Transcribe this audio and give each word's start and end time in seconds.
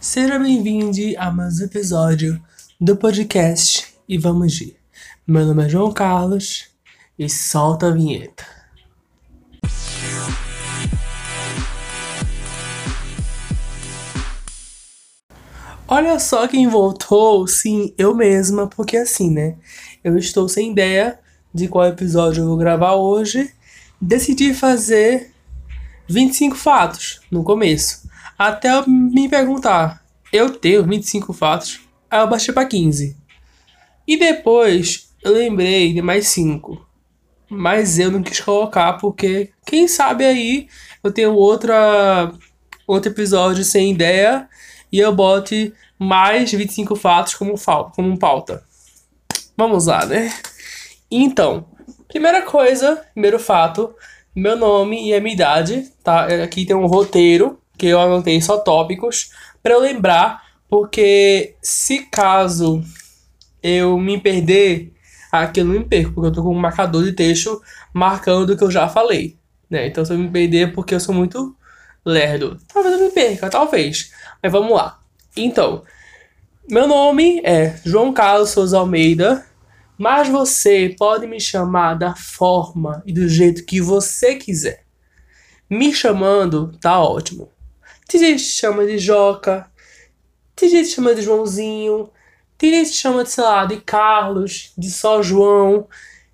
Seja 0.00 0.38
bem-vindo 0.38 0.98
a 1.18 1.30
mais 1.30 1.60
um 1.60 1.64
episódio 1.64 2.40
do 2.80 2.96
podcast 2.96 3.94
E 4.08 4.18
Vamos 4.18 4.60
Ir. 4.60 4.76
Meu 5.26 5.46
nome 5.46 5.64
é 5.64 5.68
João 5.68 5.90
Carlos 5.90 6.68
e 7.18 7.28
solta 7.28 7.88
a 7.88 7.90
vinheta. 7.90 8.46
Olha 15.88 16.18
só 16.18 16.46
quem 16.46 16.68
voltou, 16.68 17.46
sim, 17.46 17.94
eu 17.96 18.14
mesma, 18.14 18.66
porque 18.66 18.96
assim, 18.96 19.30
né? 19.30 19.56
Eu 20.04 20.18
estou 20.18 20.48
sem 20.48 20.72
ideia 20.72 21.18
de 21.54 21.68
qual 21.68 21.86
episódio 21.86 22.42
eu 22.42 22.48
vou 22.48 22.56
gravar 22.56 22.94
hoje. 22.94 23.50
Decidi 24.00 24.52
fazer 24.52 25.32
25 26.06 26.54
fatos 26.54 27.20
no 27.30 27.42
começo. 27.42 28.06
Até 28.38 28.70
eu 28.70 28.86
me 28.86 29.28
perguntar, 29.28 30.04
eu 30.32 30.50
tenho 30.50 30.84
25 30.84 31.32
fatos? 31.32 31.80
Aí 32.10 32.20
eu 32.20 32.28
baixei 32.28 32.52
para 32.52 32.66
15. 32.66 33.16
E 34.06 34.16
depois 34.18 35.14
eu 35.22 35.32
lembrei 35.32 35.94
de 35.94 36.02
mais 36.02 36.28
5. 36.28 36.86
Mas 37.48 37.98
eu 37.98 38.10
não 38.10 38.22
quis 38.22 38.40
colocar 38.40 38.94
porque, 38.94 39.50
quem 39.64 39.88
sabe 39.88 40.24
aí 40.24 40.68
eu 41.02 41.12
tenho 41.12 41.32
outra 41.34 42.32
outro 42.86 43.10
episódio 43.10 43.64
sem 43.64 43.92
ideia 43.92 44.48
e 44.92 45.00
eu 45.00 45.12
bote 45.12 45.72
mais 45.98 46.52
25 46.52 46.94
fatos 46.94 47.34
como, 47.34 47.54
como 47.94 48.18
pauta. 48.18 48.62
Vamos 49.56 49.86
lá, 49.86 50.04
né? 50.04 50.32
Então, 51.10 51.66
primeira 52.06 52.42
coisa, 52.42 53.04
primeiro 53.12 53.38
fato, 53.38 53.94
meu 54.34 54.56
nome 54.56 55.08
e 55.08 55.14
a 55.14 55.20
minha 55.20 55.34
idade, 55.34 55.90
tá? 56.04 56.26
Aqui 56.44 56.66
tem 56.66 56.76
um 56.76 56.86
roteiro 56.86 57.58
que 57.76 57.86
eu 57.86 58.00
anotei 58.00 58.40
só 58.40 58.58
tópicos 58.58 59.30
para 59.62 59.74
eu 59.74 59.80
lembrar, 59.80 60.42
porque 60.68 61.54
se 61.60 62.00
caso 62.06 62.82
eu 63.62 63.98
me 63.98 64.18
perder, 64.20 64.92
aqui 65.30 65.60
eu 65.60 65.64
não 65.64 65.74
me 65.74 65.84
perco, 65.84 66.12
porque 66.12 66.28
eu 66.28 66.32
tô 66.32 66.42
com 66.42 66.54
um 66.54 66.58
marcador 66.58 67.04
de 67.04 67.12
texto 67.12 67.60
marcando 67.92 68.50
o 68.50 68.56
que 68.56 68.64
eu 68.64 68.70
já 68.70 68.88
falei, 68.88 69.36
né? 69.68 69.86
Então 69.86 70.04
se 70.04 70.12
eu 70.12 70.18
me 70.18 70.28
perder 70.28 70.68
é 70.68 70.70
porque 70.70 70.94
eu 70.94 71.00
sou 71.00 71.14
muito 71.14 71.56
lerdo. 72.04 72.58
Talvez 72.72 72.94
eu 72.94 73.04
me 73.06 73.10
perca, 73.10 73.50
talvez. 73.50 74.12
Mas 74.42 74.52
vamos 74.52 74.72
lá. 74.72 75.00
Então, 75.36 75.82
meu 76.70 76.86
nome 76.86 77.40
é 77.44 77.76
João 77.84 78.12
Carlos 78.12 78.50
Souza 78.50 78.78
Almeida, 78.78 79.44
mas 79.98 80.28
você 80.28 80.94
pode 80.96 81.26
me 81.26 81.40
chamar 81.40 81.94
da 81.94 82.14
forma 82.14 83.02
e 83.04 83.12
do 83.12 83.28
jeito 83.28 83.64
que 83.64 83.80
você 83.80 84.36
quiser. 84.36 84.84
Me 85.68 85.92
chamando 85.92 86.72
tá 86.80 87.00
ótimo. 87.00 87.50
Tem 88.08 88.20
gente 88.20 88.42
que 88.42 88.50
chama 88.50 88.86
de 88.86 88.98
Joca, 88.98 89.70
tem 90.54 90.68
gente 90.68 90.88
que 90.88 90.94
chama 90.94 91.14
de 91.14 91.22
Joãozinho, 91.22 92.08
tem 92.56 92.70
gente 92.70 92.90
que 92.90 92.96
chama 92.96 93.24
de, 93.24 93.30
sei 93.30 93.44
lá, 93.44 93.64
de 93.64 93.80
Carlos, 93.80 94.72
de 94.78 94.90
só 94.90 95.22
João, 95.22 95.86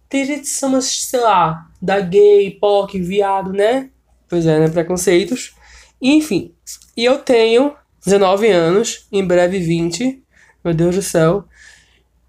tem 0.09 0.25
gente 0.25 0.42
que 0.42 0.48
chama, 0.48 0.81
sei 0.81 1.20
lá, 1.20 1.70
da 1.81 1.98
gay, 1.98 2.51
POC, 2.51 3.01
viado, 3.01 3.53
né? 3.53 3.91
Pois 4.29 4.47
é, 4.47 4.61
né? 4.61 4.69
Preconceitos. 4.69 5.55
Enfim, 6.01 6.55
e 6.97 7.05
eu 7.05 7.19
tenho 7.19 7.75
19 8.05 8.48
anos, 8.48 9.07
em 9.11 9.25
breve 9.25 9.59
20, 9.59 10.23
meu 10.62 10.75
Deus 10.75 10.97
do 10.97 11.03
céu. 11.03 11.45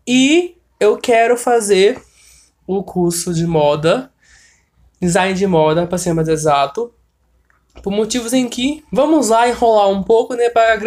E 0.08 0.56
eu 0.80 0.98
quero 0.98 1.38
fazer 1.38 2.02
o 2.66 2.84
curso 2.84 3.34
de 3.34 3.46
moda, 3.46 4.12
design 5.02 5.34
de 5.34 5.46
moda, 5.46 5.86
para 5.86 5.98
ser 5.98 6.14
mais 6.14 6.28
exato, 6.28 6.94
por 7.82 7.92
motivos 7.92 8.34
em 8.34 8.48
que 8.48 8.84
vamos 8.92 9.30
lá 9.30 9.48
enrolar 9.48 9.90
um 9.90 10.04
pouco, 10.04 10.36
né, 10.36 10.50
para, 10.50 10.80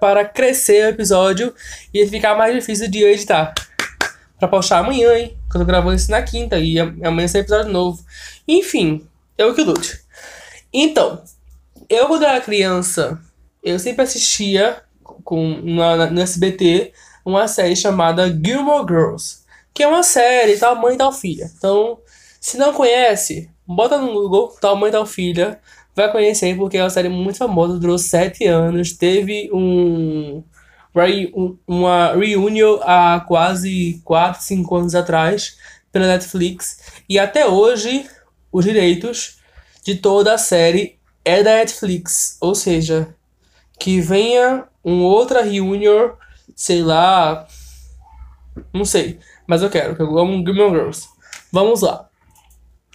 para 0.00 0.24
crescer 0.24 0.86
o 0.86 0.88
episódio 0.88 1.54
e 1.92 2.06
ficar 2.06 2.34
mais 2.36 2.54
difícil 2.54 2.90
de 2.90 3.04
editar. 3.04 3.54
Para 4.38 4.48
postar 4.48 4.80
amanhã, 4.80 5.16
hein? 5.16 5.36
Quando 5.50 5.62
eu 5.62 5.66
gravando 5.66 5.96
isso 5.96 6.10
na 6.10 6.22
quinta 6.22 6.58
e 6.58 6.78
amanhã 6.78 7.26
sai 7.26 7.40
episódio 7.40 7.72
novo. 7.72 8.04
Enfim, 8.46 9.06
eu 9.38 9.54
que 9.54 9.62
lute. 9.62 10.00
Então, 10.72 11.22
eu 11.88 12.06
quando 12.06 12.24
era 12.24 12.40
criança, 12.40 13.18
eu 13.62 13.78
sempre 13.78 14.02
assistia 14.02 14.82
com, 15.24 15.60
na, 15.62 16.10
no 16.10 16.20
SBT 16.20 16.92
uma 17.24 17.48
série 17.48 17.74
chamada 17.74 18.28
Gilmore 18.28 18.86
Girls, 18.86 19.38
que 19.72 19.82
é 19.82 19.88
uma 19.88 20.02
série 20.02 20.56
tal 20.58 20.76
mãe 20.76 20.96
tal 20.96 21.12
filha. 21.12 21.50
Então, 21.56 21.98
se 22.40 22.56
não 22.56 22.72
conhece, 22.72 23.50
bota 23.66 23.98
no 23.98 24.12
Google 24.12 24.56
tal 24.60 24.76
mãe 24.76 24.90
tal 24.92 25.06
filha, 25.06 25.60
vai 25.96 26.12
conhecer 26.12 26.56
porque 26.56 26.76
é 26.76 26.82
uma 26.82 26.90
série 26.90 27.08
muito 27.08 27.38
famosa, 27.38 27.78
durou 27.78 27.98
sete 27.98 28.44
anos, 28.44 28.92
teve 28.92 29.50
um 29.52 30.44
uma 31.66 32.14
reunião 32.14 32.80
há 32.82 33.20
quase 33.20 34.00
4, 34.02 34.42
5 34.42 34.76
anos 34.76 34.94
atrás 34.94 35.58
pela 35.92 36.06
Netflix 36.06 36.80
e 37.06 37.18
até 37.18 37.46
hoje 37.46 38.08
os 38.50 38.64
direitos 38.64 39.38
de 39.84 39.96
toda 39.96 40.32
a 40.32 40.38
série 40.38 40.98
é 41.22 41.42
da 41.42 41.56
Netflix, 41.56 42.38
ou 42.40 42.54
seja, 42.54 43.14
que 43.78 44.00
venha 44.00 44.64
um 44.82 45.02
outra 45.02 45.42
reunião, 45.42 46.16
sei 46.54 46.82
lá, 46.82 47.46
não 48.72 48.84
sei, 48.84 49.18
mas 49.46 49.62
eu 49.62 49.68
quero, 49.68 49.94
que 49.94 50.02
eu 50.02 50.18
amo 50.18 50.44
Gilmore 50.44 50.70
Girls. 50.70 51.08
Vamos 51.52 51.82
lá. 51.82 52.08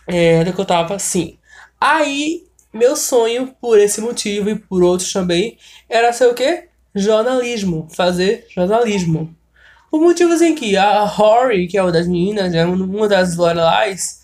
É, 0.07 0.39
onde 0.39 0.53
que 0.53 0.59
eu 0.59 0.65
tava? 0.65 0.97
Sim. 0.97 1.37
Aí, 1.79 2.47
meu 2.73 2.95
sonho, 2.95 3.53
por 3.59 3.77
esse 3.79 3.99
motivo 3.99 4.49
e 4.49 4.55
por 4.55 4.83
outros 4.83 5.11
também, 5.11 5.57
era 5.89 6.13
ser 6.13 6.27
o 6.27 6.33
quê? 6.33 6.69
Jornalismo. 6.95 7.87
Fazer 7.91 8.45
jornalismo. 8.49 9.35
Por 9.89 9.99
motivos 10.01 10.41
em 10.41 10.55
que 10.55 10.77
a 10.77 11.03
Rory, 11.03 11.67
que 11.67 11.77
é 11.77 11.83
uma 11.83 11.91
das 11.91 12.07
meninas, 12.07 12.53
é 12.53 12.65
uma 12.65 13.07
das 13.07 13.35
Lorelais, 13.35 14.21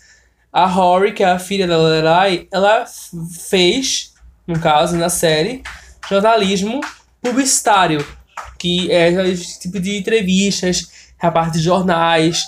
a 0.52 0.66
Rory, 0.66 1.12
que 1.12 1.22
é 1.22 1.26
a 1.26 1.38
filha 1.38 1.66
da 1.66 1.76
Lorelai, 1.76 2.48
ela 2.50 2.86
fez, 3.48 4.14
no 4.46 4.58
caso, 4.58 4.96
na 4.96 5.10
série, 5.10 5.62
jornalismo 6.08 6.80
publicitário, 7.20 8.04
que 8.58 8.90
é 8.90 9.10
esse 9.28 9.60
tipo 9.60 9.78
de 9.78 9.98
entrevistas, 9.98 11.12
a 11.20 11.30
parte 11.30 11.54
de 11.58 11.64
jornais. 11.64 12.44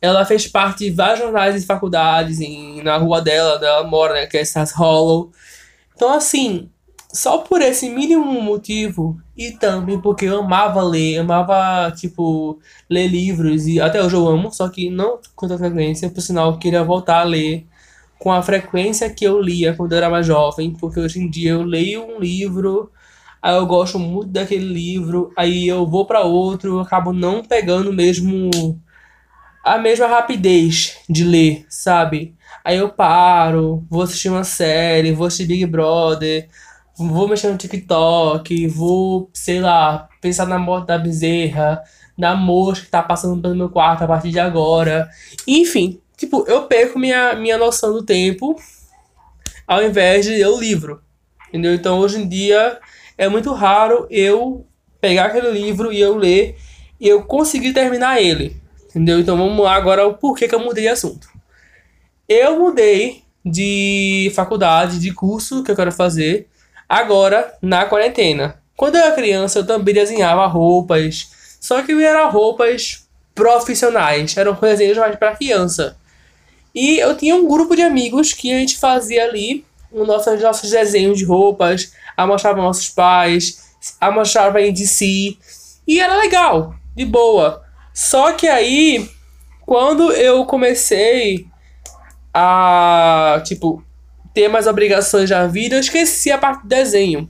Ela 0.00 0.24
fez 0.24 0.46
parte 0.46 0.84
de 0.84 0.90
vários 0.90 1.20
jornais 1.20 1.60
de 1.60 1.66
faculdades 1.66 2.40
em, 2.40 2.82
na 2.82 2.96
rua 2.96 3.20
dela, 3.20 3.56
onde 3.56 3.64
ela 3.66 3.84
mora, 3.84 4.14
né, 4.14 4.26
que 4.26 4.36
é 4.36 4.42
Stars 4.42 4.72
Hollow. 4.72 5.30
Então, 5.94 6.12
assim, 6.12 6.70
só 7.12 7.38
por 7.38 7.60
esse 7.60 7.90
mínimo 7.90 8.40
motivo, 8.40 9.20
e 9.36 9.52
também 9.52 10.00
porque 10.00 10.26
eu 10.26 10.40
amava 10.40 10.82
ler, 10.82 11.18
amava, 11.18 11.90
tipo, 11.92 12.58
ler 12.88 13.08
livros, 13.08 13.66
e 13.66 13.80
até 13.80 14.02
hoje 14.02 14.16
eu 14.16 14.26
amo, 14.26 14.52
só 14.52 14.68
que 14.68 14.90
não 14.90 15.18
com 15.36 15.46
tanta 15.48 15.58
frequência, 15.58 16.10
por 16.10 16.20
sinal, 16.20 16.52
eu 16.52 16.58
queria 16.58 16.84
voltar 16.84 17.20
a 17.20 17.24
ler 17.24 17.66
com 18.18 18.32
a 18.32 18.42
frequência 18.42 19.10
que 19.10 19.24
eu 19.24 19.40
lia 19.40 19.74
quando 19.74 19.92
eu 19.92 19.98
era 19.98 20.10
mais 20.10 20.26
jovem, 20.26 20.72
porque 20.72 21.00
hoje 21.00 21.20
em 21.20 21.28
dia 21.28 21.52
eu 21.52 21.62
leio 21.62 22.04
um 22.04 22.20
livro 22.20 22.90
aí 23.42 23.56
eu 23.56 23.66
gosto 23.66 23.98
muito 23.98 24.30
daquele 24.30 24.66
livro, 24.66 25.32
aí 25.36 25.66
eu 25.66 25.86
vou 25.86 26.04
para 26.06 26.20
outro, 26.20 26.74
eu 26.74 26.80
acabo 26.80 27.12
não 27.12 27.42
pegando 27.44 27.92
mesmo 27.92 28.50
a 29.62 29.78
mesma 29.78 30.06
rapidez 30.06 30.96
de 31.08 31.24
ler, 31.24 31.66
sabe? 31.68 32.34
Aí 32.64 32.76
eu 32.76 32.88
paro, 32.88 33.84
vou 33.90 34.02
assistir 34.02 34.28
uma 34.28 34.44
série, 34.44 35.12
vou 35.12 35.26
assistir 35.26 35.46
Big 35.46 35.66
Brother, 35.66 36.48
vou 36.96 37.28
mexer 37.28 37.48
no 37.48 37.56
TikTok, 37.56 38.66
vou, 38.68 39.30
sei 39.32 39.60
lá, 39.60 40.08
pensar 40.20 40.46
na 40.46 40.58
morte 40.58 40.88
da 40.88 40.98
bezerra, 40.98 41.82
na 42.16 42.34
mosca 42.34 42.84
que 42.84 42.90
tá 42.90 43.02
passando 43.02 43.40
pelo 43.40 43.56
meu 43.56 43.70
quarto 43.70 44.04
a 44.04 44.06
partir 44.06 44.30
de 44.30 44.38
agora. 44.38 45.08
Enfim, 45.46 46.00
tipo, 46.16 46.44
eu 46.46 46.66
perco 46.66 46.98
minha, 46.98 47.34
minha 47.34 47.56
noção 47.56 47.92
do 47.92 48.02
tempo 48.02 48.56
ao 49.66 49.82
invés 49.84 50.26
de 50.26 50.44
o 50.44 50.58
livro. 50.58 51.00
Entendeu? 51.48 51.72
Então 51.74 51.98
hoje 52.00 52.20
em 52.20 52.28
dia 52.28 52.78
é 53.16 53.28
muito 53.28 53.52
raro 53.52 54.06
eu 54.10 54.66
pegar 55.00 55.26
aquele 55.26 55.50
livro 55.50 55.92
e 55.92 56.00
eu 56.00 56.16
ler 56.16 56.56
e 57.00 57.08
eu 57.08 57.22
conseguir 57.22 57.72
terminar 57.72 58.20
ele. 58.20 58.60
Entendeu? 58.90 59.20
Então 59.20 59.36
vamos 59.36 59.62
lá 59.64 59.74
agora 59.74 60.06
o 60.06 60.14
porquê 60.14 60.46
que 60.46 60.54
eu 60.54 60.60
mudei 60.60 60.84
de 60.84 60.90
assunto. 60.90 61.28
Eu 62.28 62.58
mudei 62.58 63.22
de 63.44 64.30
faculdade, 64.34 64.98
de 64.98 65.12
curso 65.12 65.62
que 65.62 65.70
eu 65.70 65.76
quero 65.76 65.92
fazer 65.92 66.48
agora 66.88 67.54
na 67.62 67.86
quarentena. 67.86 68.60
Quando 68.76 68.96
eu 68.96 69.02
era 69.02 69.14
criança, 69.14 69.60
eu 69.60 69.66
também 69.66 69.94
desenhava 69.94 70.46
roupas, 70.46 71.30
só 71.60 71.82
que 71.82 71.92
eram 71.92 72.30
roupas 72.30 73.08
profissionais, 73.34 74.36
eram 74.36 74.54
desenhos 74.54 74.98
mais 74.98 75.16
para 75.16 75.36
criança. 75.36 75.96
E 76.74 76.98
eu 76.98 77.16
tinha 77.16 77.34
um 77.34 77.46
grupo 77.46 77.76
de 77.76 77.82
amigos 77.82 78.32
que 78.32 78.52
a 78.52 78.58
gente 78.58 78.78
fazia 78.78 79.24
ali 79.24 79.64
os 79.92 80.06
nossos, 80.06 80.40
nossos 80.40 80.70
desenhos 80.70 81.18
de 81.18 81.24
roupas, 81.24 81.92
a 82.16 82.26
mostrar 82.26 82.54
para 82.54 82.62
nossos 82.62 82.88
pais, 82.88 83.74
a 84.00 84.10
mostrar 84.10 84.50
para 84.52 84.70
de 84.70 84.86
si. 84.86 85.38
E 85.86 86.00
era 86.00 86.16
legal, 86.16 86.74
de 86.94 87.04
boa. 87.04 87.64
Só 87.92 88.32
que 88.32 88.46
aí, 88.48 89.10
quando 89.66 90.12
eu 90.12 90.44
comecei 90.46 91.46
a, 92.32 93.42
tipo, 93.44 93.82
ter 94.32 94.48
mais 94.48 94.66
obrigações 94.66 95.28
da 95.28 95.46
vida, 95.46 95.76
eu 95.76 95.80
esqueci 95.80 96.30
a 96.30 96.38
parte 96.38 96.62
do 96.62 96.68
desenho. 96.68 97.28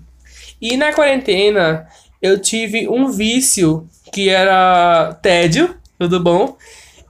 E 0.61 0.77
na 0.77 0.93
quarentena, 0.93 1.87
eu 2.21 2.39
tive 2.39 2.89
um 2.89 3.11
vício 3.11 3.89
que 4.13 4.29
era 4.29 5.15
tédio, 5.23 5.77
tudo 5.99 6.21
bom? 6.21 6.57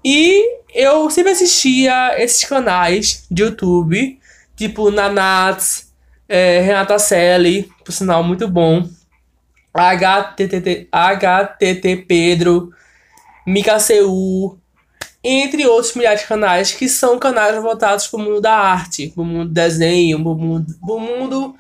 E 0.05 0.61
eu 0.75 1.11
sempre 1.11 1.32
assistia 1.32 2.14
esses 2.23 2.44
canais 2.44 3.26
de 3.31 3.43
YouTube, 3.43 4.19
tipo 4.56 4.91
Nanats, 4.91 5.93
é, 6.29 6.61
Renata 6.61 6.99
Selly, 6.99 7.69
por 7.85 7.93
sinal 7.93 8.23
muito 8.23 8.46
bom, 8.46 8.88
HTTT, 9.75 10.88
HTT 10.93 11.96
Pedro, 12.06 12.73
MikaCU, 13.50 14.58
entre 15.23 15.67
outros 15.67 15.94
milhares 15.94 16.23
de 16.23 16.26
canais 16.26 16.73
que 16.73 16.88
são 16.88 17.19
canais 17.19 17.61
voltados 17.61 18.06
para 18.06 18.20
o 18.20 18.23
mundo 18.23 18.41
da 18.41 18.55
arte, 18.55 19.08
para 19.08 19.23
o 19.23 19.25
mundo 19.25 19.49
do 19.49 19.55
desenho, 19.55 20.23
para 20.23 20.32
o 20.32 20.35
mundo, 20.35 20.67
mundo 20.82 21.55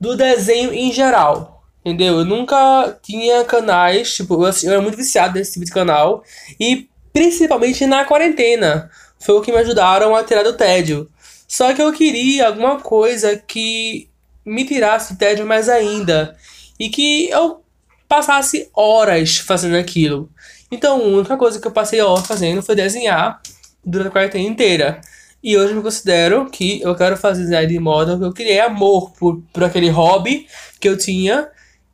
do 0.00 0.16
desenho 0.16 0.72
em 0.72 0.92
geral. 0.92 1.64
Entendeu? 1.84 2.18
Eu 2.18 2.24
nunca 2.24 2.98
tinha 3.02 3.44
canais, 3.44 4.14
tipo, 4.14 4.34
eu, 4.34 4.52
eu 4.62 4.72
era 4.72 4.82
muito 4.82 4.96
viciado 4.96 5.38
nesse 5.38 5.54
tipo 5.54 5.64
de 5.64 5.72
canal. 5.72 6.22
E 6.58 6.88
principalmente 7.12 7.86
na 7.86 8.04
quarentena. 8.04 8.90
Foi 9.18 9.34
o 9.34 9.42
que 9.42 9.52
me 9.52 9.58
ajudaram 9.58 10.14
a 10.14 10.24
tirar 10.24 10.42
do 10.42 10.56
tédio. 10.56 11.08
Só 11.46 11.74
que 11.74 11.82
eu 11.82 11.92
queria 11.92 12.46
alguma 12.46 12.80
coisa 12.80 13.36
que 13.36 14.08
me 14.44 14.64
tirasse 14.64 15.12
do 15.12 15.18
tédio 15.18 15.46
mais 15.46 15.68
ainda. 15.68 16.36
E 16.78 16.88
que 16.88 17.28
eu 17.28 17.62
passasse 18.08 18.70
horas 18.74 19.38
fazendo 19.38 19.76
aquilo. 19.76 20.30
Então, 20.70 21.00
a 21.00 21.04
única 21.04 21.36
coisa 21.36 21.60
que 21.60 21.66
eu 21.66 21.72
passei 21.72 22.00
horas 22.00 22.26
fazendo 22.26 22.62
foi 22.62 22.76
desenhar 22.76 23.40
durante 23.84 24.08
a 24.08 24.10
quarentena 24.12 24.44
inteira. 24.44 25.00
E 25.42 25.56
hoje 25.56 25.72
eu 25.72 25.76
me 25.76 25.82
considero 25.82 26.50
que 26.50 26.80
eu 26.82 26.94
quero 26.94 27.16
fazer 27.16 27.42
design 27.42 27.66
de 27.66 27.78
moda 27.78 28.18
eu 28.22 28.32
criei 28.32 28.60
amor 28.60 29.10
por, 29.12 29.42
por 29.52 29.64
aquele 29.64 29.88
hobby 29.88 30.46
que 30.78 30.88
eu 30.88 30.98
tinha, 30.98 31.48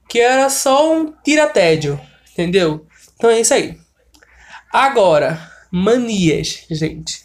que 0.08 0.20
era 0.20 0.50
só 0.50 0.92
um 0.92 1.12
tira-tédio, 1.24 2.00
entendeu? 2.32 2.84
Então 3.16 3.30
é 3.30 3.40
isso 3.40 3.54
aí. 3.54 3.78
Agora, 4.72 5.40
manias, 5.70 6.64
gente. 6.70 7.24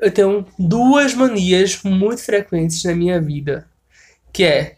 Eu 0.00 0.12
tenho 0.12 0.46
duas 0.56 1.12
manias 1.14 1.82
muito 1.82 2.22
frequentes 2.22 2.84
na 2.84 2.94
minha 2.94 3.20
vida. 3.20 3.68
Que 4.32 4.44
é 4.44 4.76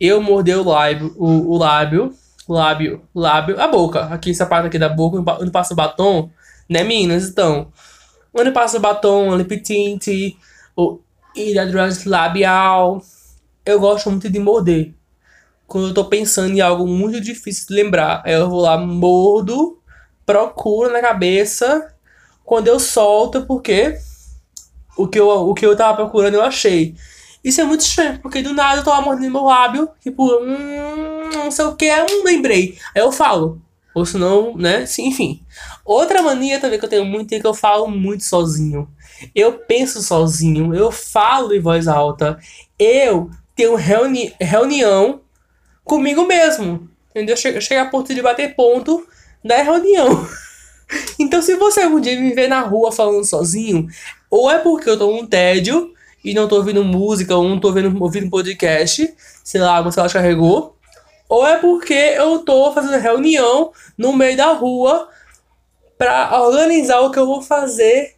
eu 0.00 0.22
morder 0.22 0.58
o 0.58 0.64
lábio, 0.64 1.14
o, 1.18 1.52
o 1.52 1.58
lábio, 1.58 2.14
lábio, 2.48 3.02
lábio, 3.14 3.60
a 3.60 3.68
boca. 3.68 4.04
Aqui, 4.06 4.30
essa 4.30 4.46
parte 4.46 4.66
aqui 4.66 4.78
da 4.78 4.88
boca, 4.88 5.18
onde 5.40 5.50
passa 5.50 5.72
o 5.74 5.76
batom, 5.76 6.30
né, 6.68 6.82
meninas? 6.82 7.28
Então, 7.28 7.72
onde 8.32 8.50
passa 8.50 8.78
o 8.78 8.80
batom, 8.80 9.36
lip 9.36 9.60
tint, 9.60 10.06
o 10.76 11.00
hidratante 11.34 12.08
labial. 12.08 13.02
Eu 13.64 13.80
gosto 13.80 14.10
muito 14.10 14.30
de 14.30 14.38
morder. 14.38 14.94
Quando 15.66 15.88
eu 15.88 15.94
tô 15.94 16.06
pensando 16.06 16.54
em 16.54 16.60
algo 16.60 16.86
muito 16.86 17.20
difícil 17.20 17.66
de 17.68 17.74
lembrar, 17.74 18.22
eu 18.26 18.48
vou 18.48 18.60
lá, 18.60 18.78
mordo 18.78 19.78
procura 20.28 20.92
na 20.92 21.00
cabeça. 21.00 21.94
Quando 22.44 22.68
eu 22.68 22.78
solto, 22.78 23.46
porque 23.46 23.98
o 24.94 25.08
que 25.08 25.18
eu, 25.18 25.28
o 25.28 25.54
que 25.54 25.64
eu 25.64 25.74
tava 25.74 25.96
procurando 25.96 26.34
eu 26.34 26.42
achei. 26.42 26.94
Isso 27.42 27.60
é 27.60 27.64
muito 27.64 27.80
estranho, 27.80 28.18
porque 28.20 28.42
do 28.42 28.52
nada 28.52 28.80
eu 28.80 28.84
tô 28.84 28.90
lá 28.90 29.00
mordendo 29.00 29.30
meu 29.32 29.44
lábio, 29.44 29.88
tipo, 30.00 30.24
hum, 30.24 31.30
não 31.32 31.50
sei 31.50 31.64
o 31.64 31.76
que, 31.76 31.90
hum, 31.90 32.24
lembrei. 32.24 32.76
Aí 32.94 33.02
eu 33.02 33.12
falo. 33.12 33.60
Ou 33.94 34.04
senão, 34.04 34.56
né? 34.56 34.86
Sim, 34.86 35.06
enfim. 35.08 35.40
Outra 35.84 36.22
mania 36.22 36.60
também 36.60 36.78
que 36.78 36.84
eu 36.84 36.88
tenho 36.88 37.04
muito 37.04 37.32
é 37.32 37.40
que 37.40 37.46
eu 37.46 37.54
falo 37.54 37.88
muito 37.88 38.24
sozinho. 38.24 38.88
Eu 39.34 39.54
penso 39.54 40.02
sozinho, 40.02 40.74
eu 40.74 40.92
falo 40.92 41.54
em 41.54 41.60
voz 41.60 41.88
alta. 41.88 42.38
Eu 42.78 43.30
tenho 43.56 43.74
reuni 43.74 44.32
reunião 44.40 45.20
comigo 45.84 46.24
mesmo. 46.26 46.88
Entendeu? 47.10 47.36
Chega, 47.36 47.60
chega 47.60 47.82
a 47.82 47.86
ponto 47.86 48.14
de 48.14 48.22
bater 48.22 48.54
ponto 48.54 49.06
da 49.44 49.62
reunião. 49.62 50.26
Então, 51.18 51.42
se 51.42 51.54
você 51.56 51.82
algum 51.82 52.00
dia 52.00 52.18
me 52.18 52.32
ver 52.32 52.48
na 52.48 52.60
rua 52.60 52.90
falando 52.90 53.22
sozinho, 53.22 53.86
ou 54.30 54.50
é 54.50 54.56
porque 54.58 54.88
eu 54.88 54.98
tô 54.98 55.12
num 55.12 55.26
tédio 55.26 55.92
e 56.24 56.34
não 56.34 56.48
tô 56.48 56.56
ouvindo 56.56 56.84
música, 56.84 57.36
ou 57.36 57.48
não 57.48 57.60
tô 57.60 57.68
ouvindo, 57.68 58.02
ouvindo 58.02 58.30
podcast, 58.30 59.14
sei 59.44 59.60
lá, 59.60 59.80
você 59.80 60.00
ela 60.00 60.08
carregou, 60.08 60.76
ou 61.28 61.46
é 61.46 61.58
porque 61.58 61.92
eu 61.92 62.40
tô 62.40 62.72
fazendo 62.72 63.00
reunião 63.00 63.72
no 63.96 64.12
meio 64.12 64.36
da 64.36 64.52
rua 64.52 65.08
para 65.96 66.40
organizar 66.40 67.00
o 67.00 67.10
que 67.10 67.18
eu 67.18 67.26
vou 67.26 67.42
fazer 67.42 68.16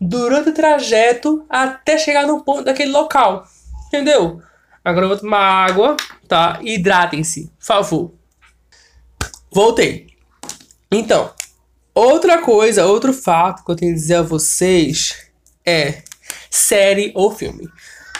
durante 0.00 0.50
o 0.50 0.54
trajeto 0.54 1.44
até 1.48 1.98
chegar 1.98 2.26
no 2.26 2.42
ponto 2.42 2.64
daquele 2.64 2.90
local. 2.90 3.46
Entendeu? 3.86 4.40
Agora 4.84 5.04
eu 5.04 5.08
vou 5.10 5.18
tomar 5.18 5.66
água, 5.68 5.96
tá? 6.26 6.58
Hidratem-se, 6.62 7.50
por 7.58 7.64
favor. 7.64 8.12
Voltei. 9.52 10.08
Então, 10.90 11.30
outra 11.94 12.38
coisa, 12.38 12.86
outro 12.86 13.12
fato 13.12 13.64
que 13.64 13.70
eu 13.70 13.76
tenho 13.76 13.92
que 13.92 14.00
dizer 14.00 14.16
a 14.16 14.22
vocês 14.22 15.30
é 15.64 16.02
série 16.50 17.12
ou 17.14 17.34
filme. 17.34 17.68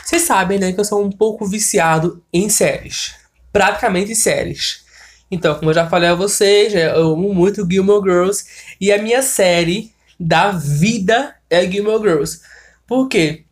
Vocês 0.04 0.22
sabem, 0.22 0.58
né, 0.58 0.72
que 0.72 0.80
eu 0.80 0.84
sou 0.84 1.04
um 1.04 1.10
pouco 1.10 1.46
viciado 1.46 2.22
em 2.32 2.48
séries. 2.48 3.14
Praticamente 3.52 4.14
séries. 4.14 4.84
Então, 5.30 5.54
como 5.54 5.70
eu 5.70 5.75
já 5.75 5.86
falei 5.88 6.08
a 6.08 6.14
vocês, 6.14 6.75
eu 6.75 7.12
amo 7.12 7.34
muito 7.34 7.66
Gilmore 7.70 8.02
Girls. 8.02 8.44
E 8.80 8.90
a 8.90 9.02
minha 9.02 9.20
série 9.20 9.92
da 10.19 10.50
vida 10.50 11.34
é 11.50 11.70
Gilmore 11.70 12.02
Girls. 12.02 12.40
Por 12.86 13.08
quê? 13.08 13.44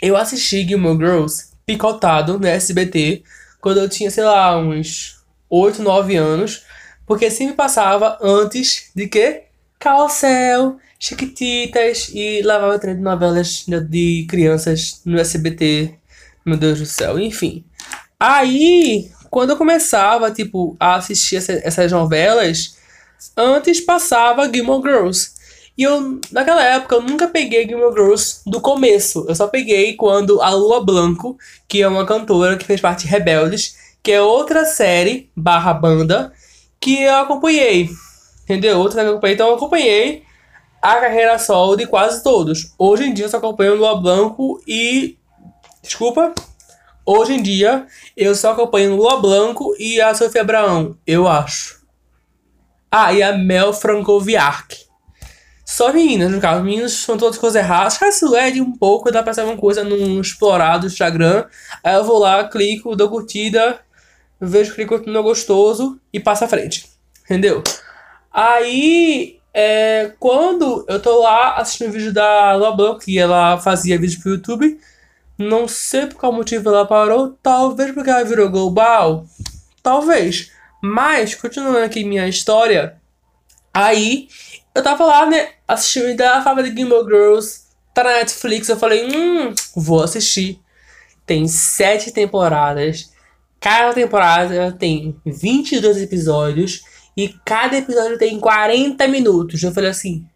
Eu 0.00 0.16
assisti 0.16 0.66
Gilmore 0.66 0.96
Girls 0.96 1.48
picotado 1.66 2.38
no 2.38 2.46
SBT 2.46 3.22
quando 3.60 3.78
eu 3.78 3.88
tinha, 3.88 4.10
sei 4.10 4.24
lá, 4.24 4.58
uns 4.58 5.22
8, 5.50 5.82
9 5.82 6.16
anos. 6.16 6.64
Porque 7.06 7.30
sempre 7.30 7.54
passava 7.54 8.18
antes 8.22 8.90
de 8.96 9.06
que? 9.06 9.42
Carrossel, 9.78 10.78
Chiquititas 11.04 12.12
e 12.14 12.42
lavava 12.42 12.78
trem 12.78 12.94
de 12.94 13.02
novelas 13.02 13.64
de 13.66 14.24
crianças 14.30 15.00
no 15.04 15.18
SBT. 15.18 15.94
Meu 16.46 16.56
Deus 16.56 16.78
do 16.78 16.86
céu, 16.86 17.18
enfim. 17.18 17.64
Aí, 18.20 19.10
quando 19.28 19.50
eu 19.50 19.56
começava, 19.56 20.30
tipo, 20.30 20.76
a 20.78 20.94
assistir 20.94 21.38
essa, 21.38 21.54
essas 21.64 21.90
novelas, 21.90 22.76
antes 23.36 23.80
passava 23.80 24.48
Gilmore 24.48 24.80
Girls. 24.80 25.32
E 25.76 25.82
eu, 25.82 26.20
naquela 26.30 26.62
época, 26.64 26.94
eu 26.94 27.02
nunca 27.02 27.26
peguei 27.26 27.66
Gilmore 27.66 27.94
Girls 27.94 28.42
do 28.46 28.60
começo. 28.60 29.26
Eu 29.28 29.34
só 29.34 29.48
peguei 29.48 29.96
quando 29.96 30.40
a 30.40 30.50
Lua 30.50 30.84
Blanco, 30.84 31.36
que 31.66 31.82
é 31.82 31.88
uma 31.88 32.06
cantora 32.06 32.56
que 32.56 32.64
fez 32.64 32.80
parte 32.80 33.06
de 33.06 33.08
Rebeldes, 33.08 33.76
que 34.04 34.12
é 34.12 34.22
outra 34.22 34.64
série 34.64 35.28
barra 35.34 35.74
banda 35.74 36.32
que 36.78 37.02
eu 37.02 37.16
acompanhei. 37.16 37.90
Entendeu? 38.44 38.78
Outros 38.78 38.94
que 38.94 39.00
eu 39.00 39.10
acompanhei. 39.10 39.34
Então 39.34 39.48
eu 39.48 39.54
acompanhei 39.56 40.22
a 40.82 40.96
carreira 40.96 41.38
solo 41.38 41.76
de 41.76 41.86
quase 41.86 42.22
todos. 42.22 42.74
Hoje 42.76 43.04
em 43.04 43.14
dia 43.14 43.26
eu 43.26 43.28
só 43.28 43.36
acompanho 43.36 43.74
o 43.74 43.76
Lua 43.76 44.00
Blanco 44.00 44.60
e. 44.66 45.16
Desculpa. 45.82 46.34
Hoje 47.06 47.34
em 47.34 47.42
dia 47.42 47.86
eu 48.16 48.34
só 48.34 48.52
acompanho 48.52 48.92
o 48.92 48.96
Lua 48.96 49.20
Blanco 49.20 49.74
e 49.78 50.00
a 50.00 50.12
Sofia 50.14 50.42
Abraão, 50.42 50.96
eu 51.06 51.28
acho. 51.28 51.80
Ah, 52.90 53.12
e 53.12 53.22
a 53.22 53.32
Mel 53.32 53.72
Francoviark. 53.72 54.76
Só 55.64 55.92
meninas, 55.92 56.30
no 56.30 56.40
caso. 56.40 56.62
Meninos 56.62 56.92
são 56.92 57.16
todas 57.16 57.38
coisas 57.38 57.62
erradas. 57.62 57.96
Caso 57.96 58.36
é 58.36 58.50
de 58.50 58.60
um 58.60 58.72
pouco, 58.72 59.10
dá 59.10 59.22
pra 59.22 59.32
saber 59.32 59.48
uma 59.48 59.56
coisa 59.56 59.82
no 59.82 60.20
explorado 60.20 60.80
do 60.80 60.86
Instagram. 60.88 61.46
Aí 61.82 61.94
eu 61.94 62.04
vou 62.04 62.18
lá, 62.18 62.44
clico, 62.44 62.94
dou 62.94 63.08
curtida 63.08 63.80
vejo 64.42 64.74
que 64.74 64.80
ele 64.80 64.88
continua 64.88 65.22
gostoso 65.22 66.00
e 66.12 66.18
passa 66.18 66.44
à 66.44 66.48
frente. 66.48 66.90
Entendeu? 67.24 67.62
Aí, 68.32 69.38
é, 69.54 70.12
quando 70.18 70.84
eu 70.88 71.00
tô 71.00 71.22
lá 71.22 71.56
assistindo 71.56 71.90
o 71.90 71.92
vídeo 71.92 72.12
da 72.12 72.56
Blanc, 72.72 73.04
que 73.04 73.18
ela 73.18 73.58
fazia 73.58 73.98
vídeo 73.98 74.20
pro 74.20 74.32
YouTube, 74.32 74.78
não 75.38 75.66
sei 75.68 76.06
por 76.06 76.16
qual 76.16 76.32
motivo 76.32 76.68
ela 76.68 76.86
parou, 76.86 77.36
talvez 77.42 77.92
porque 77.92 78.10
ela 78.10 78.24
virou 78.24 78.48
global, 78.50 79.26
talvez. 79.82 80.50
Mas, 80.82 81.34
continuando 81.34 81.78
aqui 81.78 82.04
minha 82.04 82.28
história, 82.28 82.96
aí 83.72 84.28
eu 84.74 84.82
tava 84.82 85.04
lá, 85.04 85.26
né, 85.26 85.50
assistindo 85.66 86.16
da 86.16 86.42
fábrica 86.42 86.70
de 86.70 86.76
Gilmore 86.76 87.04
Girls, 87.04 87.62
tá 87.94 88.04
na 88.04 88.14
Netflix, 88.14 88.68
eu 88.68 88.76
falei, 88.76 89.06
hum, 89.06 89.54
vou 89.76 90.02
assistir. 90.02 90.60
Tem 91.26 91.46
sete 91.46 92.10
temporadas 92.10 93.12
Cada 93.62 93.94
temporada 93.94 94.72
tem 94.72 95.14
22 95.24 96.02
episódios 96.02 96.82
e 97.16 97.28
cada 97.44 97.76
episódio 97.76 98.18
tem 98.18 98.38
40 98.38 99.06
minutos. 99.08 99.62
Eu 99.62 99.72
falei 99.72 99.90
assim. 99.90 100.26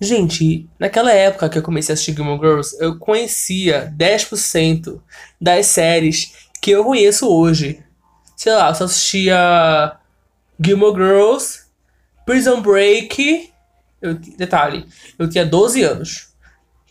Gente, 0.00 0.68
naquela 0.80 1.12
época 1.12 1.48
que 1.48 1.58
eu 1.58 1.62
comecei 1.62 1.92
a 1.92 1.94
assistir 1.94 2.12
Gilmore 2.12 2.40
Girls, 2.40 2.76
eu 2.80 2.98
conhecia 2.98 3.94
10% 3.96 5.00
das 5.40 5.66
séries 5.66 6.48
que 6.60 6.72
eu 6.72 6.84
conheço 6.84 7.28
hoje. 7.28 7.84
Sei 8.36 8.52
lá, 8.52 8.70
eu 8.70 8.74
só 8.74 8.84
assistia 8.84 9.96
Gilmore 10.58 10.96
Girls, 10.96 11.62
Prison 12.26 12.60
Break. 12.60 13.52
Eu, 14.00 14.14
detalhe, 14.14 14.86
eu 15.16 15.28
tinha 15.30 15.46
12 15.46 15.84
anos. 15.84 16.32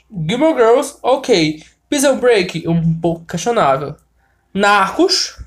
Gilmore 0.10 0.55
Girls, 0.55 0.96
ok. 1.03 1.63
Prison 1.89 2.17
Break, 2.17 2.65
um 2.65 2.98
pouco 3.00 3.25
questionável. 3.25 3.98
Narcos, 4.53 5.38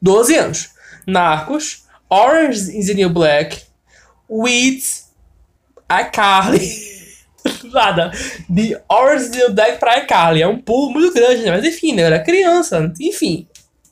12 0.00 0.36
anos. 0.36 0.70
Narcos, 1.06 1.86
Orange 2.10 2.76
is 2.76 2.86
the 2.88 2.94
New 2.94 3.10
Black, 3.10 3.62
Weeds, 4.28 5.10
iCarly. 5.88 6.90
Nada. 7.72 8.10
De 8.48 8.76
Orange 8.88 9.24
is 9.24 9.30
the 9.30 9.38
New 9.38 9.54
Black 9.54 9.78
pra 9.78 9.98
iCarly. 9.98 10.42
É 10.42 10.48
um 10.48 10.58
pulo 10.58 10.90
muito 10.90 11.14
grande, 11.14 11.42
né? 11.42 11.50
Mas 11.50 11.64
enfim, 11.64 11.94
né? 11.94 12.02
Eu 12.02 12.06
era 12.06 12.22
criança. 12.22 12.92
Enfim. 13.00 13.46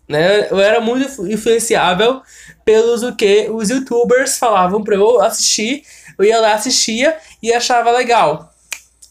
Né? 0.09 0.51
Eu 0.51 0.59
era 0.59 0.81
muito 0.81 1.27
influenciável 1.27 2.23
pelos 2.65 3.03
o 3.03 3.15
que 3.15 3.49
os 3.51 3.69
youtubers 3.69 4.39
falavam 4.39 4.83
pra 4.83 4.95
eu 4.95 5.21
assistir. 5.21 5.83
Eu 6.19 6.25
ia 6.25 6.41
lá, 6.41 6.55
assistia 6.55 7.17
e 7.43 7.53
achava 7.53 7.91
legal. 7.91 8.53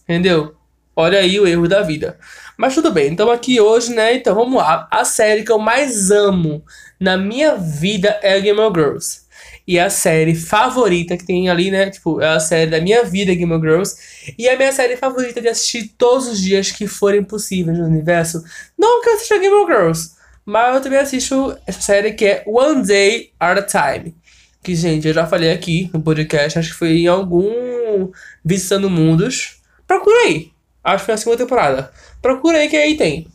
Entendeu? 0.04 0.56
Olha 0.96 1.20
aí 1.20 1.40
o 1.40 1.48
erro 1.48 1.68
da 1.68 1.84
vida. 1.84 2.18
Mas 2.58 2.74
tudo 2.74 2.92
bem, 2.92 3.12
então 3.12 3.30
aqui 3.30 3.62
hoje, 3.62 3.94
né? 3.94 4.16
Então 4.16 4.34
vamos 4.34 4.56
lá. 4.56 4.88
A 4.90 5.06
série 5.06 5.44
que 5.44 5.52
eu 5.52 5.60
mais 5.60 6.10
amo 6.10 6.64
na 7.00 7.18
minha 7.18 7.56
vida 7.56 8.20
é 8.22 8.40
Game 8.40 8.60
of 8.60 8.80
Girls. 8.80 9.28
E 9.68 9.78
a 9.78 9.90
série 9.90 10.34
favorita 10.34 11.18
que 11.18 11.26
tem 11.26 11.50
ali, 11.50 11.70
né? 11.70 11.90
Tipo, 11.90 12.22
é 12.22 12.30
a 12.30 12.40
série 12.40 12.72
da 12.72 12.80
minha 12.80 13.04
vida, 13.04 13.36
Game 13.36 13.52
of 13.52 13.62
Girls. 13.62 14.34
E 14.38 14.48
é 14.48 14.54
a 14.54 14.58
minha 14.58 14.72
série 14.72 14.96
favorita 14.96 15.42
de 15.42 15.50
assistir 15.50 15.94
todos 15.98 16.28
os 16.28 16.40
dias 16.40 16.72
que 16.72 16.88
forem 16.88 17.24
possíveis 17.24 17.78
no 17.78 17.86
universo. 17.86 18.44
Não 18.78 19.02
que 19.02 19.10
eu 19.10 19.16
assista 19.16 19.38
Game 19.38 19.54
of 19.54 19.72
Girls, 19.72 20.12
mas 20.46 20.76
eu 20.76 20.82
também 20.82 21.00
assisto 21.00 21.58
essa 21.68 21.82
série 21.82 22.14
que 22.14 22.26
é 22.26 22.44
One 22.48 22.86
Day 22.86 23.32
at 23.38 23.58
a 23.58 23.62
Time. 23.62 24.16
Que, 24.64 24.74
gente, 24.74 25.08
eu 25.08 25.14
já 25.14 25.28
falei 25.28 25.52
aqui 25.52 25.90
no 25.94 26.02
podcast, 26.02 26.58
acho 26.58 26.72
que 26.72 26.78
foi 26.78 27.00
em 27.00 27.08
algum 27.08 28.10
Visitando 28.44 28.90
Mundos. 28.90 29.62
Procura 29.86 30.18
aí. 30.24 30.52
Acho 30.84 31.00
que 31.00 31.06
foi 31.06 31.14
a 31.14 31.18
segunda 31.18 31.38
temporada. 31.38 31.92
Procura 32.22 32.60
aí 32.60 32.70
que 32.70 32.78
aí 32.78 32.96
tem. 32.96 33.28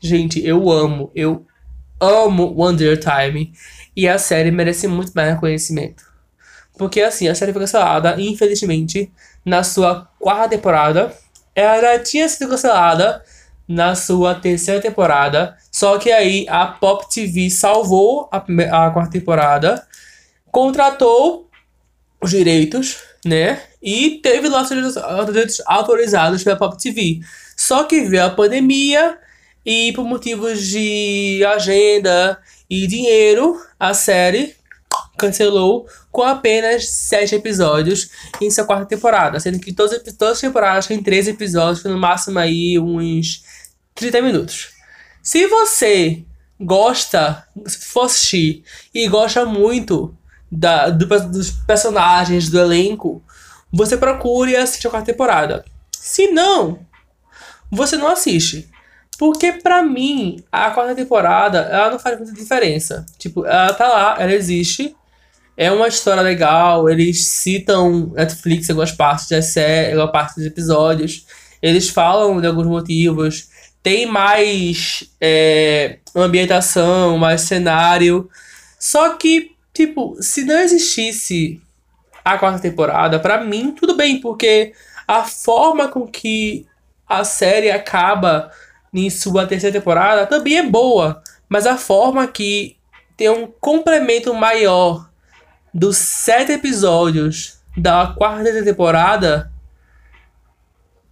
Gente, 0.00 0.44
eu 0.44 0.70
amo, 0.70 1.10
eu 1.14 1.46
amo 2.02 2.52
Wonder 2.56 2.98
Time. 2.98 3.52
E 3.96 4.08
a 4.08 4.18
série 4.18 4.50
merece 4.50 4.88
muito 4.88 5.12
mais 5.14 5.34
reconhecimento. 5.34 6.04
Porque 6.76 7.00
assim, 7.00 7.28
a 7.28 7.34
série 7.34 7.52
foi 7.52 7.62
cancelada, 7.62 8.16
infelizmente, 8.18 9.12
na 9.44 9.62
sua 9.62 10.08
quarta 10.18 10.48
temporada. 10.48 11.14
Ela 11.54 11.98
tinha 11.98 12.28
sido 12.28 12.48
cancelada 12.50 13.22
na 13.68 13.94
sua 13.94 14.34
terceira 14.34 14.80
temporada. 14.80 15.56
Só 15.70 15.98
que 15.98 16.10
aí 16.10 16.46
a 16.48 16.66
Pop 16.66 17.06
TV 17.12 17.50
salvou 17.50 18.28
a, 18.32 18.38
a 18.38 18.90
quarta 18.90 19.12
temporada, 19.12 19.86
contratou 20.50 21.48
os 22.20 22.30
direitos, 22.30 22.98
né? 23.24 23.60
E 23.82 24.20
teve 24.22 24.48
lá 24.48 24.62
os 24.62 24.68
direitos 24.68 25.62
autorizados 25.66 26.42
pela 26.42 26.56
Pop 26.56 26.76
TV. 26.76 27.20
Só 27.56 27.84
que 27.84 28.00
veio 28.02 28.24
a 28.24 28.30
pandemia 28.30 29.18
e 29.64 29.92
por 29.92 30.04
motivos 30.04 30.66
de 30.66 31.44
agenda 31.46 32.38
e 32.68 32.86
dinheiro, 32.86 33.60
a 33.78 33.94
série 33.94 34.56
cancelou 35.16 35.86
com 36.10 36.22
apenas 36.22 36.88
sete 36.88 37.34
episódios 37.34 38.10
em 38.40 38.50
sua 38.50 38.64
quarta 38.64 38.86
temporada, 38.86 39.38
sendo 39.38 39.58
que 39.58 39.72
todas, 39.72 40.02
todas 40.18 40.34
as 40.34 40.40
temporadas 40.40 40.86
têm 40.86 41.02
três 41.02 41.28
episódios, 41.28 41.84
no 41.84 41.96
máximo 41.96 42.38
aí 42.38 42.78
uns 42.78 43.44
30 43.94 44.20
minutos. 44.22 44.70
Se 45.22 45.46
você 45.46 46.24
gosta, 46.60 47.46
se 47.66 47.78
for 47.86 48.06
assistir 48.06 48.64
e 48.92 49.06
gosta 49.08 49.44
muito 49.44 50.16
da, 50.50 50.90
do, 50.90 51.06
dos 51.28 51.50
personagens, 51.50 52.50
do 52.50 52.58
elenco, 52.58 53.22
você 53.72 53.96
procure 53.96 54.56
assistir 54.56 54.88
a 54.88 54.90
quarta 54.90 55.12
temporada. 55.12 55.64
Se 55.96 56.28
não, 56.28 56.80
você 57.70 57.96
não 57.96 58.08
assiste. 58.08 58.68
Porque 59.22 59.52
pra 59.52 59.84
mim, 59.84 60.42
a 60.50 60.72
quarta 60.72 60.96
temporada, 60.96 61.58
ela 61.58 61.92
não 61.92 61.98
faz 62.00 62.18
muita 62.18 62.32
diferença. 62.32 63.06
Tipo, 63.20 63.46
ela 63.46 63.72
tá 63.72 63.86
lá, 63.86 64.16
ela 64.18 64.32
existe. 64.32 64.96
É 65.56 65.70
uma 65.70 65.86
história 65.86 66.20
legal, 66.20 66.90
eles 66.90 67.24
citam 67.24 68.10
Netflix 68.16 68.68
algumas 68.68 68.90
partes 68.90 69.28
da 69.28 69.40
série, 69.40 69.92
algumas 69.92 70.10
partes 70.10 70.34
dos 70.34 70.46
episódios. 70.46 71.24
Eles 71.62 71.88
falam 71.88 72.40
de 72.40 72.48
alguns 72.48 72.66
motivos. 72.66 73.46
Tem 73.80 74.06
mais 74.06 75.04
é, 75.20 75.98
ambientação, 76.16 77.16
mais 77.16 77.42
cenário. 77.42 78.28
Só 78.76 79.10
que, 79.10 79.52
tipo, 79.72 80.16
se 80.20 80.42
não 80.42 80.58
existisse 80.58 81.62
a 82.24 82.36
quarta 82.36 82.58
temporada, 82.58 83.20
para 83.20 83.44
mim, 83.44 83.70
tudo 83.70 83.96
bem, 83.96 84.20
porque 84.20 84.72
a 85.06 85.22
forma 85.22 85.86
com 85.86 86.08
que 86.08 86.66
a 87.08 87.22
série 87.22 87.70
acaba 87.70 88.50
em 88.92 89.08
sua 89.08 89.46
terceira 89.46 89.78
temporada 89.78 90.26
também 90.26 90.58
é 90.58 90.62
boa, 90.62 91.22
mas 91.48 91.66
a 91.66 91.76
forma 91.76 92.26
que 92.26 92.76
tem 93.16 93.28
um 93.28 93.46
complemento 93.46 94.34
maior 94.34 95.08
dos 95.72 95.96
sete 95.96 96.52
episódios 96.52 97.60
da 97.76 98.08
quarta 98.08 98.64
temporada 98.64 99.50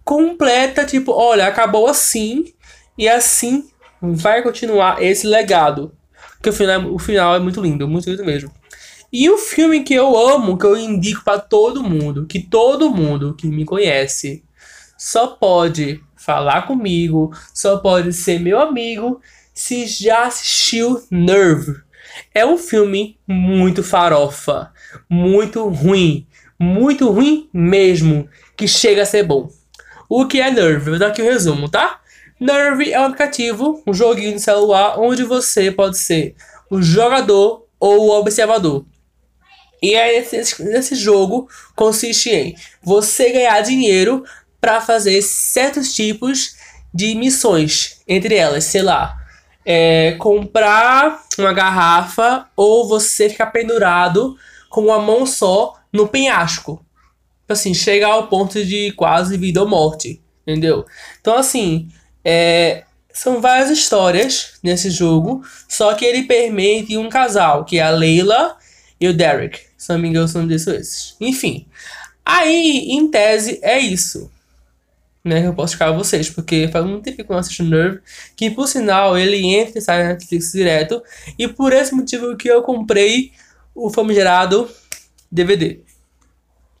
completa, 0.03 0.85
tipo, 0.85 1.11
olha, 1.11 1.47
acabou 1.47 1.87
assim 1.87 2.53
e 2.97 3.07
assim 3.07 3.69
vai 4.01 4.41
continuar 4.41 5.01
esse 5.01 5.25
legado. 5.25 5.95
Que 6.41 6.49
o 6.49 6.53
final, 6.53 6.93
o 6.93 6.99
final 6.99 7.35
é 7.35 7.39
muito 7.39 7.61
lindo, 7.61 7.87
muito 7.87 8.09
lindo 8.09 8.25
mesmo. 8.25 8.51
E 9.11 9.29
o 9.29 9.37
filme 9.37 9.83
que 9.83 9.93
eu 9.93 10.17
amo, 10.17 10.57
que 10.57 10.65
eu 10.65 10.77
indico 10.77 11.23
para 11.23 11.39
todo 11.39 11.83
mundo, 11.83 12.25
que 12.25 12.39
todo 12.39 12.89
mundo 12.89 13.35
que 13.35 13.47
me 13.47 13.65
conhece 13.65 14.43
só 14.97 15.27
pode 15.27 16.01
falar 16.21 16.67
comigo, 16.67 17.31
só 17.53 17.77
pode 17.77 18.13
ser 18.13 18.39
meu 18.39 18.59
amigo 18.59 19.19
se 19.53 19.85
já 19.87 20.25
assistiu 20.25 21.03
Nerve. 21.09 21.81
É 22.33 22.45
um 22.45 22.57
filme 22.57 23.17
muito 23.27 23.83
farofa, 23.83 24.71
muito 25.09 25.67
ruim, 25.67 26.27
muito 26.59 27.09
ruim 27.09 27.49
mesmo, 27.53 28.29
que 28.55 28.67
chega 28.67 29.01
a 29.01 29.05
ser 29.05 29.23
bom. 29.23 29.49
O 30.07 30.27
que 30.27 30.39
é 30.39 30.51
Nerve? 30.51 30.91
Vou 30.91 30.99
dar 30.99 31.07
aqui 31.07 31.21
o 31.21 31.25
um 31.25 31.29
resumo, 31.29 31.69
tá? 31.69 31.99
Nerve 32.39 32.91
é 32.91 32.99
um 32.99 33.05
aplicativo, 33.05 33.81
um 33.87 33.93
joguinho 33.93 34.33
de 34.33 34.41
celular, 34.41 34.99
onde 34.99 35.23
você 35.23 35.71
pode 35.71 35.97
ser 35.97 36.35
o 36.69 36.81
jogador 36.81 37.65
ou 37.79 38.07
o 38.07 38.19
observador. 38.19 38.85
E 39.81 39.95
aí, 39.95 40.17
esse, 40.17 40.61
esse 40.61 40.95
jogo 40.95 41.49
consiste 41.75 42.29
em 42.29 42.55
você 42.83 43.31
ganhar 43.31 43.61
dinheiro 43.61 44.23
para 44.61 44.79
fazer 44.79 45.23
certos 45.23 45.93
tipos 45.93 46.55
de 46.93 47.15
missões. 47.15 48.01
Entre 48.07 48.35
elas, 48.35 48.65
sei 48.65 48.83
lá, 48.83 49.17
é, 49.65 50.15
comprar 50.19 51.23
uma 51.37 51.51
garrafa 51.51 52.47
ou 52.55 52.87
você 52.87 53.27
ficar 53.27 53.47
pendurado 53.47 54.37
com 54.69 54.81
uma 54.81 54.99
mão 54.99 55.25
só 55.25 55.73
no 55.91 56.07
penhasco. 56.07 56.85
Assim, 57.49 57.73
chegar 57.73 58.09
ao 58.09 58.27
ponto 58.27 58.63
de 58.63 58.91
quase 58.93 59.37
vida 59.37 59.61
ou 59.61 59.67
morte. 59.67 60.21
Entendeu? 60.43 60.85
Então, 61.19 61.35
assim, 61.35 61.89
é, 62.23 62.83
são 63.11 63.41
várias 63.41 63.69
histórias 63.69 64.53
nesse 64.63 64.89
jogo, 64.89 65.43
só 65.67 65.93
que 65.93 66.05
ele 66.05 66.23
permite 66.23 66.97
um 66.97 67.09
casal, 67.09 67.65
que 67.65 67.77
é 67.77 67.83
a 67.83 67.89
Leila 67.89 68.55
e 68.99 69.07
o 69.07 69.13
Derek. 69.13 69.59
Se 69.77 69.91
não 69.91 69.99
me 69.99 70.07
engano, 70.07 70.27
são 70.27 70.47
desses. 70.47 71.15
Enfim. 71.19 71.67
Aí, 72.23 72.87
em 72.91 73.09
tese, 73.09 73.59
é 73.61 73.79
isso 73.79 74.31
né, 75.23 75.41
que 75.41 75.47
eu 75.47 75.53
posso 75.53 75.73
ficar 75.73 75.89
a 75.89 75.91
vocês, 75.91 76.29
porque 76.29 76.67
faz 76.67 76.85
muito 76.85 77.03
tempo 77.03 77.17
que 77.17 77.23
eu 77.23 77.33
não 77.33 77.39
assisto 77.39 77.63
Nerve, 77.63 77.99
que 78.35 78.49
por 78.49 78.67
sinal 78.67 79.17
ele 79.17 79.45
entra 79.45 79.77
e 79.77 79.81
sai 79.81 80.03
na 80.03 80.09
Netflix 80.09 80.51
direto, 80.51 81.01
e 81.37 81.47
por 81.47 81.73
esse 81.73 81.93
motivo 81.93 82.35
que 82.35 82.49
eu 82.49 82.61
comprei 82.63 83.31
o 83.73 83.89
famigerado 83.89 84.69
DVD. 85.31 85.81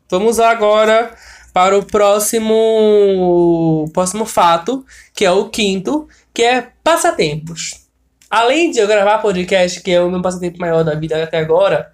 Vamos 0.09 0.39
agora 0.39 1.15
para 1.53 1.77
o 1.77 1.85
próximo 1.85 3.89
próximo 3.93 4.25
fato, 4.25 4.85
que 5.13 5.23
é 5.23 5.31
o 5.31 5.49
quinto, 5.49 6.07
que 6.33 6.43
é 6.43 6.69
passatempos. 6.83 7.87
Além 8.29 8.71
de 8.71 8.79
eu 8.79 8.87
gravar 8.87 9.19
podcast, 9.19 9.81
que 9.81 9.91
é 9.91 10.01
o 10.01 10.09
meu 10.09 10.21
passatempo 10.21 10.59
maior 10.59 10.83
da 10.83 10.95
vida 10.95 11.21
até 11.21 11.37
agora, 11.37 11.93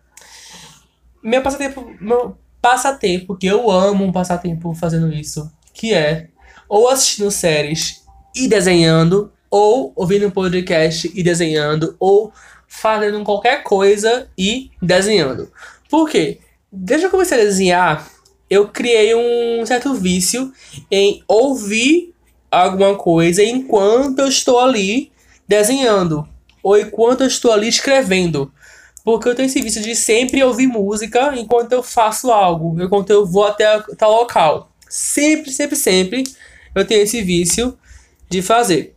meu 1.21 1.41
passatempo, 1.41 1.91
meu 1.99 2.37
passatempo, 2.61 3.35
que 3.35 3.47
eu 3.47 3.69
amo 3.69 4.05
um 4.05 4.11
passatempo 4.11 4.73
fazendo 4.75 5.11
isso, 5.11 5.51
que 5.73 5.93
é 5.93 6.29
ou 6.67 6.89
assistindo 6.89 7.31
séries 7.31 8.03
e 8.35 8.47
desenhando, 8.47 9.31
ou 9.49 9.91
ouvindo 9.95 10.27
um 10.27 10.31
podcast 10.31 11.11
e 11.13 11.23
desenhando, 11.23 11.95
ou 11.99 12.31
fazendo 12.67 13.23
qualquer 13.23 13.63
coisa 13.63 14.29
e 14.37 14.69
desenhando. 14.81 15.51
Por 15.89 16.09
quê? 16.09 16.39
Desde 16.71 17.03
que 17.03 17.07
eu 17.07 17.11
comecei 17.11 17.39
a 17.39 17.43
desenhar, 17.43 18.11
eu 18.49 18.67
criei 18.67 19.15
um 19.15 19.65
certo 19.65 19.93
vício 19.93 20.51
em 20.91 21.23
ouvir 21.27 22.13
alguma 22.51 22.95
coisa 22.95 23.43
enquanto 23.43 24.19
eu 24.19 24.27
estou 24.27 24.59
ali 24.59 25.11
desenhando, 25.47 26.27
ou 26.61 26.77
enquanto 26.77 27.21
eu 27.21 27.27
estou 27.27 27.51
ali 27.51 27.67
escrevendo. 27.67 28.51
Porque 29.03 29.29
eu 29.29 29.35
tenho 29.35 29.45
esse 29.45 29.61
vício 29.61 29.81
de 29.81 29.95
sempre 29.95 30.43
ouvir 30.43 30.67
música 30.67 31.33
enquanto 31.37 31.71
eu 31.71 31.81
faço 31.81 32.29
algo, 32.29 32.81
enquanto 32.81 33.09
eu 33.09 33.25
vou 33.25 33.45
até 33.45 33.81
tal 33.97 34.11
local. 34.11 34.69
Sempre, 34.89 35.51
sempre, 35.51 35.75
sempre 35.77 36.23
eu 36.79 36.85
tenho 36.87 37.01
esse 37.03 37.21
vício 37.21 37.77
de 38.29 38.41
fazer. 38.41 38.95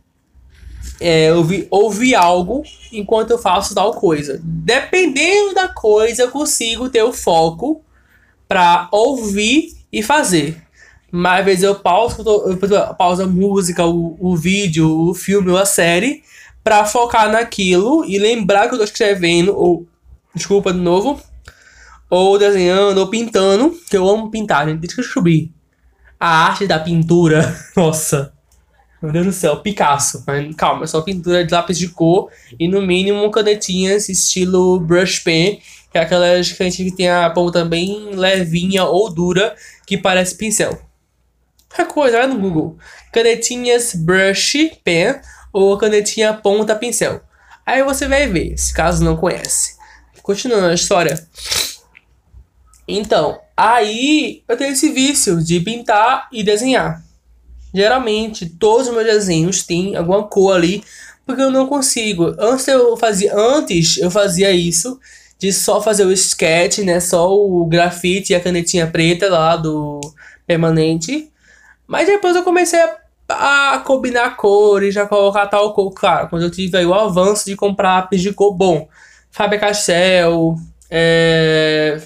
é, 0.99 1.33
ouvir, 1.33 1.67
ouvir 1.71 2.15
algo 2.15 2.63
enquanto 2.91 3.31
eu 3.31 3.37
faço 3.39 3.73
tal 3.73 3.93
coisa. 3.95 4.39
Dependendo 4.43 5.55
da 5.55 5.67
coisa, 5.67 6.21
eu 6.21 6.31
consigo 6.31 6.89
ter 6.89 7.01
o 7.03 7.11
foco 7.11 7.83
para 8.47 8.87
ouvir 8.91 9.73
e 9.91 10.03
fazer. 10.03 10.61
Mas 11.11 11.39
às 11.39 11.45
vezes 11.45 11.63
eu 11.63 11.75
pauso, 11.75 12.21
eu 12.21 12.95
pauso 12.95 13.23
a 13.23 13.27
música, 13.27 13.85
o, 13.85 14.15
o 14.19 14.35
vídeo, 14.37 14.87
o 15.09 15.13
filme 15.13 15.49
ou 15.49 15.57
a 15.57 15.65
série 15.65 16.23
para 16.63 16.85
focar 16.85 17.31
naquilo 17.31 18.05
e 18.05 18.19
lembrar 18.19 18.67
que 18.67 18.75
eu 18.75 18.77
tô 18.77 18.83
escrevendo, 18.83 19.57
ou 19.57 19.87
desculpa 20.33 20.71
de 20.71 20.79
novo, 20.79 21.19
ou 22.09 22.37
desenhando, 22.37 22.99
ou 22.99 23.07
pintando, 23.07 23.75
que 23.89 23.97
eu 23.97 24.07
amo 24.07 24.29
pintar, 24.29 24.67
gente. 24.67 24.87
Eu 24.87 25.03
descobri 25.03 25.51
a 26.21 26.45
arte 26.45 26.67
da 26.67 26.77
pintura, 26.77 27.57
nossa, 27.75 28.31
meu 29.01 29.11
Deus 29.11 29.25
do 29.25 29.31
céu, 29.33 29.57
Picasso. 29.57 30.23
Calma, 30.55 30.83
é 30.83 30.87
só 30.87 31.01
pintura 31.01 31.43
de 31.43 31.51
lápis 31.51 31.79
de 31.79 31.87
cor 31.87 32.29
e 32.59 32.67
no 32.67 32.79
mínimo 32.79 33.31
canetinhas 33.31 34.07
estilo 34.07 34.79
brush 34.79 35.23
pen, 35.23 35.59
que 35.91 35.97
é 35.97 36.01
aquelas 36.01 36.51
que 36.51 36.61
a 36.61 36.69
gente 36.69 36.95
tem 36.95 37.09
a 37.09 37.27
ponta 37.31 37.65
bem 37.65 38.11
levinha 38.13 38.83
ou 38.83 39.11
dura 39.11 39.55
que 39.87 39.97
parece 39.97 40.37
pincel. 40.37 40.79
Qualquer 41.67 41.91
coisa, 41.91 42.17
vai 42.19 42.27
no 42.27 42.37
Google. 42.37 42.77
Canetinhas 43.11 43.95
brush 43.95 44.53
pen 44.83 45.19
ou 45.51 45.75
canetinha 45.75 46.35
ponta 46.35 46.75
pincel. 46.75 47.21
Aí 47.65 47.83
você 47.83 48.07
vai 48.07 48.27
ver, 48.27 48.55
se 48.59 48.71
caso 48.71 49.03
não 49.03 49.17
conhece. 49.17 49.75
Continuando 50.21 50.67
a 50.67 50.73
história. 50.75 51.27
Então, 52.87 53.39
aí 53.55 54.43
eu 54.47 54.57
tenho 54.57 54.73
esse 54.73 54.89
vício 54.89 55.43
de 55.43 55.59
pintar 55.59 56.27
e 56.31 56.43
desenhar. 56.43 57.03
Geralmente, 57.73 58.49
todos 58.49 58.87
os 58.87 58.93
meus 58.93 59.05
desenhos 59.05 59.63
têm 59.63 59.95
alguma 59.95 60.23
cor 60.23 60.55
ali, 60.55 60.83
porque 61.25 61.41
eu 61.41 61.51
não 61.51 61.67
consigo. 61.67 62.35
Antes 62.37 62.67
eu 62.67 62.97
fazia, 62.97 63.33
antes 63.35 63.97
eu 63.97 64.11
fazia 64.11 64.51
isso 64.51 64.99
de 65.39 65.51
só 65.51 65.81
fazer 65.81 66.05
o 66.05 66.11
sketch, 66.11 66.79
né, 66.79 66.99
só 66.99 67.33
o 67.33 67.65
grafite 67.65 68.31
e 68.31 68.35
a 68.35 68.39
canetinha 68.39 68.85
preta 68.85 69.29
lá 69.29 69.55
do 69.55 69.99
permanente. 70.45 71.31
Mas 71.87 72.07
depois 72.07 72.35
eu 72.35 72.43
comecei 72.43 72.79
a, 73.27 73.73
a 73.73 73.79
combinar 73.79 74.35
cores, 74.37 74.93
já 74.93 75.07
colocar 75.07 75.47
tal 75.47 75.73
cor. 75.73 75.91
Claro, 75.93 76.29
quando 76.29 76.43
eu 76.43 76.51
tive 76.51 76.85
o 76.85 76.93
avanço 76.93 77.45
de 77.45 77.55
comprar 77.55 77.95
lápis 77.95 78.21
de 78.21 78.33
cor 78.33 78.53
bom, 78.53 78.87
Faber 79.31 79.59
Castell, 79.59 80.55
é, 80.89 82.01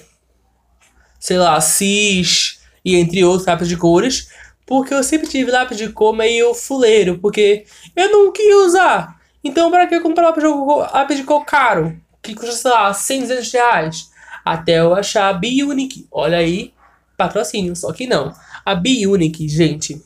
sei 1.25 1.39
lá, 1.39 1.59
Cis 1.59 2.59
e 2.85 2.95
entre 2.95 3.23
outros 3.23 3.47
lápis 3.47 3.67
de 3.67 3.75
cores. 3.75 4.29
Porque 4.63 4.93
eu 4.93 5.03
sempre 5.03 5.27
tive 5.27 5.49
lápis 5.49 5.75
de 5.75 5.89
cor 5.89 6.15
meio 6.15 6.53
fuleiro, 6.53 7.17
porque 7.17 7.65
eu 7.95 8.11
não 8.11 8.31
queria 8.31 8.59
usar. 8.59 9.19
Então, 9.43 9.71
para 9.71 9.87
que 9.87 9.99
comprar 10.01 10.27
lápis 10.27 10.43
de 10.43 10.49
cor, 10.49 10.87
lápis 10.93 11.17
de 11.17 11.23
cor 11.23 11.43
caro? 11.43 11.99
Que 12.21 12.35
custa, 12.35 12.51
sei 12.51 12.71
lá, 12.71 12.93
100, 12.93 13.21
200 13.21 13.51
reais. 13.53 14.11
Até 14.43 14.79
eu 14.79 14.93
achar 14.93 15.29
a 15.29 15.33
B-Unique. 15.33 16.07
Olha 16.11 16.37
aí, 16.37 16.71
patrocínio, 17.17 17.75
só 17.75 17.91
que 17.91 18.05
não. 18.05 18.31
A 18.63 18.75
B-Unique, 18.75 19.47
gente, 19.47 19.99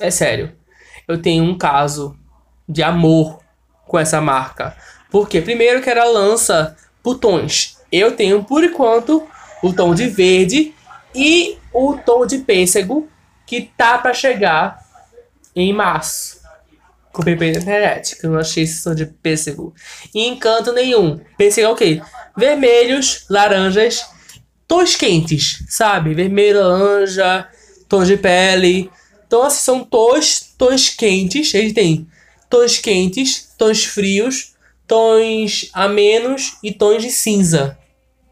é 0.00 0.10
sério. 0.10 0.54
Eu 1.06 1.20
tenho 1.20 1.44
um 1.44 1.58
caso 1.58 2.16
de 2.66 2.82
amor 2.82 3.38
com 3.86 3.98
essa 3.98 4.18
marca. 4.18 4.74
Porque, 5.10 5.42
primeiro, 5.42 5.82
que 5.82 5.90
ela 5.90 6.06
lança 6.06 6.74
botões. 7.04 7.76
Eu 7.90 8.16
tenho, 8.16 8.42
por 8.44 8.64
enquanto, 8.64 9.26
o 9.62 9.72
tom 9.72 9.94
de 9.94 10.08
verde 10.08 10.74
e 11.14 11.56
o 11.72 11.96
tom 11.96 12.26
de 12.26 12.38
pêssego 12.38 13.08
que 13.46 13.70
tá 13.76 13.98
para 13.98 14.14
chegar 14.14 14.82
em 15.54 15.72
março. 15.72 16.40
Comprei 17.12 17.36
pela 17.36 17.58
internet, 17.58 18.16
que 18.16 18.26
eu 18.26 18.30
não 18.30 18.38
achei 18.38 18.64
esse 18.64 18.82
som 18.82 18.94
de 18.94 19.04
pêssego. 19.04 19.74
E 20.14 20.26
encanto 20.26 20.72
nenhum. 20.72 21.20
Pêssego 21.36 21.68
é 21.68 21.70
o 21.70 21.76
quê? 21.76 22.00
Vermelhos, 22.34 23.26
laranjas, 23.28 24.06
tons 24.66 24.96
quentes, 24.96 25.62
sabe? 25.68 26.14
Vermelho, 26.14 26.62
laranja, 26.62 27.46
tons 27.88 28.08
de 28.08 28.16
pele. 28.16 28.90
Então, 29.26 29.42
assim, 29.42 29.62
são 29.62 29.84
tons, 29.84 30.54
tons 30.56 30.88
quentes. 30.88 31.52
Ele 31.52 31.74
tem 31.74 32.08
tons 32.48 32.78
quentes, 32.78 33.50
tons 33.58 33.84
frios, 33.84 34.54
tons 34.86 35.68
amenos 35.74 36.56
e 36.62 36.72
tons 36.72 37.02
de 37.02 37.10
cinza. 37.10 37.78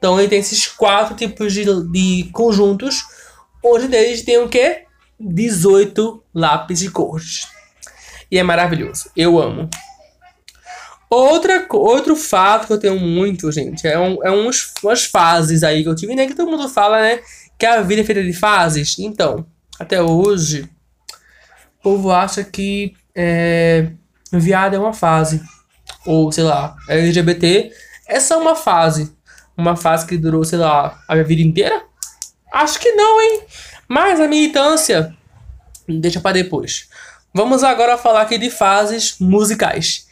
Então, 0.00 0.18
ele 0.18 0.30
tem 0.30 0.38
esses 0.38 0.66
quatro 0.66 1.14
tipos 1.14 1.52
de, 1.52 1.64
de 1.92 2.30
conjuntos. 2.32 3.04
Onde 3.62 3.86
deles 3.86 4.22
tem 4.22 4.38
o 4.38 4.48
quê? 4.48 4.84
18 5.20 6.24
lápis 6.34 6.78
de 6.78 6.90
cores. 6.90 7.46
E 8.30 8.38
é 8.38 8.42
maravilhoso. 8.42 9.10
Eu 9.14 9.38
amo. 9.38 9.68
Outra, 11.10 11.66
outro 11.70 12.16
fato 12.16 12.66
que 12.66 12.72
eu 12.72 12.78
tenho 12.78 12.98
muito, 12.98 13.52
gente, 13.52 13.86
é, 13.86 13.98
um, 13.98 14.24
é 14.24 14.30
uns, 14.30 14.72
umas 14.82 15.04
fases 15.04 15.62
aí 15.62 15.82
que 15.82 15.88
eu 15.88 15.94
tive, 15.94 16.14
né? 16.14 16.26
Que 16.26 16.34
todo 16.34 16.50
mundo 16.50 16.68
fala, 16.68 17.02
né? 17.02 17.20
Que 17.58 17.66
a 17.66 17.82
vida 17.82 18.00
é 18.00 18.04
feita 18.04 18.22
de 18.22 18.32
fases. 18.32 18.98
Então, 18.98 19.44
até 19.78 20.00
hoje, 20.00 20.70
o 21.80 21.82
povo 21.82 22.10
acha 22.10 22.42
que 22.42 22.94
é, 23.14 23.90
viado 24.32 24.76
é 24.76 24.78
uma 24.78 24.94
fase. 24.94 25.42
Ou, 26.06 26.32
sei 26.32 26.44
lá, 26.44 26.74
LGBT 26.88 27.70
é 28.06 28.20
só 28.20 28.40
uma 28.40 28.56
fase. 28.56 29.12
Uma 29.60 29.76
fase 29.76 30.06
que 30.06 30.16
durou, 30.16 30.42
sei 30.42 30.58
lá, 30.58 31.02
a 31.06 31.14
minha 31.14 31.24
vida 31.24 31.42
inteira? 31.42 31.82
Acho 32.50 32.80
que 32.80 32.92
não, 32.92 33.20
hein? 33.20 33.42
Mas 33.86 34.18
a 34.18 34.26
militância, 34.26 35.14
deixa 35.86 36.18
para 36.18 36.32
depois. 36.32 36.88
Vamos 37.34 37.62
agora 37.62 37.98
falar 37.98 38.22
aqui 38.22 38.38
de 38.38 38.48
fases 38.48 39.16
musicais. 39.20 40.08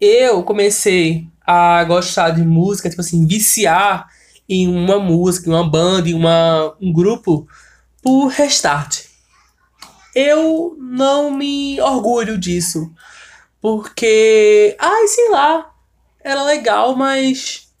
Eu 0.00 0.44
comecei 0.44 1.26
a 1.44 1.82
gostar 1.82 2.30
de 2.30 2.42
música, 2.42 2.88
tipo 2.88 3.00
assim, 3.00 3.26
viciar 3.26 4.08
em 4.48 4.68
uma 4.68 5.00
música, 5.00 5.50
em 5.50 5.52
uma 5.52 5.68
banda, 5.68 6.08
em 6.08 6.14
uma, 6.14 6.76
um 6.80 6.92
grupo, 6.92 7.48
por 8.00 8.28
Restart. 8.28 9.06
Eu 10.14 10.76
não 10.78 11.30
me 11.32 11.80
orgulho 11.80 12.38
disso. 12.38 12.92
Porque, 13.60 14.76
ai, 14.78 15.08
sei 15.08 15.28
lá, 15.30 15.72
era 16.22 16.44
legal, 16.44 16.94
mas 16.94 17.71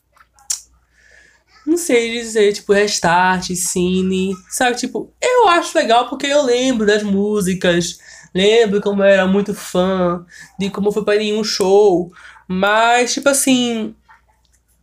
não 1.66 1.76
sei 1.76 2.12
dizer, 2.12 2.52
tipo, 2.52 2.72
restart, 2.72 3.54
cine, 3.54 4.34
sabe? 4.48 4.76
Tipo, 4.76 5.12
eu 5.20 5.48
acho 5.48 5.76
legal 5.76 6.08
porque 6.08 6.26
eu 6.26 6.42
lembro 6.42 6.86
das 6.86 7.02
músicas, 7.02 7.98
lembro 8.34 8.80
como 8.80 9.02
eu 9.02 9.06
era 9.06 9.26
muito 9.26 9.54
fã, 9.54 10.24
de 10.58 10.70
como 10.70 10.92
foi 10.92 11.04
para 11.04 11.18
nenhum 11.18 11.44
show, 11.44 12.12
mas, 12.48 13.14
tipo 13.14 13.28
assim, 13.28 13.94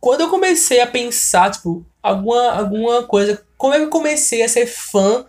quando 0.00 0.22
eu 0.22 0.30
comecei 0.30 0.80
a 0.80 0.86
pensar, 0.86 1.50
tipo, 1.50 1.84
alguma, 2.02 2.52
alguma 2.52 3.02
coisa, 3.02 3.42
como 3.56 3.74
é 3.74 3.78
que 3.78 3.84
eu 3.84 3.90
comecei 3.90 4.42
a 4.42 4.48
ser 4.48 4.66
fã 4.66 5.26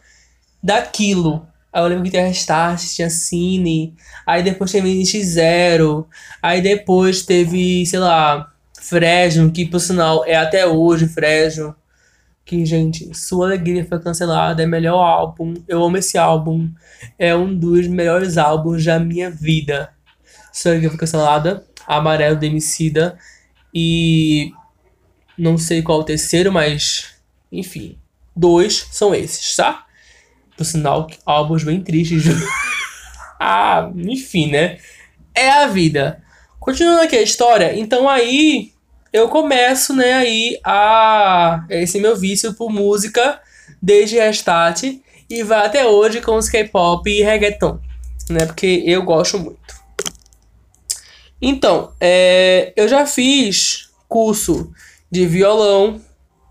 daquilo? 0.63 1.45
Aí 1.73 1.81
eu 1.81 1.87
lembro 1.87 2.03
que 2.03 2.09
tinha 2.11 2.27
Restart, 2.27 2.81
tinha 2.95 3.09
Cine, 3.09 3.95
aí 4.25 4.43
depois 4.43 4.71
teve 4.71 4.93
NX0, 4.93 6.05
aí 6.41 6.61
depois 6.61 7.23
teve, 7.23 7.85
sei 7.85 7.99
lá, 7.99 8.50
Fresno, 8.81 9.51
que 9.51 9.65
por 9.65 9.79
sinal 9.79 10.25
é 10.25 10.35
até 10.35 10.65
hoje 10.65 11.07
Fresno. 11.07 11.75
Que, 12.43 12.65
gente, 12.65 13.15
Sua 13.15 13.45
Alegria 13.45 13.85
foi 13.85 14.01
cancelada, 14.01 14.63
é 14.63 14.65
melhor 14.65 14.99
álbum. 14.99 15.53
Eu 15.67 15.83
amo 15.83 15.97
esse 15.97 16.17
álbum. 16.17 16.69
É 17.17 17.35
um 17.35 17.55
dos 17.55 17.87
melhores 17.87 18.37
álbuns 18.37 18.83
da 18.83 18.99
minha 18.99 19.29
vida. 19.29 19.93
Sua 20.51 20.71
Alegria 20.71 20.89
foi 20.89 20.99
cancelada. 20.99 21.63
Amarelo 21.85 22.35
Demicida. 22.35 23.17
E. 23.73 24.51
Não 25.37 25.57
sei 25.57 25.83
qual 25.83 25.99
o 25.99 26.03
terceiro, 26.03 26.51
mas. 26.51 27.13
Enfim. 27.51 27.97
Dois 28.35 28.87
são 28.91 29.13
esses, 29.13 29.55
tá? 29.55 29.85
Por 30.57 30.65
sinal, 30.65 31.07
álbuns 31.25 31.63
bem 31.63 31.81
tristes. 31.81 32.23
ah, 33.39 33.91
enfim, 33.95 34.49
né? 34.49 34.79
É 35.35 35.49
a 35.51 35.67
vida. 35.67 36.23
Continuando 36.61 37.01
aqui 37.01 37.15
a 37.15 37.23
história, 37.23 37.75
então 37.75 38.07
aí 38.07 38.71
eu 39.11 39.27
começo, 39.29 39.95
né, 39.95 40.13
aí 40.13 40.59
a 40.63 41.65
esse 41.67 41.99
meu 41.99 42.15
vício 42.15 42.53
por 42.53 42.69
música 42.69 43.41
desde 43.81 44.19
Restart 44.19 44.83
e 45.27 45.41
vai 45.41 45.65
até 45.65 45.87
hoje 45.87 46.21
com 46.21 46.35
os 46.35 46.47
K-pop 46.47 47.09
e 47.09 47.23
reggaeton, 47.23 47.79
né, 48.29 48.45
porque 48.45 48.83
eu 48.85 49.01
gosto 49.01 49.39
muito. 49.39 49.75
Então, 51.41 51.93
é, 51.99 52.71
eu 52.75 52.87
já 52.87 53.07
fiz 53.07 53.89
curso 54.07 54.71
de 55.09 55.25
violão, 55.25 55.99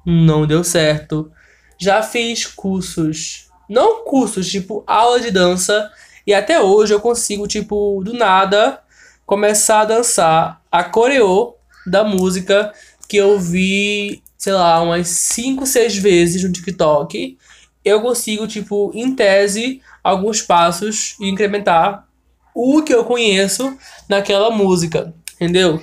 não 0.05 0.44
deu 0.44 0.64
certo. 0.64 1.31
Já 1.79 2.03
fiz 2.03 2.46
cursos, 2.46 3.49
não 3.68 4.05
cursos, 4.05 4.51
tipo 4.51 4.83
aula 4.88 5.20
de 5.20 5.31
dança, 5.31 5.88
e 6.27 6.35
até 6.35 6.61
hoje 6.61 6.92
eu 6.92 7.01
consigo, 7.01 7.46
tipo, 7.46 8.03
do 8.05 8.12
nada 8.12 8.83
começar 9.30 9.82
a 9.82 9.84
dançar 9.84 10.60
a 10.72 10.82
coreô 10.82 11.54
da 11.86 12.02
música 12.02 12.72
que 13.08 13.16
eu 13.16 13.38
vi, 13.38 14.20
sei 14.36 14.52
lá, 14.52 14.82
umas 14.82 15.06
5, 15.06 15.64
6 15.66 15.98
vezes 15.98 16.42
no 16.42 16.50
TikTok. 16.50 17.38
Eu 17.84 18.02
consigo, 18.02 18.48
tipo, 18.48 18.90
em 18.92 19.14
tese, 19.14 19.80
alguns 20.02 20.42
passos 20.42 21.14
e 21.20 21.28
incrementar 21.28 22.08
o 22.52 22.82
que 22.82 22.92
eu 22.92 23.04
conheço 23.04 23.78
naquela 24.08 24.50
música, 24.50 25.14
entendeu? 25.36 25.80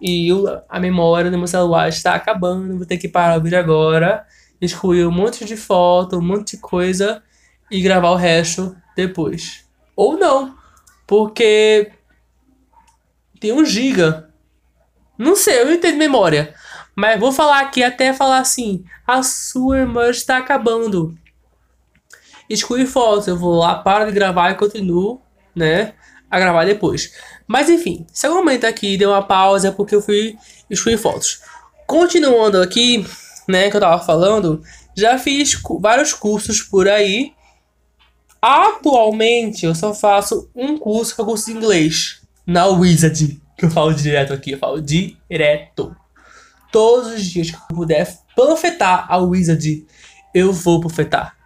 E 0.00 0.28
eu, 0.28 0.62
a 0.68 0.78
memória 0.78 1.28
do 1.28 1.38
meu 1.38 1.48
celular 1.48 1.88
está 1.88 2.14
acabando, 2.14 2.76
vou 2.76 2.86
ter 2.86 2.98
que 2.98 3.08
parar 3.08 3.36
o 3.36 3.42
vídeo 3.42 3.58
agora, 3.58 4.24
excluir 4.60 5.04
um 5.04 5.10
monte 5.10 5.44
de 5.44 5.56
foto, 5.56 6.18
um 6.18 6.22
monte 6.22 6.54
de 6.54 6.62
coisa 6.62 7.20
e 7.68 7.82
gravar 7.82 8.10
o 8.10 8.16
resto 8.16 8.76
depois. 8.94 9.64
Ou 9.96 10.16
não, 10.16 10.54
porque 11.04 11.90
tem 13.40 13.52
um 13.52 13.64
giga. 13.64 14.30
Não 15.18 15.34
sei, 15.34 15.60
eu 15.60 15.66
não 15.66 15.72
entendo 15.72 15.96
memória. 15.96 16.54
Mas 16.94 17.20
vou 17.20 17.32
falar 17.32 17.60
aqui 17.60 17.82
até 17.82 18.12
falar 18.12 18.38
assim: 18.38 18.84
a 19.06 19.22
sua 19.22 19.78
irmã 19.78 20.08
está 20.08 20.38
acabando. 20.38 21.16
Exclui 22.48 22.86
fotos. 22.86 23.26
Eu 23.26 23.36
vou 23.36 23.56
lá, 23.56 23.76
para 23.76 24.06
de 24.06 24.12
gravar 24.12 24.50
e 24.50 24.54
continuo, 24.54 25.20
né? 25.54 25.94
A 26.30 26.38
gravar 26.38 26.64
depois. 26.64 27.12
Mas 27.46 27.68
enfim, 27.68 28.06
se 28.12 28.26
algum 28.26 28.38
momento 28.38 28.64
aqui 28.64 28.96
deu 28.96 29.10
uma 29.10 29.22
pausa 29.22 29.68
é 29.68 29.70
porque 29.70 29.94
eu 29.94 30.02
fui 30.02 30.36
excluir 30.68 30.98
fotos. 30.98 31.40
Continuando 31.86 32.60
aqui, 32.60 33.06
né, 33.46 33.70
que 33.70 33.76
eu 33.76 33.80
tava 33.80 34.02
falando, 34.02 34.60
já 34.96 35.18
fiz 35.18 35.60
vários 35.80 36.12
cursos 36.12 36.62
por 36.62 36.88
aí. 36.88 37.32
Atualmente 38.42 39.66
eu 39.66 39.74
só 39.74 39.94
faço 39.94 40.50
um 40.54 40.76
curso 40.78 41.14
que 41.14 41.20
é 41.20 41.24
o 41.24 41.26
curso 41.26 41.46
de 41.46 41.52
inglês 41.52 42.25
na 42.46 42.66
Wizard, 42.66 43.42
que 43.58 43.64
eu 43.64 43.70
falo 43.70 43.92
direto 43.92 44.32
aqui, 44.32 44.52
eu 44.52 44.58
falo 44.58 44.80
direto 44.80 45.96
todos 46.70 47.12
os 47.12 47.24
dias 47.24 47.50
que 47.50 47.56
eu 47.56 47.76
puder 47.76 48.06
panfletar 48.36 49.06
a 49.10 49.16
Wizard, 49.18 49.86
eu 50.34 50.52
vou 50.52 50.80
panfletar. 50.80 51.36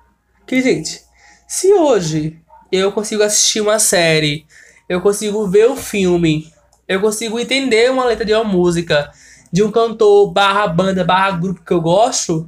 Que, 0.47 0.61
gente, 0.61 1.03
se 1.47 1.73
hoje 1.73 2.41
eu 2.73 2.93
consigo 2.93 3.23
assistir 3.23 3.61
uma 3.61 3.79
série, 3.79 4.47
eu 4.89 5.01
consigo 5.01 5.47
ver 5.47 5.69
o 5.69 5.75
um 5.75 5.77
filme, 5.77 6.53
eu 6.89 7.01
consigo 7.01 7.39
entender 7.39 7.91
uma 7.91 8.05
letra 8.05 8.25
de 8.25 8.35
uma 8.35 8.45
música, 8.45 9.13
de 9.53 9.63
um 9.63 9.71
cantor, 9.71 10.33
barra 10.33 10.67
banda, 10.67 11.05
barra 11.05 11.31
grupo 11.33 11.65
que 11.65 11.73
eu 11.73 11.81
gosto, 11.81 12.47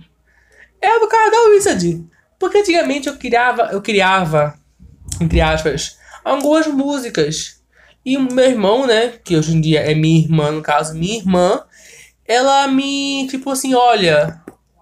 é 0.80 0.98
por 0.98 1.08
causa 1.08 1.30
da 1.30 1.50
Wizard. 1.50 2.04
Porque 2.38 2.58
antigamente 2.58 3.08
eu 3.08 3.16
criava, 3.16 3.68
eu 3.70 3.80
criava, 3.80 4.58
entre 5.20 5.40
aspas, 5.40 5.96
algumas 6.24 6.66
músicas. 6.66 7.61
E 8.04 8.18
meu 8.18 8.44
irmão, 8.44 8.86
né, 8.86 9.08
que 9.24 9.36
hoje 9.36 9.54
em 9.54 9.60
dia 9.60 9.80
é 9.80 9.94
minha 9.94 10.20
irmã, 10.20 10.50
no 10.50 10.62
caso, 10.62 10.94
minha 10.94 11.18
irmã, 11.18 11.62
ela 12.26 12.66
me, 12.66 13.26
tipo 13.28 13.50
assim, 13.50 13.74
olha, 13.74 14.40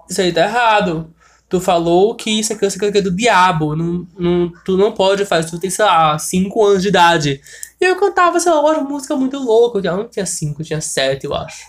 isso 0.09 0.21
aí 0.21 0.33
tá 0.33 0.45
errado. 0.45 1.13
Tu 1.49 1.61
falou 1.61 2.15
que 2.15 2.31
isso 2.31 2.53
aqui, 2.53 2.65
isso 2.65 2.83
aqui 2.83 2.99
é 2.99 3.03
do 3.03 3.11
diabo. 3.11 3.75
Não, 3.75 4.07
não, 4.17 4.53
tu 4.65 4.77
não 4.77 4.93
pode 4.93 5.25
fazer, 5.25 5.51
tu 5.51 5.59
tem, 5.59 5.69
sei 5.69 5.85
lá, 5.85 6.17
5 6.17 6.65
anos 6.65 6.83
de 6.83 6.89
idade. 6.89 7.41
E 7.81 7.85
eu 7.85 7.97
cantava, 7.97 8.39
sei 8.39 8.53
lá, 8.53 8.61
uma 8.61 8.81
música 8.83 9.17
muito 9.17 9.37
louca. 9.37 9.79
Eu 9.79 9.97
não 9.97 10.09
tinha 10.09 10.25
5, 10.25 10.63
eu 10.63 10.67
tinha 10.67 10.81
7, 10.81 11.25
eu 11.25 11.35
acho. 11.35 11.67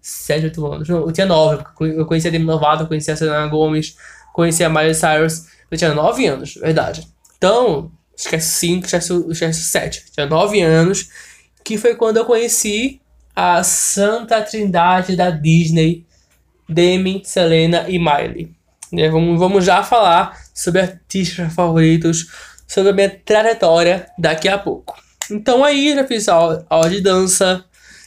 7, 0.00 0.46
8 0.46 0.66
anos. 0.66 0.88
Não, 0.88 1.00
eu 1.02 1.12
tinha 1.12 1.26
9. 1.26 1.64
Eu 1.96 2.06
conhecia 2.06 2.28
a 2.28 2.32
Demi 2.32 2.44
Lovato, 2.44 2.88
conhecia 2.88 3.14
a 3.14 3.16
Selena 3.16 3.46
Gomes, 3.46 3.96
conhecia 4.32 4.66
a 4.66 4.70
Miley 4.70 4.94
Cyrus. 4.94 5.44
Eu 5.70 5.78
tinha 5.78 5.94
9 5.94 6.26
anos, 6.26 6.54
verdade. 6.54 7.06
Então, 7.36 7.92
esquece 8.20 8.58
5, 8.58 8.86
esquece, 8.86 9.24
esquece 9.30 9.62
7. 9.62 10.04
Tinha 10.12 10.26
9 10.26 10.60
anos, 10.60 11.08
que 11.64 11.78
foi 11.78 11.94
quando 11.94 12.18
eu 12.18 12.24
conheci 12.24 13.00
a 13.34 13.62
Santa 13.62 14.42
Trindade 14.42 15.16
da 15.16 15.30
Disney, 15.30 16.04
Demi, 16.68 17.22
Selena 17.24 17.86
e 17.88 17.98
Miley. 17.98 18.50
Né, 18.92 19.08
vamos, 19.08 19.38
vamos 19.38 19.64
já 19.64 19.82
falar 19.82 20.38
sobre 20.52 20.80
artistas 20.80 21.52
favoritos, 21.52 22.26
sobre 22.66 22.90
a 22.90 22.94
minha 22.94 23.10
trajetória 23.24 24.06
daqui 24.18 24.48
a 24.48 24.58
pouco. 24.58 25.00
Então 25.30 25.64
aí 25.64 25.94
já 25.94 26.04
fiz 26.04 26.28
aula, 26.28 26.66
aula 26.68 26.90
de 26.90 27.00
dança, 27.00 27.64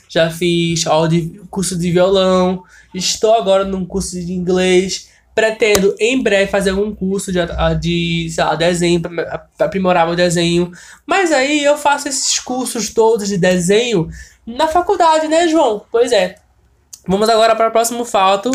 já 0.10 0.30
fiz 0.30 0.86
aula 0.86 1.08
de 1.08 1.42
curso 1.50 1.78
de 1.78 1.90
violão, 1.90 2.64
estou 2.94 3.34
agora 3.34 3.64
num 3.64 3.86
curso 3.86 4.20
de 4.20 4.34
inglês, 4.34 5.10
pretendo 5.36 5.96
em 6.00 6.22
breve 6.22 6.52
fazer 6.52 6.72
um 6.72 6.94
curso 6.94 7.32
de, 7.32 7.40
de 7.80 8.30
sei 8.30 8.44
lá, 8.44 8.56
desenho 8.56 9.02
para 9.02 9.48
aprimorar 9.60 10.06
meu 10.06 10.16
desenho. 10.16 10.72
Mas 11.06 11.32
aí 11.32 11.64
eu 11.64 11.78
faço 11.78 12.08
esses 12.08 12.40
cursos 12.40 12.94
todos 12.94 13.28
de 13.28 13.38
desenho 13.38 14.10
na 14.46 14.68
faculdade, 14.68 15.28
né, 15.28 15.48
João? 15.48 15.86
Pois 15.92 16.12
é. 16.12 16.36
Vamos 17.08 17.28
agora 17.30 17.56
para 17.56 17.70
o 17.70 17.72
próximo 17.72 18.06
fato, 18.06 18.52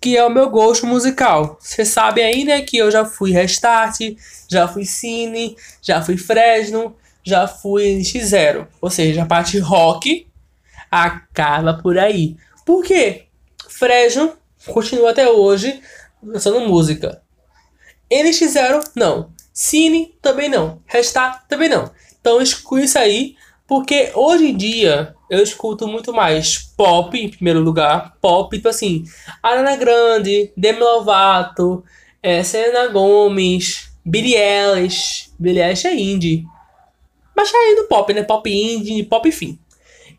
que 0.00 0.16
é 0.16 0.24
o 0.24 0.30
meu 0.30 0.48
gosto 0.48 0.86
musical. 0.86 1.58
Vocês 1.60 1.88
sabem 1.88 2.24
aí, 2.24 2.44
né, 2.44 2.62
que 2.62 2.76
eu 2.76 2.90
já 2.90 3.04
fui 3.04 3.32
Restart, 3.32 3.98
já 4.48 4.66
fui 4.68 4.84
Cine, 4.84 5.56
já 5.82 6.00
fui 6.00 6.16
Fresno, 6.16 6.96
já 7.24 7.46
fui 7.46 8.00
X0. 8.00 8.66
Ou 8.80 8.90
seja, 8.90 9.22
a 9.22 9.26
parte 9.26 9.58
rock 9.58 10.26
acaba 10.90 11.74
por 11.74 11.98
aí. 11.98 12.36
Por 12.64 12.84
quê? 12.84 13.24
Fresno 13.68 14.34
continua 14.66 15.10
até 15.10 15.28
hoje 15.28 15.80
lançando 16.22 16.60
música. 16.60 17.22
NX0, 18.10 18.90
não. 18.94 19.30
Cine, 19.52 20.14
também 20.20 20.48
não. 20.48 20.80
Restart, 20.86 21.42
também 21.48 21.68
não. 21.68 21.90
Então 22.20 22.40
exclui 22.40 22.84
isso 22.84 22.98
aí, 22.98 23.36
porque 23.66 24.12
hoje 24.14 24.50
em 24.50 24.56
dia 24.56 25.14
eu 25.28 25.42
escuto 25.42 25.88
muito 25.88 26.12
mais 26.12 26.58
pop, 26.58 27.18
em 27.18 27.30
primeiro 27.30 27.60
lugar. 27.60 28.16
Pop, 28.20 28.54
tipo 28.54 28.68
assim, 28.68 29.04
Ariana 29.42 29.76
Grande, 29.76 30.52
Demi 30.56 30.80
Lovato, 30.80 31.82
é, 32.22 32.42
Selena 32.42 32.88
Gomes, 32.88 33.90
Billie 34.04 34.36
Eilish. 34.36 35.30
Billie 35.38 35.62
Eilish 35.62 35.86
é 35.86 35.94
indie. 35.94 36.44
Mas 37.34 37.50
tá 37.50 37.58
aí 37.58 37.76
do 37.76 37.88
pop, 37.88 38.12
né? 38.12 38.22
Pop 38.22 38.48
indie, 38.48 39.02
pop 39.04 39.26
enfim. 39.28 39.58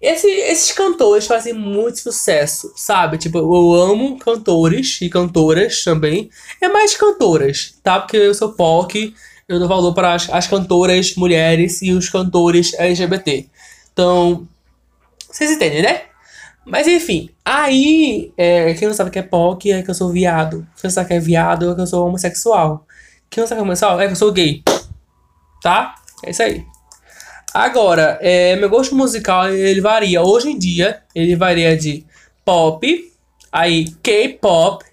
Esse, 0.03 0.27
esses 0.27 0.73
cantores 0.73 1.25
fazem 1.25 1.53
muito 1.53 1.99
sucesso, 1.99 2.73
sabe? 2.75 3.17
Tipo, 3.17 3.37
eu 3.37 3.73
amo 3.73 4.19
cantores 4.19 4.99
e 5.01 5.09
cantoras 5.09 5.81
também. 5.81 6.29
É 6.59 6.67
mais 6.67 6.97
cantoras, 6.97 7.79
tá? 7.81 8.01
Porque 8.01 8.17
eu 8.17 8.33
sou 8.33 8.51
POC, 8.51 9.15
eu 9.47 9.59
dou 9.59 9.67
valor 9.69 9.93
para 9.93 10.13
as, 10.13 10.29
as 10.29 10.45
cantoras 10.45 11.15
mulheres 11.15 11.81
e 11.81 11.93
os 11.93 12.09
cantores 12.09 12.73
LGBT. 12.73 13.47
Então, 13.93 14.45
vocês 15.31 15.49
entendem, 15.51 15.81
né? 15.81 16.01
Mas 16.65 16.85
enfim, 16.85 17.29
aí, 17.45 18.33
é, 18.35 18.73
quem 18.73 18.89
não 18.89 18.95
sabe 18.95 19.09
que 19.09 19.19
é 19.19 19.23
POC 19.23 19.71
é 19.71 19.83
que 19.83 19.89
eu 19.89 19.95
sou 19.95 20.09
viado. 20.09 20.67
Quem 20.75 20.83
não 20.83 20.91
sabe 20.91 21.07
que 21.07 21.13
é 21.13 21.19
viado 21.21 21.71
é 21.71 21.75
que 21.75 21.79
eu 21.79 21.87
sou 21.87 22.05
homossexual. 22.05 22.85
Quem 23.29 23.39
não 23.39 23.47
sabe 23.47 23.59
que 23.59 23.61
é 23.61 23.63
homossexual 23.63 24.01
é 24.01 24.07
que 24.07 24.11
eu 24.11 24.17
sou 24.17 24.33
gay. 24.33 24.61
Tá? 25.61 25.95
É 26.25 26.31
isso 26.31 26.43
aí. 26.43 26.72
Agora, 27.53 28.17
é, 28.19 28.55
meu 28.55 28.67
gosto 28.67 28.95
musical 28.95 29.47
ele 29.49 29.79
varia. 29.79 30.23
Hoje 30.23 30.49
em 30.49 30.57
dia, 30.57 31.03
ele 31.13 31.35
varia 31.35 31.77
de 31.77 32.03
pop, 32.43 33.13
aí 33.51 33.91
K-pop. 34.01 34.83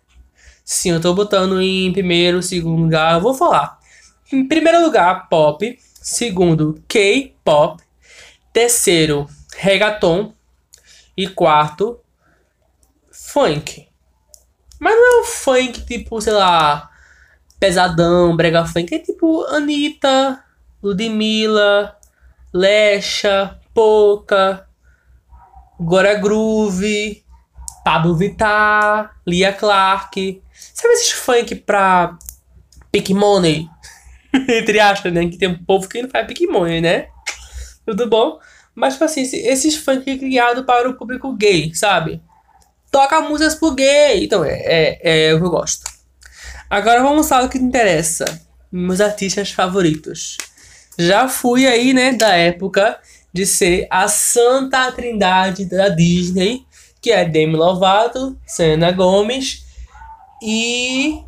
Sim, 0.62 0.90
eu 0.90 1.00
tô 1.00 1.14
botando 1.14 1.60
em 1.60 1.90
primeiro, 1.92 2.42
segundo 2.42 2.82
lugar. 2.82 3.14
Eu 3.14 3.20
vou 3.22 3.32
falar. 3.32 3.78
Em 4.30 4.46
primeiro 4.46 4.82
lugar, 4.82 5.28
pop. 5.28 5.78
Segundo, 5.94 6.82
K-pop. 6.86 7.82
Terceiro, 8.52 9.26
reggaeton. 9.56 10.34
E 11.16 11.26
quarto, 11.26 11.98
funk. 13.10 13.88
Mas 14.78 14.94
não 14.94 15.18
é 15.18 15.20
um 15.20 15.24
funk 15.24 15.84
tipo, 15.84 16.20
sei 16.20 16.32
lá, 16.32 16.90
pesadão, 17.58 18.36
brega 18.36 18.64
funk. 18.64 18.94
É 18.94 18.98
tipo 18.98 19.44
Anitta, 19.46 20.42
Ludmilla, 20.82 21.99
Lecha, 22.52 23.58
Poca, 23.72 24.66
Gora 25.78 26.14
Groove, 26.14 27.24
Pablo 27.84 28.16
Vittar, 28.16 29.16
Lia 29.26 29.52
Clark. 29.52 30.42
Sabe 30.52 30.94
esses 30.94 31.12
funk 31.12 31.54
pra 31.54 32.18
pick 32.92 33.10
money? 33.10 33.68
Entre 34.32 34.78
aspas, 34.78 35.12
né? 35.12 35.28
Que 35.28 35.38
tem 35.38 35.48
um 35.48 35.64
povo 35.64 35.88
que 35.88 36.02
não 36.02 36.10
faz 36.10 36.26
pick 36.26 36.48
money, 36.48 36.80
né? 36.80 37.08
Tudo 37.86 38.08
bom? 38.08 38.38
Mas, 38.74 38.94
tipo 38.94 39.04
assim, 39.04 39.22
esses 39.22 39.76
funk 39.76 40.18
criados 40.18 40.64
para 40.64 40.88
o 40.88 40.94
público 40.94 41.32
gay, 41.34 41.74
sabe? 41.74 42.22
Toca 42.90 43.20
músicas 43.20 43.54
pro 43.54 43.72
gay. 43.72 44.24
Então, 44.24 44.44
é, 44.44 44.52
é, 44.52 45.28
é 45.28 45.34
o 45.34 45.38
que 45.38 45.44
eu 45.44 45.50
gosto. 45.50 45.90
Agora 46.68 47.02
vamos 47.02 47.28
falar 47.28 47.46
o 47.46 47.48
que 47.48 47.58
interessa. 47.58 48.24
Meus 48.70 49.00
artistas 49.00 49.50
favoritos. 49.50 50.36
Já 51.00 51.28
fui 51.28 51.66
aí, 51.66 51.94
né, 51.94 52.12
da 52.12 52.36
época 52.36 52.98
de 53.32 53.46
ser 53.46 53.86
a 53.88 54.06
Santa 54.06 54.92
Trindade 54.92 55.64
da 55.64 55.88
Disney, 55.88 56.66
que 57.00 57.10
é 57.10 57.24
Demi 57.24 57.56
Lovato, 57.56 58.36
Selena 58.46 58.92
Gomes 58.92 59.64
e 60.42 61.18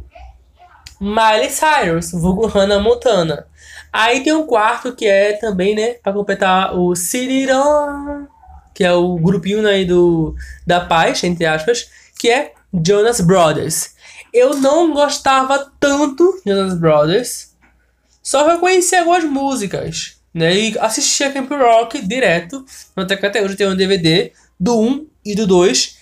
Miley 1.00 1.48
Cyrus, 1.48 2.12
vulgo 2.12 2.46
Hannah 2.48 2.80
Montana. 2.80 3.46
Aí 3.90 4.22
tem 4.22 4.34
um 4.34 4.46
quarto 4.46 4.94
que 4.94 5.06
é 5.06 5.32
também, 5.38 5.74
né, 5.74 5.94
para 5.94 6.12
completar 6.12 6.76
o 6.76 6.94
Ciriron, 6.94 8.26
que 8.74 8.84
é 8.84 8.92
o 8.92 9.16
grupinho 9.16 9.62
né, 9.62 9.86
do, 9.86 10.34
da 10.66 10.80
paz, 10.80 11.24
entre 11.24 11.46
aspas, 11.46 11.88
que 12.18 12.28
é 12.28 12.52
Jonas 12.86 13.22
Brothers. 13.22 13.94
Eu 14.34 14.54
não 14.56 14.92
gostava 14.92 15.72
tanto 15.80 16.42
de 16.44 16.52
Jonas 16.52 16.78
Brothers, 16.78 17.51
só 18.22 18.56
conheci 18.58 18.94
algumas 18.94 19.24
músicas. 19.24 20.16
né? 20.32 20.54
E 20.54 20.78
assisti 20.78 21.24
a 21.24 21.32
Camp 21.32 21.50
Rock 21.50 22.06
direto. 22.06 22.64
Até 22.96 23.16
que 23.16 23.26
até 23.26 23.42
hoje 23.42 23.56
tem 23.56 23.68
um 23.68 23.76
DVD 23.76 24.32
do 24.58 24.80
1 24.80 25.06
e 25.24 25.34
do 25.34 25.46
2. 25.46 25.98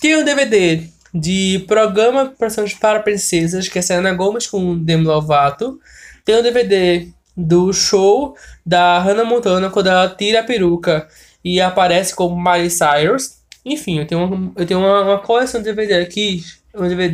Tem 0.00 0.16
um 0.16 0.24
DVD 0.24 0.88
de 1.14 1.64
Programa 1.68 2.34
para 2.80 3.00
Princesas, 3.00 3.68
que 3.68 3.78
é 3.78 3.82
Selena 3.82 4.14
Gomes 4.14 4.46
com 4.46 4.76
Demi 4.78 5.04
Lovato. 5.04 5.78
Tem 6.24 6.36
um 6.36 6.42
DVD 6.42 7.08
do 7.36 7.72
show 7.72 8.36
da 8.64 8.98
Hannah 8.98 9.24
Montana 9.24 9.70
quando 9.70 9.88
ela 9.88 10.08
tira 10.08 10.40
a 10.40 10.44
peruca 10.44 11.08
e 11.44 11.60
aparece 11.60 12.14
como 12.14 12.36
Miley 12.36 12.70
Cyrus. 12.70 13.42
Enfim, 13.64 13.98
eu 13.98 14.06
tenho, 14.06 14.24
uma, 14.24 14.52
eu 14.56 14.66
tenho 14.66 14.80
uma, 14.80 15.02
uma 15.02 15.18
coleção 15.18 15.60
de 15.60 15.66
DVD 15.66 15.94
aqui, 15.94 16.42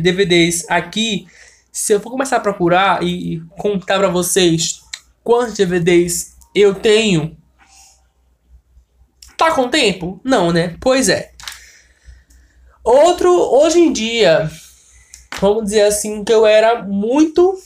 DVDs 0.01 0.65
aqui. 0.69 1.27
Se 1.79 1.93
eu 1.93 1.99
for 2.01 2.11
começar 2.11 2.35
a 2.35 2.41
procurar 2.41 3.01
e 3.01 3.41
contar 3.57 3.97
para 3.97 4.09
vocês 4.09 4.81
quantos 5.23 5.53
DVDs 5.53 6.35
eu 6.53 6.75
tenho, 6.75 7.37
tá 9.37 9.51
com 9.51 9.69
tempo? 9.69 10.19
Não, 10.21 10.51
né? 10.51 10.75
Pois 10.81 11.07
é. 11.07 11.31
Outro, 12.83 13.31
hoje 13.31 13.79
em 13.79 13.93
dia, 13.93 14.51
vamos 15.39 15.63
dizer 15.63 15.83
assim, 15.83 16.21
que 16.21 16.33
eu 16.33 16.45
era 16.45 16.83
muito 16.83 17.57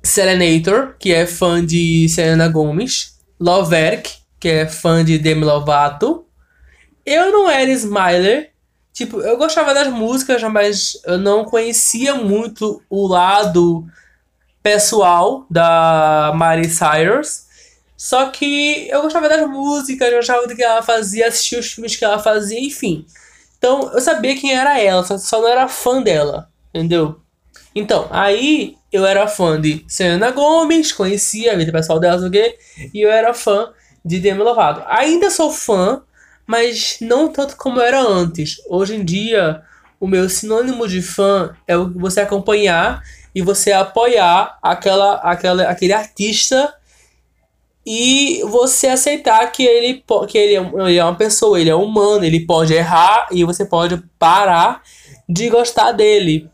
Selenator, 0.00 0.94
que 0.96 1.12
é 1.12 1.26
fã 1.26 1.62
de 1.64 2.08
Selena 2.08 2.48
Gomes, 2.48 3.18
Loverk, 3.40 4.12
que 4.38 4.48
é 4.48 4.68
fã 4.68 5.04
de 5.04 5.18
Demi 5.18 5.44
Lovato. 5.44 6.24
Eu 7.04 7.32
não 7.32 7.50
era 7.50 7.68
Smiler, 7.72 8.53
tipo, 8.94 9.20
eu 9.20 9.36
gostava 9.36 9.74
das 9.74 9.88
músicas, 9.88 10.42
mas 10.44 10.98
eu 11.04 11.18
não 11.18 11.44
conhecia 11.44 12.14
muito 12.14 12.80
o 12.88 13.06
lado 13.06 13.84
pessoal 14.62 15.44
da 15.50 16.32
Miley 16.34 16.70
Cyrus. 16.70 17.44
Só 17.96 18.30
que 18.30 18.88
eu 18.88 19.02
gostava 19.02 19.28
das 19.28 19.48
músicas, 19.48 20.10
eu 20.10 20.16
gostava 20.16 20.46
do 20.46 20.54
que 20.54 20.62
ela 20.62 20.82
fazia, 20.82 21.28
assistia 21.28 21.58
os 21.58 21.72
filmes 21.72 21.96
que 21.96 22.04
ela 22.04 22.18
fazia, 22.18 22.58
enfim. 22.58 23.04
Então 23.58 23.90
eu 23.92 24.00
sabia 24.00 24.36
quem 24.36 24.54
era 24.54 24.80
ela, 24.80 25.02
só, 25.04 25.18
só 25.18 25.40
não 25.40 25.48
era 25.48 25.68
fã 25.68 26.00
dela, 26.00 26.48
entendeu? 26.72 27.20
Então, 27.74 28.06
aí 28.10 28.76
eu 28.92 29.04
era 29.04 29.26
fã 29.26 29.60
de 29.60 29.84
Selena 29.88 30.30
Gomes, 30.30 30.92
conhecia 30.92 31.52
a 31.52 31.56
vida 31.56 31.72
pessoal 31.72 31.98
dela, 31.98 32.24
o 32.26 32.30
quê? 32.30 32.56
E 32.92 33.00
eu 33.00 33.10
era 33.10 33.34
fã 33.34 33.72
de 34.04 34.20
Demi 34.20 34.42
Lovato. 34.42 34.82
Ainda 34.86 35.30
sou 35.30 35.50
fã, 35.50 36.02
mas 36.46 36.98
não 37.00 37.28
tanto 37.28 37.56
como 37.56 37.80
era 37.80 38.00
antes. 38.00 38.56
Hoje 38.68 38.94
em 38.94 39.04
dia, 39.04 39.62
o 39.98 40.06
meu 40.06 40.28
sinônimo 40.28 40.86
de 40.86 41.00
fã 41.00 41.56
é 41.66 41.76
você 41.76 42.20
acompanhar 42.20 43.02
e 43.34 43.42
você 43.42 43.72
apoiar 43.72 44.58
aquela, 44.62 45.14
aquela, 45.16 45.64
aquele 45.64 45.92
artista 45.92 46.74
e 47.86 48.40
você 48.44 48.88
aceitar 48.88 49.50
que 49.52 49.62
ele, 49.62 50.02
que 50.28 50.38
é, 50.38 50.52
ele 50.54 50.98
é 50.98 51.04
uma 51.04 51.16
pessoa, 51.16 51.60
ele 51.60 51.70
é 51.70 51.74
humano, 51.74 52.24
ele 52.24 52.40
pode 52.40 52.72
errar 52.72 53.28
e 53.30 53.44
você 53.44 53.64
pode 53.64 54.02
parar 54.18 54.82
de 55.28 55.50
gostar 55.50 55.92
dele. 55.92 56.48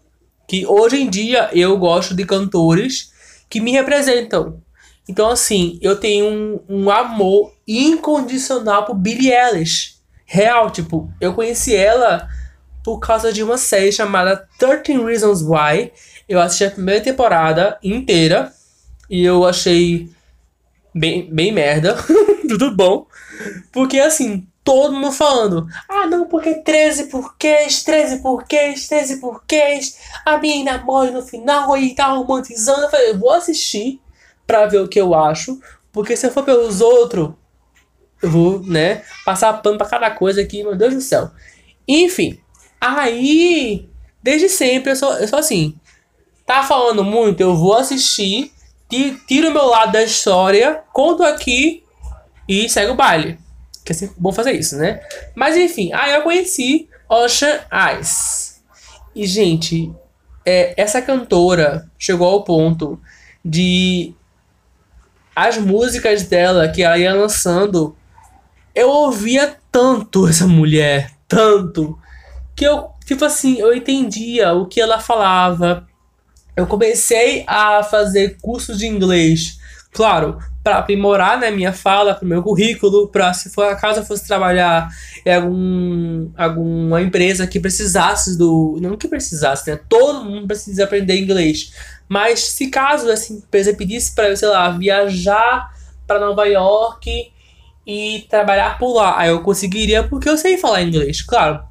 Que 0.48 0.66
hoje 0.66 1.00
em 1.00 1.08
dia 1.08 1.48
eu 1.52 1.76
gosto 1.78 2.14
de 2.14 2.24
cantores 2.24 3.12
que 3.48 3.60
me 3.60 3.70
representam. 3.70 4.60
Então, 5.10 5.28
assim, 5.28 5.76
eu 5.82 5.96
tenho 5.96 6.24
um, 6.24 6.60
um 6.68 6.88
amor 6.88 7.52
incondicional 7.66 8.84
por 8.84 8.94
Billie 8.94 9.32
Eilish. 9.32 9.96
Real, 10.24 10.70
tipo, 10.70 11.12
eu 11.20 11.34
conheci 11.34 11.74
ela 11.74 12.28
por 12.84 13.00
causa 13.00 13.32
de 13.32 13.42
uma 13.42 13.58
série 13.58 13.90
chamada 13.90 14.46
13 14.56 15.04
Reasons 15.04 15.42
Why. 15.42 15.92
Eu 16.28 16.40
assisti 16.40 16.64
a 16.64 16.70
primeira 16.70 17.00
temporada 17.00 17.76
inteira 17.82 18.52
e 19.10 19.24
eu 19.24 19.44
achei 19.44 20.08
bem, 20.94 21.28
bem 21.28 21.50
merda. 21.50 21.96
Tudo 22.48 22.70
bom. 22.76 23.08
Porque, 23.72 23.98
assim, 23.98 24.46
todo 24.62 24.94
mundo 24.94 25.10
falando. 25.10 25.66
Ah, 25.88 26.06
não, 26.06 26.26
porque 26.26 26.54
13 26.54 27.06
porquês, 27.06 27.82
13 27.82 28.18
porquês, 28.18 28.86
13 28.86 29.16
porquês. 29.16 29.98
A 30.24 30.38
menina 30.38 30.78
morre 30.78 31.10
no 31.10 31.22
final 31.22 31.76
e 31.76 31.96
tá 31.96 32.06
romantizando. 32.06 32.82
Eu 32.82 32.90
falei, 32.90 33.10
eu 33.10 33.18
vou 33.18 33.32
assistir 33.32 34.00
pra 34.50 34.66
ver 34.66 34.78
o 34.78 34.88
que 34.88 35.00
eu 35.00 35.14
acho. 35.14 35.60
Porque 35.92 36.16
se 36.16 36.26
eu 36.26 36.32
for 36.32 36.44
pelos 36.44 36.80
outros, 36.80 37.30
eu 38.20 38.28
vou, 38.28 38.60
né, 38.60 39.02
passar 39.24 39.52
pano 39.54 39.78
pra 39.78 39.86
cada 39.86 40.10
coisa 40.10 40.40
aqui, 40.40 40.64
meu 40.64 40.74
Deus 40.74 40.92
do 40.92 41.00
céu. 41.00 41.30
Enfim, 41.86 42.40
aí, 42.80 43.88
desde 44.20 44.48
sempre 44.48 44.90
eu 44.90 44.96
sou, 44.96 45.12
eu 45.14 45.28
sou 45.28 45.38
assim. 45.38 45.76
Tá 46.44 46.64
falando 46.64 47.04
muito, 47.04 47.40
eu 47.40 47.54
vou 47.54 47.74
assistir, 47.74 48.52
tiro 49.28 49.50
o 49.50 49.52
meu 49.52 49.66
lado 49.66 49.92
da 49.92 50.02
história, 50.02 50.82
conto 50.92 51.22
aqui 51.22 51.84
e 52.48 52.68
segue 52.68 52.90
o 52.90 52.96
baile. 52.96 53.38
Que 53.84 53.92
é 53.92 54.10
bom 54.16 54.32
fazer 54.32 54.52
isso, 54.52 54.76
né? 54.76 55.00
Mas 55.36 55.56
enfim, 55.56 55.92
aí 55.92 56.12
eu 56.12 56.22
conheci 56.22 56.88
Ocean 57.08 57.60
Eyes. 57.72 58.60
E, 59.14 59.26
gente, 59.26 59.92
é, 60.44 60.74
essa 60.76 61.00
cantora 61.00 61.88
chegou 61.96 62.26
ao 62.28 62.42
ponto 62.42 63.00
de 63.44 64.14
as 65.48 65.56
músicas 65.56 66.24
dela 66.24 66.68
que 66.68 66.82
ela 66.82 66.98
ia 66.98 67.14
lançando, 67.14 67.96
eu 68.74 68.90
ouvia 68.90 69.56
tanto 69.72 70.28
essa 70.28 70.46
mulher, 70.46 71.12
tanto, 71.26 71.98
que 72.54 72.64
eu, 72.64 72.90
tipo 73.06 73.24
assim, 73.24 73.58
eu 73.58 73.74
entendia 73.74 74.52
o 74.52 74.66
que 74.66 74.80
ela 74.80 75.00
falava. 75.00 75.86
Eu 76.54 76.66
comecei 76.66 77.42
a 77.46 77.82
fazer 77.82 78.36
cursos 78.42 78.78
de 78.78 78.86
inglês, 78.86 79.58
claro, 79.92 80.38
para 80.62 80.76
aprimorar 80.76 81.40
né, 81.40 81.50
minha 81.50 81.72
fala, 81.72 82.14
para 82.14 82.28
meu 82.28 82.42
currículo, 82.42 83.08
para 83.08 83.32
se 83.32 83.48
for 83.48 83.64
a 83.64 83.76
caso 83.76 84.00
eu 84.00 84.04
fosse 84.04 84.26
trabalhar 84.26 84.90
em 85.24 85.34
algum, 85.34 86.30
alguma 86.36 87.00
empresa 87.00 87.46
que 87.46 87.58
precisasse 87.58 88.36
do. 88.36 88.78
Não 88.78 88.94
que 88.94 89.08
precisasse, 89.08 89.70
né? 89.70 89.80
Todo 89.88 90.22
mundo 90.22 90.46
precisa 90.46 90.84
aprender 90.84 91.18
inglês. 91.18 91.72
Mas 92.10 92.40
se 92.40 92.66
caso 92.66 93.08
essa 93.08 93.32
empresa 93.32 93.72
pedisse 93.72 94.12
para 94.16 94.30
eu, 94.30 94.36
sei 94.36 94.48
lá, 94.48 94.68
viajar 94.68 95.72
para 96.08 96.18
Nova 96.18 96.44
York 96.44 97.30
e 97.86 98.26
trabalhar 98.28 98.78
por 98.80 98.94
lá, 98.94 99.16
aí 99.16 99.28
eu 99.28 99.44
conseguiria 99.44 100.02
porque 100.02 100.28
eu 100.28 100.36
sei 100.36 100.58
falar 100.58 100.82
inglês. 100.82 101.22
Claro, 101.22 101.62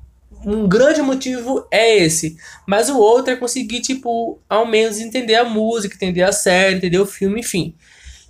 um 0.45 0.65
grande 0.65 1.01
motivo 1.01 1.67
é 1.69 1.97
esse. 1.97 2.37
Mas 2.65 2.89
o 2.89 2.97
outro 2.97 3.33
é 3.33 3.35
conseguir, 3.35 3.81
tipo, 3.81 4.39
ao 4.47 4.65
menos 4.65 5.01
entender 5.01 5.35
a 5.35 5.43
música, 5.43 5.95
entender 5.95 6.23
a 6.23 6.31
série, 6.31 6.77
entender 6.77 6.99
o 6.99 7.05
filme, 7.05 7.41
enfim. 7.41 7.75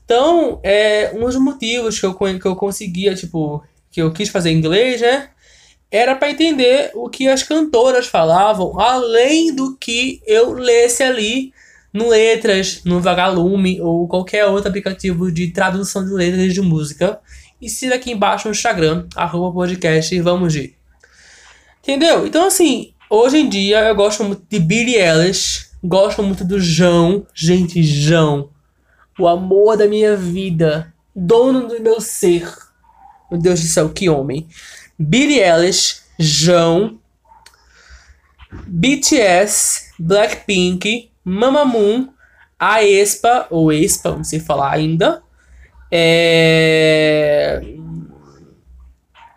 Então, 0.03 0.59
é, 0.63 1.11
um 1.13 1.19
dos 1.19 1.35
motivos 1.35 1.99
que 1.99 2.07
eu, 2.07 2.15
que 2.15 2.47
eu 2.47 2.55
conseguia, 2.55 3.13
tipo, 3.13 3.63
que 3.91 4.01
eu 4.01 4.11
quis 4.11 4.29
fazer 4.29 4.51
inglês, 4.51 4.99
né? 4.99 5.29
Era 5.91 6.15
para 6.15 6.31
entender 6.31 6.89
o 6.95 7.07
que 7.07 7.27
as 7.27 7.43
cantoras 7.43 8.07
falavam, 8.07 8.79
além 8.79 9.53
do 9.53 9.77
que 9.77 10.23
eu 10.25 10.53
lesse 10.53 11.03
ali 11.03 11.53
no 11.93 12.09
Letras, 12.09 12.81
no 12.85 12.99
Vagalume 12.99 13.81
ou 13.81 14.07
qualquer 14.07 14.45
outro 14.45 14.69
aplicativo 14.69 15.31
de 15.31 15.47
tradução 15.51 16.05
de 16.05 16.11
letras 16.11 16.53
de 16.53 16.61
música. 16.61 17.19
E 17.61 17.69
siga 17.69 17.95
aqui 17.95 18.11
embaixo 18.11 18.47
no 18.47 18.53
Instagram, 18.53 19.07
arroba 19.15 19.53
podcast 19.53 20.13
e 20.13 20.21
vamos 20.21 20.53
de. 20.53 20.75
Entendeu? 21.81 22.25
Então, 22.25 22.47
assim, 22.47 22.93
hoje 23.09 23.37
em 23.37 23.49
dia 23.49 23.79
eu 23.81 23.95
gosto 23.95 24.23
muito 24.23 24.43
de 24.49 24.59
Billie 24.59 24.95
Eilish, 24.95 25.71
gosto 25.83 26.23
muito 26.23 26.45
do 26.45 26.59
João. 26.59 27.25
Gente, 27.33 27.83
João 27.83 28.49
o 29.19 29.27
amor 29.27 29.75
da 29.75 29.87
minha 29.87 30.15
vida, 30.15 30.93
dono 31.13 31.67
do 31.67 31.79
meu 31.81 31.99
ser. 31.99 32.49
Meu 33.29 33.39
Deus 33.39 33.61
do 33.61 33.67
céu, 33.67 33.89
que 33.89 34.09
homem. 34.09 34.47
Billie 34.97 35.41
Eilish, 35.41 36.01
João, 36.17 36.99
BTS, 38.65 39.91
Blackpink, 39.99 41.08
Mamamoo, 41.29 42.09
a 42.57 42.83
Espa, 42.83 43.47
ou 43.49 43.71
Espa, 43.71 44.11
não 44.11 44.23
sei 44.23 44.39
falar 44.39 44.73
ainda. 44.73 45.21
É... 45.91 47.61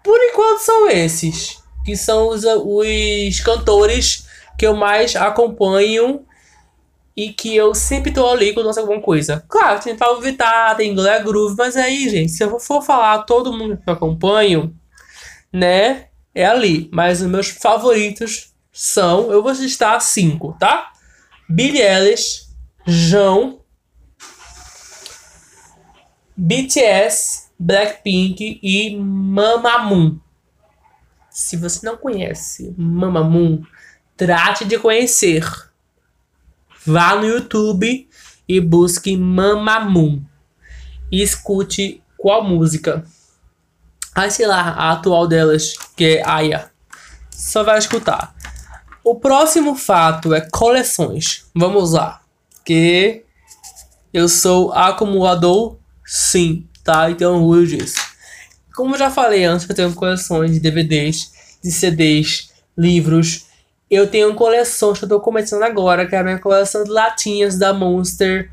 Por 0.03 0.19
enquanto 0.21 0.59
são 0.59 0.89
esses, 0.89 1.63
que 1.85 1.97
são 1.97 2.29
os, 2.29 2.45
os 2.45 3.41
cantores 3.41 4.27
que 4.59 4.67
eu 4.67 4.75
mais 4.75 5.15
acompanho 5.15 6.25
e 7.17 7.33
que 7.33 7.55
eu 7.55 7.75
sempre 7.75 8.11
tô 8.11 8.27
ali 8.29 8.53
quando 8.53 8.67
lança 8.67 8.81
alguma 8.81 9.01
coisa. 9.01 9.45
Claro, 9.49 9.81
tem 9.81 9.97
Paulo 9.97 10.21
Vittar, 10.21 10.77
tem 10.77 10.95
Glória 10.95 11.23
Groove, 11.23 11.55
mas 11.57 11.77
aí, 11.77 12.09
gente, 12.09 12.33
se 12.33 12.43
eu 12.43 12.59
for 12.59 12.83
falar 12.83 13.23
todo 13.25 13.53
mundo 13.53 13.77
que 13.77 13.89
eu 13.89 13.95
acompanho, 13.95 14.75
né, 15.53 16.07
é 16.35 16.45
ali. 16.45 16.89
Mas 16.93 17.21
os 17.21 17.29
meus 17.29 17.49
favoritos 17.49 18.53
são, 18.73 19.31
eu 19.31 19.43
vou 19.43 19.53
listar 19.53 20.01
cinco, 20.01 20.57
tá? 20.59 20.92
Billie 21.55 21.83
Eilish, 21.83 22.49
João, 22.87 23.61
BTS, 26.35 27.51
Blackpink 27.59 28.59
e 28.63 28.97
Mamamoo. 28.97 30.19
Se 31.29 31.59
você 31.59 31.85
não 31.85 31.99
conhece 31.99 32.75
Mamamoo, 32.79 33.67
trate 34.17 34.65
de 34.65 34.79
conhecer 34.79 35.45
Vá 36.87 37.17
no 37.17 37.27
YouTube 37.27 38.09
e 38.49 38.59
busque 38.59 39.15
Mamamoo. 39.15 40.25
E 41.11 41.23
escute 41.23 42.03
qual 42.17 42.43
música. 42.43 43.05
Aí, 44.15 44.31
sei 44.31 44.47
lá, 44.47 44.71
a 44.71 44.93
atual 44.93 45.29
delas, 45.29 45.75
que 45.95 46.17
é 46.17 46.27
Aya. 46.27 46.71
Só 47.31 47.63
vai 47.63 47.79
escutar. 47.79 48.32
O 49.05 49.17
próximo 49.17 49.75
fato 49.75 50.33
é 50.33 50.41
coleções. 50.41 51.45
Vamos 51.55 51.93
lá. 51.93 52.21
Que 52.65 53.25
eu 54.13 54.29
sou 54.29 54.73
acumulador, 54.73 55.77
sim, 56.07 56.67
tá? 56.85 57.11
E 57.11 57.17
tenho 57.17 57.33
orgulho 57.33 57.67
disso. 57.67 57.97
Como 58.75 58.95
eu 58.95 58.99
já 58.99 59.11
falei 59.11 59.45
antes, 59.45 59.69
eu 59.69 59.75
tenho 59.75 59.93
coleções 59.93 60.53
de 60.53 60.61
DVDs, 60.61 61.59
de 61.63 61.73
CDs, 61.73 62.53
livros. 62.79 63.47
Eu 63.91 64.07
tenho 64.07 64.35
coleções 64.35 64.99
que 64.99 65.05
eu 65.05 65.09
tô 65.09 65.21
começando 65.21 65.65
agora, 65.65 66.07
que 66.07 66.15
é 66.15 66.19
a 66.19 66.25
minha 66.25 66.39
coleção 66.39 66.85
de 66.85 66.91
latinhas 66.91 67.59
da 67.59 67.75
Monster. 67.75 68.51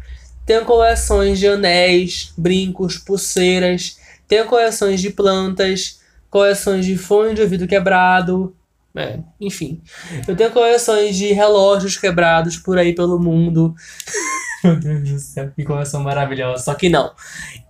Tenho 0.48 0.66
coleções 0.66 1.38
de 1.38 1.48
anéis, 1.48 2.34
brincos, 2.36 2.98
pulseiras. 2.98 3.98
Tenho 4.28 4.46
coleções 4.48 5.00
de 5.00 5.12
plantas, 5.12 6.00
coleções 6.30 6.86
de 6.86 6.98
fone 6.98 7.36
de 7.36 7.42
ouvido 7.42 7.68
quebrado, 7.68 8.56
é, 8.96 9.20
enfim. 9.40 9.82
Eu 10.28 10.36
tenho 10.36 10.52
coleções 10.52 11.16
de 11.16 11.32
relógios 11.32 11.98
quebrados 11.98 12.58
por 12.58 12.78
aí 12.78 12.94
pelo 12.94 13.20
mundo. 13.20 13.74
Meu 14.64 14.78
Deus 14.78 15.10
do 15.10 15.20
céu, 15.20 15.52
que 15.56 15.64
coleção 15.64 16.04
maravilhosa. 16.04 16.64
Só 16.64 16.74
que 16.74 16.90
não. 16.90 17.14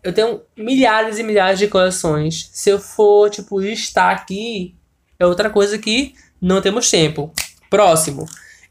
Eu 0.04 0.14
tenho 0.14 0.42
milhares 0.58 1.20
e 1.20 1.24
milhares 1.24 1.60
de 1.60 1.68
coleções. 1.68 2.50
Se 2.52 2.70
eu 2.70 2.80
for, 2.80 3.30
tipo, 3.30 3.60
listar 3.60 4.16
aqui, 4.16 4.76
é 5.20 5.26
outra 5.26 5.50
coisa 5.50 5.78
que 5.78 6.16
não 6.42 6.62
temos 6.62 6.90
tempo. 6.90 7.32
Próximo. 7.70 8.26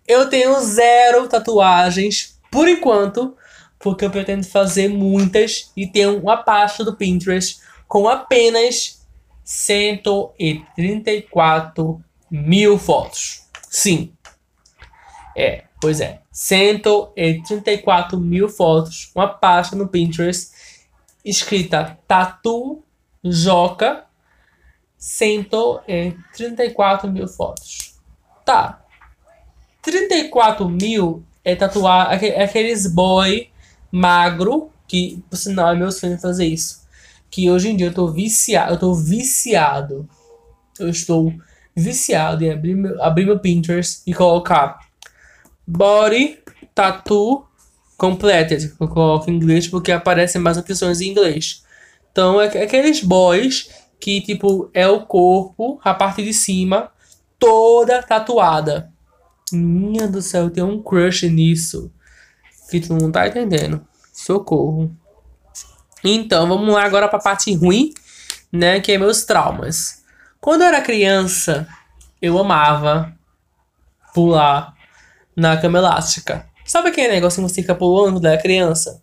Eu 0.06 0.28
tenho 0.28 0.58
zero 0.60 1.28
tatuagens, 1.28 2.40
por 2.50 2.66
enquanto, 2.66 3.36
porque 3.78 4.04
eu 4.04 4.10
pretendo 4.10 4.44
fazer 4.44 4.88
muitas 4.88 5.70
e 5.76 5.86
tenho 5.86 6.18
uma 6.18 6.38
pasta 6.38 6.82
do 6.82 6.96
Pinterest 6.96 7.60
com 7.86 8.08
apenas 8.08 9.06
134 9.44 12.02
mil 12.30 12.78
fotos. 12.78 13.48
Sim. 13.68 14.12
É, 15.36 15.64
pois 15.80 16.00
é. 16.00 16.20
134 16.32 18.18
mil 18.18 18.48
fotos. 18.48 19.10
Uma 19.14 19.28
pasta 19.28 19.76
no 19.76 19.88
Pinterest 19.88 20.52
escrita 21.24 21.98
Tatu 22.06 22.82
Joca. 23.24 24.04
134 24.96 27.10
mil 27.10 27.26
fotos. 27.28 27.94
Tá. 28.44 28.84
34 29.82 30.68
mil 30.68 31.24
é 31.44 31.54
tatuar 31.54 32.10
aqueles 32.12 32.86
boy 32.86 33.50
magro, 33.90 34.70
que 34.86 35.24
por 35.30 35.36
sinal 35.36 35.72
é 35.72 35.76
meu 35.76 35.90
sonho 35.90 36.18
fazer 36.18 36.46
isso. 36.46 36.86
Que 37.30 37.50
hoje 37.50 37.70
em 37.70 37.76
dia 37.76 37.86
eu 37.86 37.94
tô 37.94 38.08
viciado. 38.08 38.74
Eu 38.74 38.78
tô 38.78 38.94
viciado. 38.94 40.08
Eu 40.78 40.88
estou 40.88 41.32
viciado 41.78 42.44
em 42.44 42.50
abrir 42.50 42.74
meu, 42.74 43.02
abrir 43.02 43.24
meu 43.24 43.38
Pinterest 43.38 44.02
e 44.06 44.12
colocar 44.12 44.78
body 45.66 46.38
tattoo 46.74 47.46
completed. 47.96 48.74
Eu 48.80 48.88
coloco 48.88 49.30
em 49.30 49.34
inglês 49.34 49.66
porque 49.66 49.92
aparecem 49.92 50.40
mais 50.40 50.56
opções 50.56 51.00
em 51.00 51.10
inglês. 51.10 51.64
Então, 52.10 52.40
é 52.40 52.46
aqueles 52.46 53.02
boys 53.02 53.68
que, 54.00 54.20
tipo, 54.20 54.70
é 54.72 54.86
o 54.88 55.04
corpo, 55.04 55.80
a 55.84 55.92
parte 55.92 56.22
de 56.22 56.32
cima, 56.32 56.90
toda 57.38 58.02
tatuada. 58.02 58.92
Minha 59.52 60.06
do 60.06 60.22
céu, 60.22 60.50
tenho 60.50 60.68
um 60.68 60.82
crush 60.82 61.28
nisso. 61.28 61.92
Que 62.70 62.80
tu 62.80 62.94
não 62.94 63.10
tá 63.10 63.26
entendendo. 63.26 63.84
Socorro. 64.12 64.94
Então, 66.04 66.48
vamos 66.48 66.72
lá 66.72 66.84
agora 66.84 67.08
pra 67.08 67.18
parte 67.18 67.52
ruim, 67.54 67.92
né? 68.52 68.80
Que 68.80 68.92
é 68.92 68.98
meus 68.98 69.24
traumas. 69.24 70.04
Quando 70.40 70.62
eu 70.62 70.68
era 70.68 70.80
criança, 70.80 71.68
eu 72.22 72.38
amava 72.38 73.12
pular 74.14 74.74
na 75.36 75.56
cama 75.56 75.78
elástica. 75.78 76.46
Sabe 76.64 76.88
aquele 76.88 77.14
negócio 77.14 77.42
que 77.42 77.48
você 77.48 77.62
fica 77.62 77.74
pulando 77.74 78.14
quando 78.14 78.26
era 78.26 78.40
criança? 78.40 79.02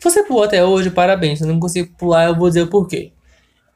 Você 0.00 0.22
pulou 0.22 0.44
até 0.44 0.62
hoje, 0.64 0.90
parabéns. 0.90 1.38
Se 1.38 1.44
eu 1.44 1.48
não 1.48 1.58
consigo 1.58 1.94
pular, 1.96 2.26
eu 2.26 2.36
vou 2.36 2.48
dizer 2.48 2.62
o 2.62 2.68
porquê. 2.68 3.12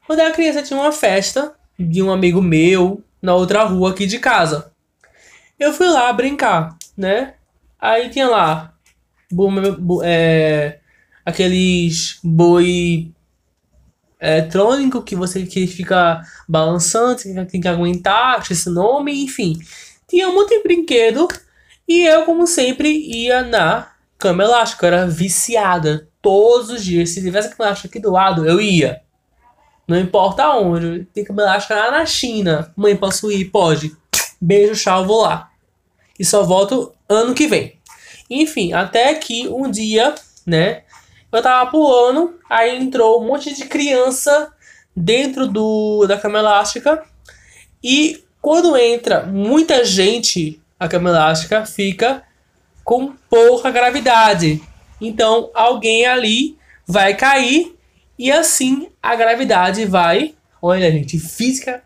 Quando 0.05 0.19
eu 0.19 0.25
era 0.25 0.33
criança, 0.33 0.61
tinha 0.61 0.79
uma 0.79 0.91
festa 0.91 1.53
de 1.77 2.03
um 2.03 2.11
amigo 2.11 2.41
meu 2.41 3.03
na 3.21 3.33
outra 3.33 3.63
rua 3.63 3.91
aqui 3.91 4.05
de 4.05 4.19
casa. 4.19 4.71
Eu 5.59 5.73
fui 5.73 5.87
lá 5.87 6.11
brincar, 6.13 6.77
né? 6.95 7.33
Aí 7.79 8.09
tinha 8.09 8.27
lá 8.27 8.73
é, 10.03 10.79
aqueles 11.25 12.19
boi 12.23 13.11
eletrônico 14.21 15.01
que 15.01 15.15
você 15.15 15.45
que 15.45 15.65
fica 15.67 16.21
balançando, 16.47 17.15
que 17.15 17.45
tem 17.45 17.61
que 17.61 17.67
aguentar, 17.67 18.43
esse 18.49 18.69
nome, 18.69 19.23
enfim. 19.23 19.57
Tinha 20.07 20.27
de 20.45 20.63
brinquedo 20.63 21.27
e 21.87 22.05
eu, 22.05 22.23
como 22.25 22.45
sempre, 22.45 22.89
ia 22.89 23.41
na 23.41 23.91
cama 24.17 24.43
elástica. 24.43 24.85
Eu 24.85 24.93
era 24.93 25.07
viciada 25.07 26.07
todos 26.21 26.69
os 26.69 26.83
dias. 26.83 27.09
Se 27.09 27.21
tivesse 27.21 27.49
cama 27.49 27.69
elástica 27.69 27.87
aqui 27.87 27.99
do 27.99 28.11
lado, 28.11 28.45
eu 28.45 28.59
ia. 28.59 29.01
Não 29.87 29.99
importa 29.99 30.49
onde. 30.49 31.05
Tem 31.13 31.23
cama 31.23 31.41
elástica 31.41 31.75
lá 31.75 31.91
na 31.91 32.05
China. 32.05 32.71
Mãe, 32.75 32.95
posso 32.95 33.31
ir? 33.31 33.45
Pode. 33.45 33.95
Beijo, 34.39 34.79
tchau, 34.79 35.05
vou 35.05 35.21
lá. 35.21 35.49
E 36.19 36.25
só 36.25 36.43
volto 36.43 36.93
ano 37.07 37.33
que 37.33 37.47
vem. 37.47 37.79
Enfim, 38.29 38.73
até 38.73 39.13
que 39.15 39.47
um 39.47 39.69
dia, 39.69 40.13
né? 40.45 40.83
Eu 41.31 41.41
tava 41.41 41.69
pulando, 41.69 42.39
aí 42.49 42.77
entrou 42.77 43.21
um 43.21 43.27
monte 43.27 43.53
de 43.53 43.65
criança 43.65 44.51
dentro 44.95 45.47
do 45.47 46.05
da 46.07 46.17
cama 46.17 46.39
elástica. 46.39 47.03
E 47.83 48.23
quando 48.41 48.75
entra 48.75 49.23
muita 49.23 49.85
gente, 49.85 50.61
a 50.79 50.87
cama 50.87 51.09
elástica 51.09 51.65
fica 51.65 52.23
com 52.83 53.13
pouca 53.29 53.69
gravidade. 53.69 54.61
Então 54.99 55.51
alguém 55.53 56.05
ali 56.05 56.57
vai 56.87 57.15
cair 57.15 57.75
e 58.17 58.31
assim 58.31 58.89
a 59.01 59.15
gravidade 59.15 59.85
vai. 59.85 60.35
Olha, 60.61 60.91
gente, 60.91 61.19
física 61.19 61.83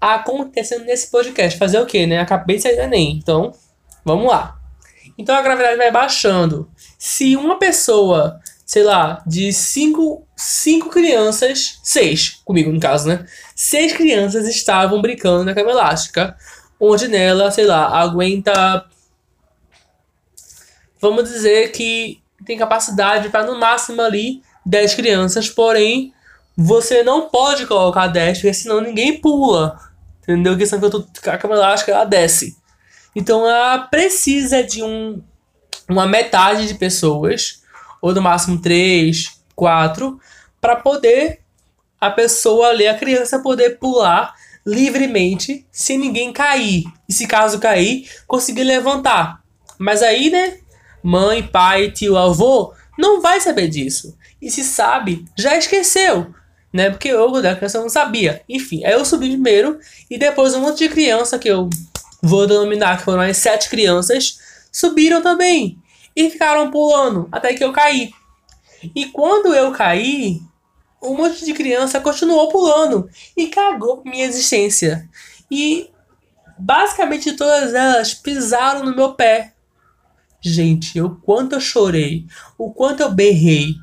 acontecendo 0.00 0.84
nesse 0.84 1.10
podcast. 1.10 1.58
Fazer 1.58 1.80
o 1.80 1.86
quê, 1.86 2.06
né? 2.06 2.20
Acabei 2.20 2.56
de 2.56 2.62
sair 2.62 2.76
do 2.76 2.82
Enem. 2.82 3.18
Então, 3.20 3.52
vamos 4.04 4.28
lá. 4.28 4.56
Então 5.18 5.34
a 5.34 5.42
gravidade 5.42 5.76
vai 5.76 5.90
baixando. 5.90 6.70
Se 6.98 7.36
uma 7.36 7.58
pessoa 7.58 8.40
sei 8.66 8.82
lá, 8.82 9.22
de 9.24 9.52
cinco, 9.52 10.26
cinco 10.36 10.90
crianças, 10.90 11.78
seis, 11.84 12.40
comigo 12.44 12.72
no 12.72 12.80
caso, 12.80 13.08
né? 13.08 13.24
Seis 13.54 13.92
crianças 13.92 14.48
estavam 14.48 15.00
brincando 15.00 15.44
na 15.44 15.54
cama 15.54 15.70
elástica, 15.70 16.36
onde 16.78 17.06
nela, 17.06 17.48
sei 17.52 17.64
lá, 17.64 17.86
aguenta. 17.86 18.84
Vamos 21.00 21.30
dizer 21.30 21.70
que 21.70 22.20
tem 22.44 22.58
capacidade 22.58 23.28
para 23.28 23.46
no 23.46 23.58
máximo 23.58 24.02
ali 24.02 24.42
10 24.64 24.94
crianças, 24.94 25.48
porém 25.48 26.12
você 26.56 27.04
não 27.04 27.28
pode 27.28 27.66
colocar 27.66 28.08
10, 28.08 28.38
porque 28.38 28.52
senão 28.52 28.80
ninguém 28.80 29.20
pula. 29.20 29.78
Entendeu? 30.22 30.56
Que 30.56 30.66
tô, 30.90 31.06
a 31.30 31.38
cama 31.38 31.54
elástica 31.54 31.92
ela 31.92 32.04
desce. 32.04 32.56
Então 33.14 33.48
ela 33.48 33.78
precisa 33.78 34.64
de 34.64 34.82
um, 34.82 35.22
uma 35.88 36.06
metade 36.06 36.66
de 36.66 36.74
pessoas 36.74 37.64
ou 38.00 38.14
no 38.14 38.22
máximo 38.22 38.60
três, 38.60 39.40
quatro, 39.54 40.20
para 40.60 40.76
poder 40.76 41.40
a 42.00 42.10
pessoa 42.10 42.68
ali, 42.68 42.86
a 42.86 42.94
criança, 42.94 43.38
poder 43.38 43.78
pular 43.78 44.34
livremente 44.64 45.66
sem 45.70 45.98
ninguém 45.98 46.32
cair. 46.32 46.84
E 47.08 47.12
se 47.12 47.26
caso 47.26 47.58
cair, 47.58 48.08
conseguir 48.26 48.64
levantar. 48.64 49.42
Mas 49.78 50.02
aí, 50.02 50.30
né? 50.30 50.58
Mãe, 51.02 51.42
pai, 51.42 51.90
tio, 51.90 52.16
avô 52.16 52.74
não 52.98 53.20
vai 53.20 53.40
saber 53.40 53.68
disso. 53.68 54.16
E 54.40 54.50
se 54.50 54.64
sabe, 54.64 55.24
já 55.36 55.56
esqueceu. 55.56 56.34
Né? 56.72 56.90
Porque 56.90 57.08
eu 57.08 57.40
da 57.40 57.54
criança 57.54 57.80
não 57.80 57.88
sabia. 57.88 58.42
Enfim, 58.48 58.84
aí 58.84 58.92
eu 58.92 59.04
subi 59.04 59.28
primeiro 59.28 59.78
e 60.10 60.18
depois 60.18 60.54
um 60.54 60.60
monte 60.60 60.78
de 60.78 60.88
criança 60.88 61.38
que 61.38 61.48
eu 61.48 61.70
vou 62.22 62.46
denominar 62.46 62.98
que 62.98 63.04
foram 63.04 63.20
as 63.20 63.36
sete 63.36 63.70
crianças 63.70 64.38
subiram 64.72 65.22
também 65.22 65.78
e 66.16 66.30
ficaram 66.30 66.70
pulando 66.70 67.28
até 67.30 67.52
que 67.52 67.62
eu 67.62 67.72
caí. 67.72 68.10
E 68.94 69.06
quando 69.06 69.54
eu 69.54 69.70
caí, 69.72 70.40
um 71.02 71.16
monte 71.16 71.44
de 71.44 71.52
criança 71.52 72.00
continuou 72.00 72.48
pulando 72.48 73.08
e 73.36 73.48
cagou 73.48 74.02
minha 74.04 74.24
existência. 74.24 75.08
E 75.50 75.90
basicamente 76.58 77.34
todas 77.34 77.74
elas 77.74 78.14
pisaram 78.14 78.84
no 78.84 78.96
meu 78.96 79.14
pé. 79.14 79.52
Gente, 80.40 81.00
o 81.00 81.16
quanto 81.16 81.54
eu 81.54 81.60
chorei, 81.60 82.26
o 82.56 82.72
quanto 82.72 83.02
eu 83.02 83.12
berrei, 83.12 83.74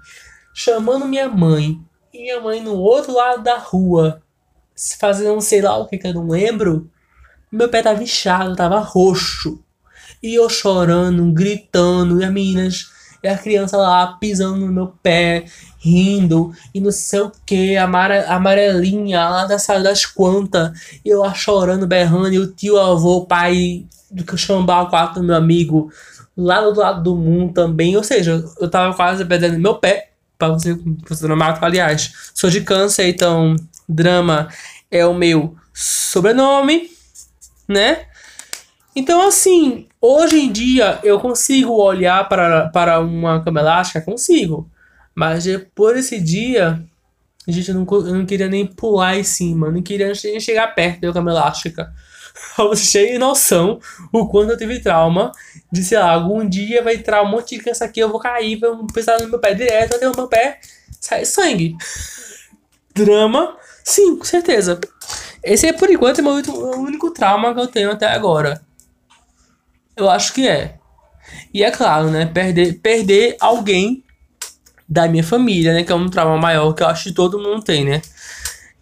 chamando 0.54 1.06
minha 1.06 1.28
mãe. 1.30 1.80
E 2.14 2.22
minha 2.22 2.40
mãe 2.40 2.62
no 2.62 2.76
outro 2.76 3.14
lado 3.14 3.44
da 3.44 3.58
rua, 3.58 4.22
fazendo 5.00 5.42
sei 5.42 5.62
lá 5.62 5.78
o 5.78 5.88
que 5.88 5.98
que 5.98 6.08
eu 6.08 6.14
não 6.14 6.28
lembro. 6.28 6.90
Meu 7.52 7.70
pé 7.70 7.82
tava 7.82 8.02
inchado, 8.02 8.56
tava 8.56 8.80
roxo. 8.80 9.64
E 10.24 10.36
eu 10.36 10.50
chorando, 10.50 11.30
gritando, 11.34 12.22
e 12.22 12.24
as 12.24 12.32
meninas 12.32 12.94
e 13.24 13.28
a 13.28 13.38
criança 13.38 13.78
lá 13.78 14.06
pisando 14.20 14.66
no 14.66 14.72
meu 14.72 14.88
pé, 15.02 15.46
rindo, 15.80 16.52
e 16.74 16.82
não 16.82 16.92
sei 16.92 17.22
o 17.22 17.32
que, 17.46 17.78
amare, 17.78 18.20
amarelinha 18.26 19.30
lá 19.30 19.46
da 19.46 19.58
sala 19.58 19.82
das 19.82 20.06
quantas, 20.06 20.72
e 21.06 21.10
eu 21.10 21.20
lá 21.20 21.34
chorando, 21.34 21.88
berrando, 21.88 22.34
e 22.34 22.40
o 22.40 22.52
tio 22.52 22.78
avô, 22.78 23.26
pai 23.26 23.86
do 24.12 24.38
chambal 24.38 24.90
quarto 24.90 25.22
do 25.22 25.26
meu 25.26 25.36
amigo, 25.36 25.90
lá 26.36 26.62
do 26.62 26.78
lado 26.78 27.02
do 27.02 27.16
mundo 27.16 27.54
também, 27.54 27.96
ou 27.96 28.04
seja, 28.04 28.44
eu 28.60 28.70
tava 28.70 28.94
quase 28.94 29.24
perdendo 29.24 29.58
meu 29.58 29.76
pé, 29.76 30.10
para 30.38 30.50
você, 30.50 30.78
você 31.08 31.26
não 31.26 31.38
mato, 31.38 31.64
aliás, 31.64 32.12
sou 32.34 32.50
de 32.50 32.60
câncer, 32.60 33.08
então 33.08 33.56
drama 33.88 34.50
é 34.92 35.06
o 35.06 35.14
meu 35.14 35.56
sobrenome, 35.74 36.92
né? 37.68 38.06
Então, 38.96 39.26
assim, 39.26 39.88
hoje 40.04 40.38
em 40.38 40.52
dia 40.52 41.00
eu 41.02 41.18
consigo 41.18 41.72
olhar 41.72 42.28
para, 42.28 42.68
para 42.68 43.00
uma 43.00 43.42
cama 43.42 43.62
elástica? 43.62 44.02
Consigo. 44.02 44.70
Mas 45.16 45.46
depois 45.46 45.96
desse 45.96 46.20
dia, 46.20 46.84
gente, 47.48 47.70
eu 47.70 47.76
não, 47.76 47.88
eu 47.90 48.14
não 48.14 48.26
queria 48.26 48.50
nem 48.50 48.68
pular 48.68 49.18
em 49.18 49.24
cima, 49.24 49.72
não 49.72 49.82
queria 49.82 50.12
nem 50.26 50.40
chegar 50.42 50.76
perto 50.76 51.02
da 51.02 51.14
cama 51.14 51.32
elástica. 51.32 51.94
Vocês 52.58 52.92
terem 52.92 53.18
noção 53.18 53.80
o 54.12 54.28
quanto 54.28 54.52
eu 54.52 54.58
tive 54.58 54.82
trauma 54.82 55.32
de, 55.72 55.84
sei 55.84 56.00
lá, 56.00 56.12
algum 56.12 56.48
dia 56.48 56.84
vai 56.84 56.96
entrar 56.96 57.24
um 57.24 57.30
monte 57.30 57.56
de 57.56 57.62
criança 57.62 57.86
aqui, 57.86 58.02
eu 58.02 58.10
vou 58.10 58.20
cair, 58.20 58.60
vou 58.60 58.86
pisar 58.88 59.22
no 59.22 59.30
meu 59.30 59.40
pé 59.40 59.54
direto, 59.54 59.96
até 59.96 60.10
o 60.10 60.16
meu 60.16 60.28
pé 60.28 60.60
sai 61.00 61.24
sangue. 61.24 61.78
Drama, 62.94 63.56
sim, 63.84 64.18
com 64.18 64.26
certeza. 64.26 64.80
Esse 65.44 65.68
é 65.68 65.74
por 65.74 65.90
enquanto 65.90 66.20
o 66.20 66.82
único 66.82 67.12
trauma 67.12 67.54
que 67.54 67.60
eu 67.60 67.68
tenho 67.68 67.92
até 67.92 68.08
agora. 68.08 68.62
Eu 69.96 70.10
acho 70.10 70.34
que 70.34 70.48
é. 70.48 70.76
E 71.54 71.64
é 71.64 71.72
claro, 71.72 72.10
né? 72.10 72.26
Perder, 72.26 72.80
perder 72.80 73.38
alguém 73.40 74.04
da 74.88 75.08
minha 75.08 75.24
família, 75.24 75.74
né? 75.74 75.84
Que 75.84 75.92
é 75.92 75.96
um 75.96 76.10
trauma 76.10 76.38
maior 76.38 76.74
que 76.74 76.84
eu 76.84 76.88
acho 76.88 77.06
que 77.06 77.14
todo 77.14 77.40
mundo 77.40 77.64
tem, 77.64 77.86
né? 77.86 78.02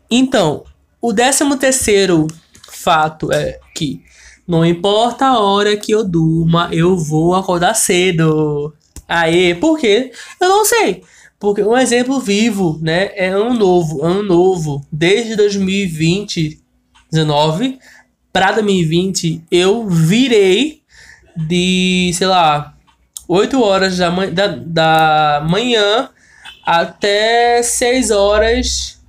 Então, 0.09 0.64
o 1.01 1.14
décimo 1.14 1.57
terceiro 1.57 2.28
fato 2.70 3.32
é 3.32 3.59
que 3.76 4.03
não 4.47 4.66
importa 4.66 5.26
a 5.28 5.39
hora 5.39 5.78
que 5.78 5.91
eu 5.91 6.03
durma, 6.03 6.70
eu 6.72 6.97
vou 6.97 7.36
acordar 7.36 7.74
cedo. 7.74 8.74
Aê, 9.07 9.55
por 9.55 9.80
quê? 9.80 10.12
Eu 10.39 10.49
não 10.49 10.66
sei. 10.66 11.03
Porque 11.39 11.64
um 11.64 11.78
exemplo 11.78 12.20
vivo, 12.20 12.78
né? 12.82 13.12
É 13.16 13.30
ano 13.30 13.53
novo, 13.53 14.03
ano 14.03 14.22
novo. 14.24 14.86
Desde 14.91 15.36
2020, 15.36 16.62
19 17.12 17.80
para 18.32 18.51
2020, 18.53 19.43
eu 19.49 19.88
virei 19.88 20.81
de, 21.36 22.12
sei 22.14 22.28
lá, 22.28 22.76
8 23.28 23.62
horas 23.62 23.98
da, 23.98 24.10
da, 24.10 24.48
da 24.48 25.48
manhã 25.50 26.10
até 26.66 27.64
6 27.64 28.12
horas 28.12 29.02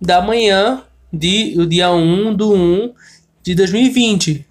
da 0.00 0.20
manhã 0.20 0.82
de, 1.12 1.56
o 1.58 1.66
dia 1.66 1.90
1 1.90 2.34
do 2.34 2.52
1 2.52 2.94
de 3.42 3.54
2020. 3.54 4.46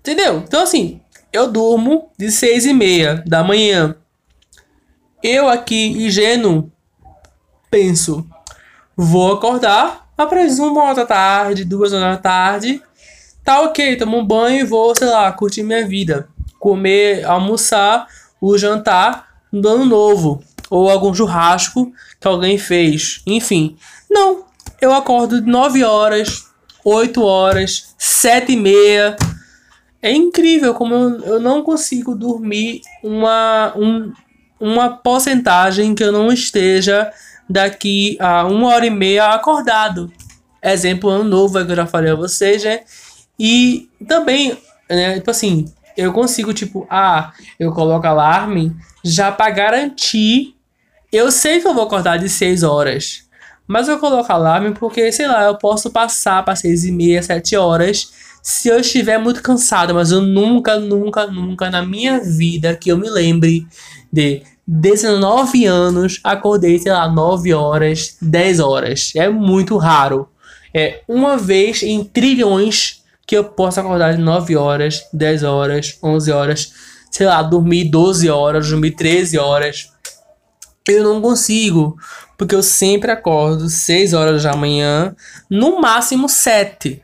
Entendeu? 0.00 0.38
Então, 0.38 0.62
assim, 0.62 1.00
eu 1.32 1.50
durmo 1.50 2.10
de 2.18 2.30
6 2.30 2.66
e 2.66 2.74
meia 2.74 3.22
da 3.26 3.42
manhã. 3.42 3.96
Eu 5.22 5.48
aqui, 5.48 5.86
ingênuo, 5.86 6.70
penso, 7.70 8.26
vou 8.96 9.32
acordar, 9.32 10.08
apresumo 10.16 10.72
uma 10.72 10.84
hora 10.84 10.94
da 10.96 11.06
tarde, 11.06 11.64
duas 11.64 11.92
horas 11.92 12.16
da 12.16 12.22
tarde, 12.22 12.82
tá 13.44 13.60
ok, 13.62 13.96
tomo 13.96 14.18
um 14.18 14.24
banho 14.24 14.60
e 14.60 14.64
vou, 14.64 14.94
sei 14.94 15.08
lá, 15.08 15.30
curtir 15.32 15.62
minha 15.62 15.86
vida 15.86 16.28
comer, 16.58 17.24
almoçar 17.24 18.06
o 18.40 18.56
jantar 18.56 19.26
do 19.52 19.68
ano 19.68 19.84
novo 19.84 20.42
ou 20.70 20.90
algum 20.90 21.14
churrasco 21.14 21.92
que 22.20 22.26
alguém 22.26 22.58
fez. 22.58 23.22
Enfim, 23.26 23.76
não. 24.10 24.44
Eu 24.80 24.92
acordo 24.92 25.40
9 25.40 25.82
horas, 25.84 26.46
8 26.84 27.22
horas, 27.22 27.94
7 27.98 28.52
e 28.52 28.56
meia. 28.56 29.16
É 30.02 30.12
incrível 30.12 30.74
como 30.74 30.94
eu, 30.94 31.20
eu 31.20 31.40
não 31.40 31.62
consigo 31.62 32.14
dormir 32.14 32.82
uma, 33.02 33.72
um, 33.76 34.12
uma 34.60 34.90
porcentagem 34.90 35.94
que 35.94 36.04
eu 36.04 36.12
não 36.12 36.30
esteja 36.30 37.10
daqui 37.48 38.16
a 38.20 38.44
uma 38.46 38.68
hora 38.68 38.86
e 38.86 38.90
meia 38.90 39.28
acordado. 39.28 40.12
Exemplo, 40.62 41.10
ano 41.10 41.24
novo, 41.24 41.58
é 41.58 41.64
que 41.64 41.72
eu 41.72 41.76
já 41.76 41.86
falei 41.86 42.10
a 42.10 42.16
vocês, 42.16 42.64
né? 42.64 42.80
E 43.38 43.88
também, 44.06 44.58
né, 44.90 45.14
tipo 45.14 45.30
assim, 45.30 45.66
eu 45.96 46.12
consigo, 46.12 46.52
tipo, 46.52 46.86
ah, 46.90 47.32
eu 47.58 47.72
coloco 47.72 48.06
alarme 48.06 48.76
já 49.02 49.32
para 49.32 49.50
garantir. 49.50 50.54
Eu 51.12 51.30
sei 51.30 51.60
que 51.60 51.66
eu 51.66 51.74
vou 51.74 51.84
acordar 51.84 52.18
de 52.18 52.28
6 52.28 52.62
horas. 52.62 53.26
Mas 53.66 53.88
eu 53.88 53.98
coloco 53.98 54.32
alarme 54.32 54.72
porque, 54.72 55.10
sei 55.10 55.26
lá, 55.26 55.44
eu 55.44 55.56
posso 55.56 55.90
passar 55.90 56.44
para 56.44 56.54
6 56.54 56.84
e 56.84 56.92
meia, 56.92 57.22
7 57.22 57.56
horas 57.56 58.12
se 58.42 58.68
eu 58.68 58.78
estiver 58.78 59.18
muito 59.18 59.42
cansado. 59.42 59.94
Mas 59.94 60.12
eu 60.12 60.20
nunca, 60.20 60.78
nunca, 60.78 61.26
nunca 61.26 61.70
na 61.70 61.84
minha 61.84 62.20
vida 62.20 62.76
que 62.76 62.90
eu 62.92 62.96
me 62.96 63.10
lembre 63.10 63.66
de 64.12 64.42
19 64.66 65.64
anos 65.64 66.20
acordei, 66.22 66.78
sei 66.78 66.92
lá, 66.92 67.08
9 67.08 67.52
horas, 67.54 68.16
10 68.20 68.60
horas. 68.60 69.12
É 69.16 69.28
muito 69.28 69.76
raro. 69.76 70.28
É 70.72 71.02
uma 71.08 71.36
vez 71.36 71.82
em 71.82 72.04
trilhões 72.04 73.02
que 73.26 73.36
eu 73.36 73.44
possa 73.44 73.80
acordar 73.80 74.14
de 74.14 74.22
9 74.22 74.56
horas, 74.56 75.08
10 75.12 75.42
horas, 75.42 75.98
11 76.02 76.30
horas, 76.30 76.72
sei 77.10 77.26
lá, 77.26 77.42
dormir 77.42 77.90
12 77.90 78.30
horas, 78.30 78.68
dormir 78.68 78.92
13 78.92 79.38
horas. 79.38 79.90
Eu 80.88 81.02
não 81.02 81.20
consigo, 81.20 81.96
porque 82.38 82.54
eu 82.54 82.62
sempre 82.62 83.10
acordo 83.10 83.68
6 83.68 84.12
horas 84.12 84.44
da 84.44 84.54
manhã, 84.54 85.14
no 85.50 85.80
máximo 85.80 86.28
7. 86.28 87.02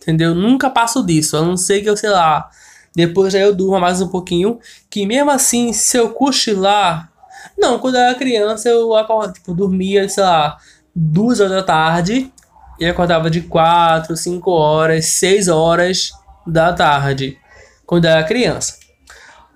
Entendeu? 0.00 0.34
Nunca 0.34 0.70
passo 0.70 1.04
disso, 1.04 1.36
a 1.36 1.42
não 1.42 1.56
ser 1.56 1.82
que 1.82 1.90
eu, 1.90 1.96
sei 1.96 2.08
lá, 2.08 2.48
depois 2.96 3.32
já 3.32 3.40
eu 3.40 3.54
durma 3.54 3.78
mais 3.78 4.00
um 4.00 4.08
pouquinho, 4.08 4.58
que 4.88 5.04
mesmo 5.04 5.30
assim, 5.30 5.74
se 5.74 5.98
eu 5.98 6.10
cochilar, 6.10 7.12
não, 7.58 7.78
quando 7.78 7.96
eu 7.96 8.00
era 8.00 8.14
criança 8.14 8.70
eu 8.70 8.94
acordo, 8.94 9.34
tipo, 9.34 9.52
dormia, 9.52 10.08
sei 10.08 10.22
lá, 10.24 10.56
2 10.94 11.40
horas 11.40 11.52
da 11.52 11.62
tarde, 11.62 12.32
e 12.78 12.86
acordava 12.86 13.30
de 13.30 13.42
4, 13.42 14.16
5 14.16 14.50
horas, 14.50 15.06
6 15.06 15.48
horas 15.48 16.10
da 16.46 16.72
tarde, 16.72 17.38
quando 17.86 18.04
era 18.04 18.22
criança. 18.24 18.78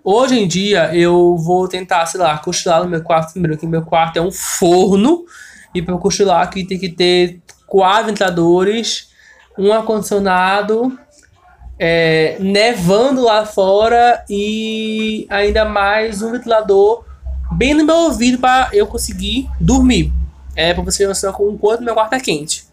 Hoje 0.05 0.39
em 0.39 0.49
dia 0.49 0.95
eu 0.95 1.37
vou 1.37 1.69
tentar, 1.69 2.07
sei 2.07 2.21
lá, 2.21 2.37
cochilar 2.39 2.83
no 2.83 2.91
meu 2.91 3.03
quarto 3.03 3.33
primeiro, 3.33 3.57
que 3.57 3.67
meu 3.67 3.83
quarto 3.83 4.17
é 4.17 4.23
um 4.23 4.33
forno, 4.33 5.25
e 5.75 5.81
para 5.81 5.97
cochilar 5.97 6.43
aqui 6.43 6.65
tem 6.65 6.79
que 6.79 6.89
ter 6.89 7.41
quatro 7.67 8.07
ventiladores, 8.07 9.11
um 9.57 9.73
ar-condicionado, 9.73 10.99
é, 11.79 12.37
nevando 12.41 13.23
lá 13.23 13.47
fora 13.47 14.25
e 14.29 15.27
ainda 15.31 15.65
mais 15.65 16.21
um 16.23 16.33
ventilador 16.33 17.05
bem 17.53 17.75
no 17.75 17.85
meu 17.85 17.97
ouvido 17.97 18.39
para 18.39 18.71
eu 18.73 18.87
conseguir 18.87 19.49
dormir. 19.61 20.13
É 20.55 20.75
para 20.75 20.83
você 20.83 21.07
ver 21.07 21.13
o 21.13 21.59
quanto 21.59 21.83
meu 21.83 21.95
quarto 21.95 22.15
é 22.15 22.21
quente. 22.21 22.72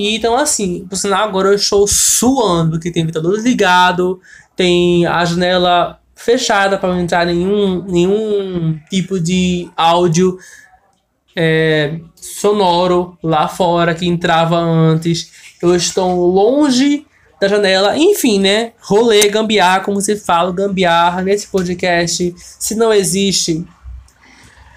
E 0.00 0.16
então, 0.16 0.34
assim, 0.36 0.86
por 0.88 0.96
sinal, 0.96 1.28
agora 1.28 1.48
eu 1.48 1.54
estou 1.54 1.86
suando, 1.86 2.72
porque 2.72 2.90
tem 2.90 3.04
ventilador 3.04 3.38
ligado, 3.38 4.20
tem 4.56 5.04
a 5.06 5.22
janela 5.26 6.00
fechada 6.16 6.78
para 6.78 6.88
não 6.88 7.00
entrar 7.00 7.26
nenhum, 7.26 7.84
nenhum 7.84 8.78
tipo 8.88 9.20
de 9.20 9.70
áudio 9.76 10.38
é, 11.36 11.98
sonoro 12.14 13.18
lá 13.22 13.46
fora 13.46 13.94
que 13.94 14.06
entrava 14.06 14.56
antes. 14.56 15.30
Eu 15.62 15.76
estou 15.76 16.26
longe 16.30 17.06
da 17.38 17.46
janela, 17.46 17.96
enfim, 17.96 18.40
né? 18.40 18.72
Rolê, 18.80 19.28
gambiarra, 19.28 19.80
como 19.80 20.00
se 20.00 20.16
fala, 20.16 20.52
gambiarra 20.52 21.22
nesse 21.22 21.46
podcast. 21.46 22.34
Se 22.38 22.74
não 22.74 22.92
existe, 22.92 23.66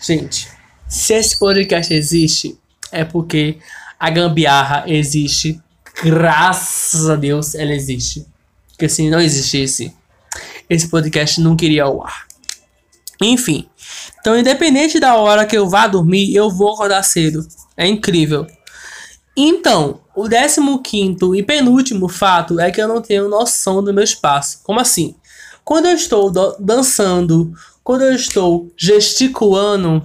gente, 0.01 0.49
se 0.87 1.13
esse 1.13 1.39
podcast 1.39 1.93
existe, 1.93 2.57
é 2.91 3.03
porque 3.03 3.57
a 4.03 4.09
gambiarra 4.09 4.83
existe. 4.85 5.61
Graças 6.03 7.09
a 7.09 7.15
Deus 7.15 7.55
ela 7.55 7.71
existe. 7.71 8.27
Porque 8.67 8.89
se 8.89 9.09
não 9.09 9.21
existisse, 9.21 9.95
esse 10.69 10.89
podcast 10.89 11.39
não 11.39 11.55
queria 11.55 11.85
ao 11.85 12.05
ar. 12.05 12.27
Enfim. 13.21 13.65
Então, 14.19 14.37
independente 14.37 14.99
da 14.99 15.15
hora 15.15 15.45
que 15.45 15.57
eu 15.57 15.69
vá 15.69 15.87
dormir, 15.87 16.35
eu 16.35 16.49
vou 16.51 16.73
acordar 16.73 17.01
cedo. 17.01 17.47
É 17.77 17.87
incrível. 17.87 18.45
Então, 19.37 20.01
o 20.13 20.27
15 20.27 21.37
e 21.37 21.41
penúltimo 21.41 22.09
fato 22.09 22.59
é 22.59 22.69
que 22.69 22.81
eu 22.81 22.89
não 22.89 23.01
tenho 23.01 23.29
noção 23.29 23.81
do 23.81 23.93
meu 23.93 24.03
espaço. 24.03 24.59
Como 24.65 24.81
assim? 24.81 25.15
Quando 25.63 25.85
eu 25.85 25.95
estou 25.95 26.29
dançando, 26.59 27.53
quando 27.81 28.01
eu 28.01 28.13
estou 28.13 28.69
gesticulando, 28.75 30.03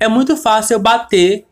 é 0.00 0.08
muito 0.08 0.36
fácil 0.36 0.74
eu 0.74 0.80
bater 0.80 1.45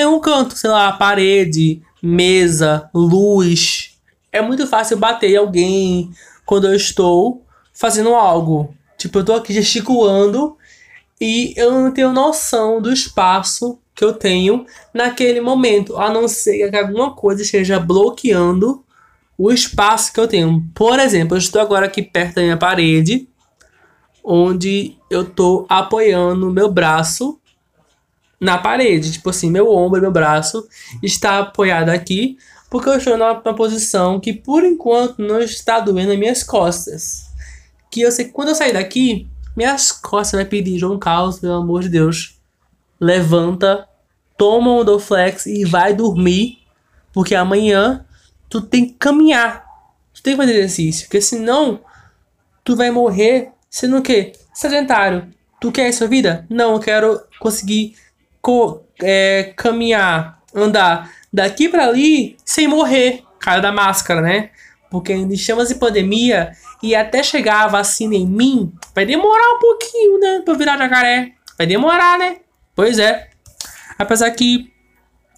em 0.00 0.06
um 0.06 0.20
canto, 0.20 0.56
sei 0.56 0.70
lá, 0.70 0.92
parede, 0.92 1.82
mesa, 2.02 2.88
luz. 2.94 3.98
É 4.32 4.40
muito 4.40 4.66
fácil 4.66 4.96
bater 4.96 5.30
em 5.30 5.36
alguém 5.36 6.10
quando 6.44 6.66
eu 6.66 6.74
estou 6.74 7.44
fazendo 7.72 8.14
algo. 8.14 8.74
Tipo, 8.96 9.18
eu 9.20 9.24
tô 9.24 9.34
aqui 9.34 9.52
gesticulando 9.52 10.56
e 11.20 11.52
eu 11.56 11.70
não 11.70 11.92
tenho 11.92 12.12
noção 12.12 12.80
do 12.80 12.92
espaço 12.92 13.78
que 13.94 14.04
eu 14.04 14.12
tenho 14.12 14.64
naquele 14.94 15.40
momento, 15.40 15.96
a 15.96 16.08
não 16.08 16.28
ser 16.28 16.70
que 16.70 16.76
alguma 16.76 17.14
coisa 17.14 17.42
esteja 17.42 17.80
bloqueando 17.80 18.84
o 19.36 19.50
espaço 19.50 20.12
que 20.12 20.20
eu 20.20 20.28
tenho. 20.28 20.64
Por 20.74 20.98
exemplo, 21.00 21.34
eu 21.34 21.38
estou 21.38 21.60
agora 21.60 21.86
aqui 21.86 22.02
perto 22.02 22.36
da 22.36 22.42
minha 22.42 22.56
parede, 22.56 23.28
onde 24.22 24.96
eu 25.10 25.22
estou 25.22 25.66
apoiando 25.68 26.52
meu 26.52 26.70
braço 26.70 27.40
na 28.40 28.58
parede. 28.58 29.12
Tipo 29.12 29.30
assim, 29.30 29.50
meu 29.50 29.70
ombro 29.70 30.00
meu 30.00 30.10
braço 30.10 30.66
está 31.02 31.40
apoiado 31.40 31.88
aqui, 31.88 32.38
porque 32.70 32.88
eu 32.88 32.96
estou 32.96 33.16
numa, 33.16 33.34
numa 33.34 33.54
posição 33.54 34.20
que 34.20 34.32
por 34.32 34.64
enquanto 34.64 35.18
não 35.18 35.40
está 35.40 35.80
doendo 35.80 36.12
as 36.12 36.18
minhas 36.18 36.42
costas. 36.42 37.28
Que 37.90 38.02
eu 38.02 38.12
sei 38.12 38.26
que 38.26 38.32
quando 38.32 38.48
eu 38.48 38.54
sair 38.54 38.72
daqui, 38.72 39.26
minhas 39.56 39.90
costas 39.90 40.38
vai 40.38 40.44
pedir, 40.44 40.78
João 40.78 40.98
Carlos, 40.98 41.38
pelo 41.38 41.54
amor 41.54 41.82
de 41.82 41.88
Deus, 41.88 42.38
levanta, 43.00 43.88
toma 44.36 44.72
um 44.72 44.84
Doflex 44.84 45.46
e 45.46 45.64
vai 45.64 45.94
dormir, 45.94 46.58
porque 47.12 47.34
amanhã 47.34 48.04
tu 48.48 48.60
tem 48.60 48.86
que 48.86 48.94
caminhar. 48.94 49.66
Tu 50.14 50.22
tem 50.22 50.34
que 50.34 50.40
fazer 50.40 50.54
exercício, 50.54 51.06
porque 51.06 51.20
senão 51.20 51.80
tu 52.64 52.76
vai 52.76 52.90
morrer 52.90 53.50
sendo 53.70 53.98
o 53.98 54.02
quê? 54.02 54.32
Sedentário. 54.52 55.28
Tu 55.60 55.72
quer 55.72 55.88
essa 55.88 56.06
vida? 56.06 56.46
Não, 56.48 56.74
eu 56.74 56.80
quero 56.80 57.20
conseguir 57.40 57.94
co 57.94 58.07
é, 59.00 59.52
caminhar, 59.56 60.40
andar 60.54 61.10
daqui 61.32 61.68
para 61.68 61.86
ali 61.86 62.36
sem 62.44 62.66
morrer. 62.66 63.22
Cara 63.38 63.60
da 63.60 63.72
máscara, 63.72 64.20
né? 64.20 64.50
Porque 64.90 65.12
ainda 65.12 65.32
estamos 65.34 65.70
em 65.70 65.78
pandemia 65.78 66.52
e 66.82 66.94
até 66.94 67.22
chegar 67.22 67.64
a 67.64 67.68
vacina 67.68 68.14
em 68.14 68.26
mim, 68.26 68.72
vai 68.94 69.04
demorar 69.04 69.56
um 69.56 69.58
pouquinho, 69.58 70.18
né? 70.18 70.42
Pra 70.44 70.54
virar 70.54 70.76
jacaré. 70.76 71.32
Vai 71.56 71.66
demorar, 71.66 72.18
né? 72.18 72.36
Pois 72.74 72.98
é. 72.98 73.28
Apesar 73.98 74.30
que, 74.30 74.72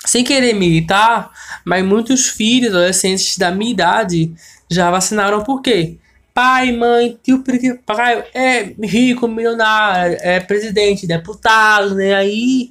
sem 0.04 0.22
querer 0.22 0.54
militar, 0.54 1.30
mas 1.64 1.84
muitos 1.84 2.28
filhos, 2.28 2.74
adolescentes 2.74 3.38
da 3.38 3.50
minha 3.50 3.72
idade, 3.72 4.32
já 4.70 4.90
vacinaram 4.90 5.42
por 5.42 5.62
quê? 5.62 5.96
Pai, 6.34 6.72
mãe, 6.72 7.18
tio, 7.22 7.42
pai 7.84 8.24
é 8.34 8.74
rico, 8.82 9.26
milionário, 9.26 10.16
é 10.20 10.40
presidente, 10.40 11.06
deputado, 11.06 11.94
né? 11.94 12.14
Aí, 12.14 12.70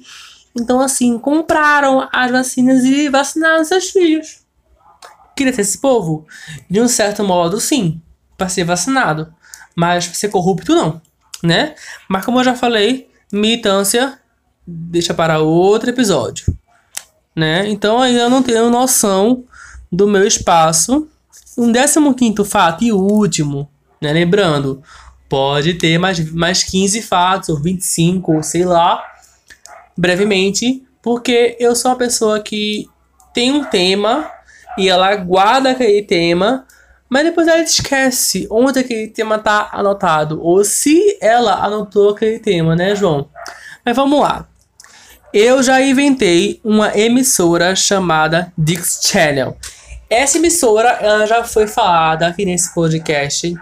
então 0.58 0.80
assim, 0.80 1.18
compraram 1.18 2.08
as 2.12 2.30
vacinas 2.30 2.84
e 2.84 3.08
vacinaram 3.08 3.64
seus 3.64 3.90
filhos. 3.90 4.40
Queria 5.36 5.52
ter 5.52 5.62
esse 5.62 5.78
povo? 5.78 6.26
De 6.68 6.80
um 6.80 6.88
certo 6.88 7.24
modo, 7.24 7.60
sim 7.60 8.00
para 8.40 8.48
ser 8.48 8.64
vacinado. 8.64 9.32
Mas 9.76 10.06
para 10.06 10.16
ser 10.16 10.28
corrupto, 10.28 10.74
não. 10.74 11.00
Né? 11.42 11.74
Mas 12.08 12.24
como 12.24 12.40
eu 12.40 12.44
já 12.44 12.54
falei, 12.54 13.10
militância 13.30 14.18
deixa 14.66 15.12
para 15.12 15.40
outro 15.40 15.90
episódio. 15.90 16.46
Né? 17.36 17.68
Então 17.68 18.00
ainda 18.00 18.30
não 18.30 18.42
tenho 18.42 18.70
noção 18.70 19.44
do 19.92 20.08
meu 20.08 20.26
espaço. 20.26 21.06
Um 21.58 21.70
décimo 21.70 22.14
quinto 22.14 22.44
fato 22.44 22.82
e 22.82 22.92
último, 22.92 23.68
né? 24.00 24.12
Lembrando, 24.12 24.82
pode 25.28 25.74
ter 25.74 25.98
mais, 25.98 26.32
mais 26.32 26.62
15 26.62 27.02
fatos, 27.02 27.48
ou 27.50 27.60
25, 27.60 28.32
ou 28.32 28.42
sei 28.42 28.64
lá, 28.64 29.02
brevemente, 29.96 30.82
porque 31.02 31.56
eu 31.58 31.74
sou 31.74 31.90
uma 31.90 31.96
pessoa 31.96 32.40
que 32.40 32.86
tem 33.32 33.52
um 33.52 33.64
tema 33.64 34.30
e 34.78 34.88
ela 34.88 35.14
guarda 35.16 35.70
aquele 35.70 36.02
tema 36.02 36.66
mas 37.10 37.24
depois 37.24 37.48
ela 37.48 37.60
esquece 37.60 38.46
onde 38.48 38.78
aquele 38.78 39.08
tema 39.08 39.36
tá 39.36 39.68
anotado. 39.72 40.40
Ou 40.40 40.64
se 40.64 41.18
ela 41.20 41.54
anotou 41.54 42.10
aquele 42.10 42.38
tema, 42.38 42.76
né, 42.76 42.94
João? 42.94 43.28
Mas 43.84 43.96
vamos 43.96 44.20
lá. 44.20 44.46
Eu 45.34 45.60
já 45.60 45.82
inventei 45.82 46.60
uma 46.62 46.96
emissora 46.96 47.74
chamada 47.74 48.52
Dix 48.56 49.00
Channel. 49.02 49.56
Essa 50.08 50.38
emissora 50.38 50.88
ela 51.00 51.26
já 51.26 51.42
foi 51.42 51.66
falada 51.66 52.28
aqui 52.28 52.44
nesse 52.44 52.72
podcast 52.72 53.54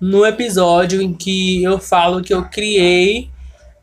no 0.00 0.26
episódio 0.26 1.00
em 1.00 1.12
que 1.12 1.62
eu 1.62 1.78
falo 1.78 2.22
que 2.22 2.34
eu 2.34 2.44
criei 2.44 3.30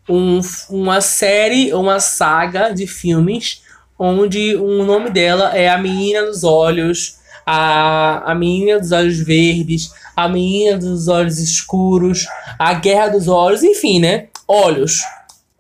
um, 0.08 0.40
uma 0.70 1.02
série, 1.02 1.74
uma 1.74 2.00
saga 2.00 2.72
de 2.72 2.88
filmes 2.88 3.64
onde 3.98 4.56
o 4.56 4.84
nome 4.84 5.10
dela 5.10 5.56
é 5.56 5.70
A 5.70 5.78
Menina 5.78 6.24
dos 6.24 6.44
Olhos 6.44 7.20
a, 7.46 8.32
a 8.32 8.36
menina 8.36 8.80
dos 8.80 8.92
olhos 8.92 9.20
verdes, 9.20 9.94
a 10.16 10.28
menina 10.28 10.78
dos 10.78 11.08
olhos 11.08 11.38
escuros, 11.38 12.26
a 12.58 12.74
guerra 12.74 13.10
dos 13.10 13.28
olhos, 13.28 13.62
enfim, 13.62 14.00
né? 14.00 14.30
Olhos. 14.48 15.02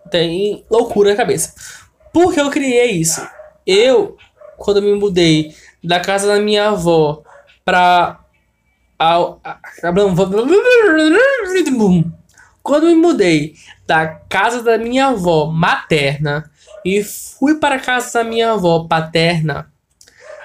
Tem 0.10 0.66
loucura 0.70 1.12
na 1.12 1.16
cabeça. 1.16 1.54
Por 2.12 2.34
que 2.34 2.42
eu 2.42 2.50
criei 2.50 2.92
isso? 2.92 3.26
Eu, 3.66 4.18
quando 4.58 4.82
me 4.82 4.94
mudei 4.94 5.54
da 5.84 6.00
casa 6.00 6.28
da 6.28 6.40
minha 6.40 6.70
avó 6.70 7.22
pra. 7.64 8.20
Quando 12.64 12.88
me 12.88 12.96
mudei 12.96 13.54
da 13.86 14.08
casa 14.08 14.64
da 14.64 14.78
minha 14.78 15.08
avó 15.08 15.46
materna 15.46 16.50
e 16.84 17.04
fui 17.04 17.56
para 17.56 17.76
a 17.76 17.80
casa 17.80 18.20
da 18.20 18.30
minha 18.30 18.52
avó 18.52 18.86
paterna, 18.88 19.72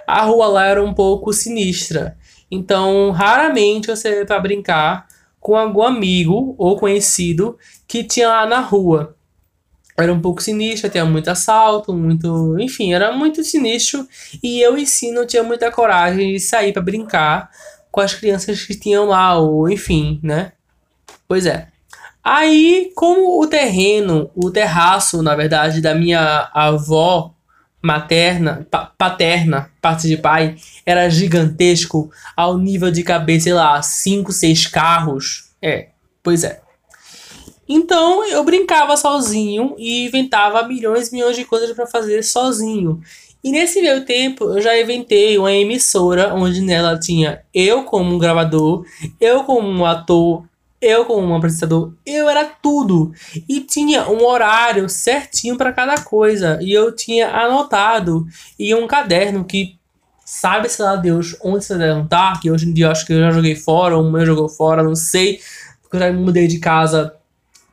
a 0.07 0.23
rua 0.23 0.47
lá 0.49 0.67
era 0.67 0.83
um 0.83 0.93
pouco 0.93 1.33
sinistra. 1.33 2.17
Então, 2.51 3.11
raramente 3.11 3.89
você 3.89 4.25
para 4.25 4.41
brincar 4.41 5.07
com 5.39 5.57
algum 5.57 5.83
amigo 5.83 6.55
ou 6.59 6.77
conhecido 6.77 7.57
que 7.87 8.05
tinha 8.05 8.29
lá 8.29 8.47
na 8.47 8.61
rua. 8.61 9.17
Era 9.97 10.13
um 10.13 10.21
pouco 10.21 10.43
sinistro, 10.43 10.91
tinha 10.91 11.05
muito 11.05 11.29
assalto, 11.29 11.93
muito. 11.93 12.59
Enfim, 12.59 12.93
era 12.93 13.13
muito 13.13 13.45
sinistro. 13.45 14.07
E 14.43 14.61
eu 14.61 14.77
em 14.77 14.87
si 14.87 15.13
não 15.13 15.27
tinha 15.27 15.43
muita 15.43 15.71
coragem 15.71 16.33
de 16.33 16.41
sair 16.41 16.73
para 16.73 16.83
brincar 16.83 17.51
com 17.91 18.01
as 18.01 18.15
crianças 18.15 18.63
que 18.63 18.79
tinham 18.79 19.07
lá, 19.07 19.39
ou 19.39 19.69
enfim, 19.69 20.19
né? 20.23 20.53
Pois 21.29 21.45
é. 21.45 21.70
Aí, 22.23 22.93
como 22.95 23.41
o 23.41 23.47
terreno, 23.47 24.31
o 24.35 24.51
terraço, 24.51 25.23
na 25.23 25.35
verdade, 25.35 25.81
da 25.81 25.95
minha 25.95 26.51
avó 26.53 27.35
materna, 27.83 28.67
pa 28.71 28.93
paterna, 28.97 29.71
parte 29.81 30.07
de 30.07 30.17
pai, 30.17 30.57
era 30.85 31.09
gigantesco 31.09 32.11
ao 32.37 32.59
nível 32.59 32.91
de 32.91 33.03
caber, 33.03 33.41
sei 33.41 33.55
lá, 33.55 33.81
5, 33.81 34.33
6 34.33 34.67
carros. 34.67 35.51
É, 35.63 35.89
pois 36.23 36.45
é. 36.45 36.61
Então 37.67 38.27
eu 38.27 38.43
brincava 38.45 38.97
sozinho 38.97 39.77
e 39.79 40.07
inventava 40.07 40.67
milhões 40.67 41.09
e 41.09 41.13
milhões 41.13 41.37
de 41.37 41.45
coisas 41.45 41.71
para 41.73 41.87
fazer 41.87 42.23
sozinho. 42.23 43.01
E 43.43 43.51
nesse 43.51 43.81
meio 43.81 44.05
tempo 44.05 44.45
eu 44.45 44.61
já 44.61 44.79
inventei 44.79 45.39
uma 45.39 45.53
emissora 45.53 46.35
onde 46.35 46.61
nela 46.61 46.99
tinha 46.99 47.41
eu 47.55 47.85
como 47.85 48.15
um 48.15 48.19
gravador, 48.19 48.85
eu 49.21 49.45
como 49.45 49.69
um 49.69 49.87
ator, 49.87 50.45
eu, 50.81 51.05
como 51.05 51.27
um 51.27 51.37
apresentador, 51.37 51.93
eu 52.07 52.29
era 52.29 52.45
tudo. 52.45 53.13
E 53.49 53.61
tinha 53.61 54.09
um 54.09 54.25
horário 54.25 54.89
certinho 54.89 55.59
para 55.59 55.73
cada 55.73 56.01
coisa. 56.01 56.59
E 56.63 56.73
eu 56.73 56.95
tinha 56.95 57.29
anotado 57.29 58.27
em 58.59 58.75
um 58.75 58.87
caderno 58.87 59.45
que 59.45 59.79
sabe-se 60.25 60.81
lá 60.81 60.97
Deus 60.97 61.37
onde 61.43 61.59
esse 61.59 61.69
caderno 61.69 62.09
tá. 62.09 62.39
Que 62.41 62.51
hoje 62.51 62.69
em 62.69 62.73
dia 62.73 62.87
eu 62.87 62.91
acho 62.91 63.05
que 63.05 63.13
eu 63.13 63.21
já 63.21 63.31
joguei 63.31 63.55
fora, 63.55 63.97
ou 63.97 64.11
mãe 64.11 64.25
jogou 64.25 64.49
fora, 64.49 64.83
não 64.83 64.97
sei. 64.97 65.41
Porque 65.83 65.97
eu 65.97 66.01
já 66.01 66.13
mudei 66.13 66.47
de 66.47 66.59
casa 66.59 67.15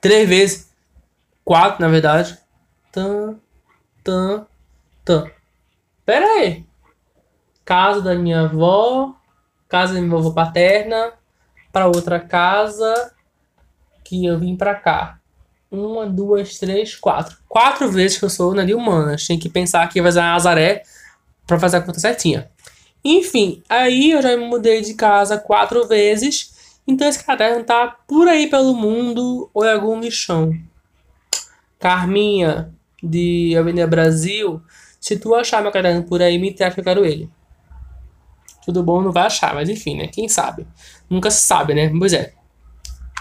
três 0.01 0.27
vezes. 0.27 0.69
Quatro, 1.45 1.81
na 1.81 1.87
verdade. 1.87 2.37
Tan, 2.91 3.37
tan, 4.03 4.45
tan. 5.05 5.31
Pera 6.05 6.25
aí. 6.25 6.65
Casa 7.63 8.01
da 8.01 8.15
minha 8.15 8.41
avó. 8.41 9.15
Casa 9.69 9.93
da 9.93 10.01
minha 10.01 10.17
avó 10.17 10.31
paterna 10.31 11.13
para 11.77 11.85
outra 11.85 12.19
casa 12.19 13.13
que 14.03 14.25
eu 14.25 14.39
vim 14.39 14.55
para 14.55 14.73
cá. 14.73 15.19
Uma, 15.69 16.07
duas, 16.07 16.57
três, 16.57 16.95
quatro. 16.95 17.37
Quatro 17.47 17.91
vezes 17.91 18.17
que 18.17 18.25
eu 18.25 18.31
sou 18.31 18.55
na 18.55 18.65
de 18.65 18.73
humanas. 18.73 19.23
Tinha 19.23 19.37
que 19.37 19.47
pensar 19.47 19.87
que 19.87 19.99
ia 19.99 20.03
fazer 20.03 20.21
a 20.21 20.33
Nazaré 20.33 20.81
para 21.45 21.59
fazer 21.59 21.77
a 21.77 21.81
conta 21.81 21.99
certinha. 21.99 22.49
Enfim, 23.05 23.61
aí 23.69 24.09
eu 24.09 24.23
já 24.23 24.35
me 24.35 24.43
mudei 24.43 24.81
de 24.81 24.95
casa 24.95 25.37
quatro 25.37 25.87
vezes. 25.87 26.79
Então 26.87 27.07
esse 27.07 27.23
caderno 27.23 27.63
tá 27.63 27.95
por 28.07 28.27
aí 28.27 28.49
pelo 28.49 28.73
mundo 28.73 29.47
ou 29.53 29.63
em 29.63 29.71
algum 29.71 29.99
lixão. 29.99 30.51
Carminha, 31.77 32.73
de 33.03 33.55
Avenida 33.55 33.85
Brasil, 33.85 34.59
se 34.99 35.15
tu 35.15 35.35
achar 35.35 35.61
meu 35.61 35.71
caderno 35.71 36.01
por 36.01 36.23
aí, 36.23 36.39
me 36.39 36.51
traz 36.51 36.73
que 36.73 36.79
eu 36.79 36.83
quero 36.83 37.05
ele 37.05 37.29
tudo 38.67 38.83
bom, 38.83 39.01
não 39.01 39.13
vai 39.13 39.23
achar, 39.23 39.55
mas 39.55 39.69
enfim, 39.69 39.95
né? 39.95 40.07
Quem 40.07 40.27
sabe? 40.27 40.67
Nunca 41.09 41.31
se 41.31 41.41
sabe, 41.43 41.73
né? 41.73 41.89
Pois 41.97 42.11
é. 42.11 42.33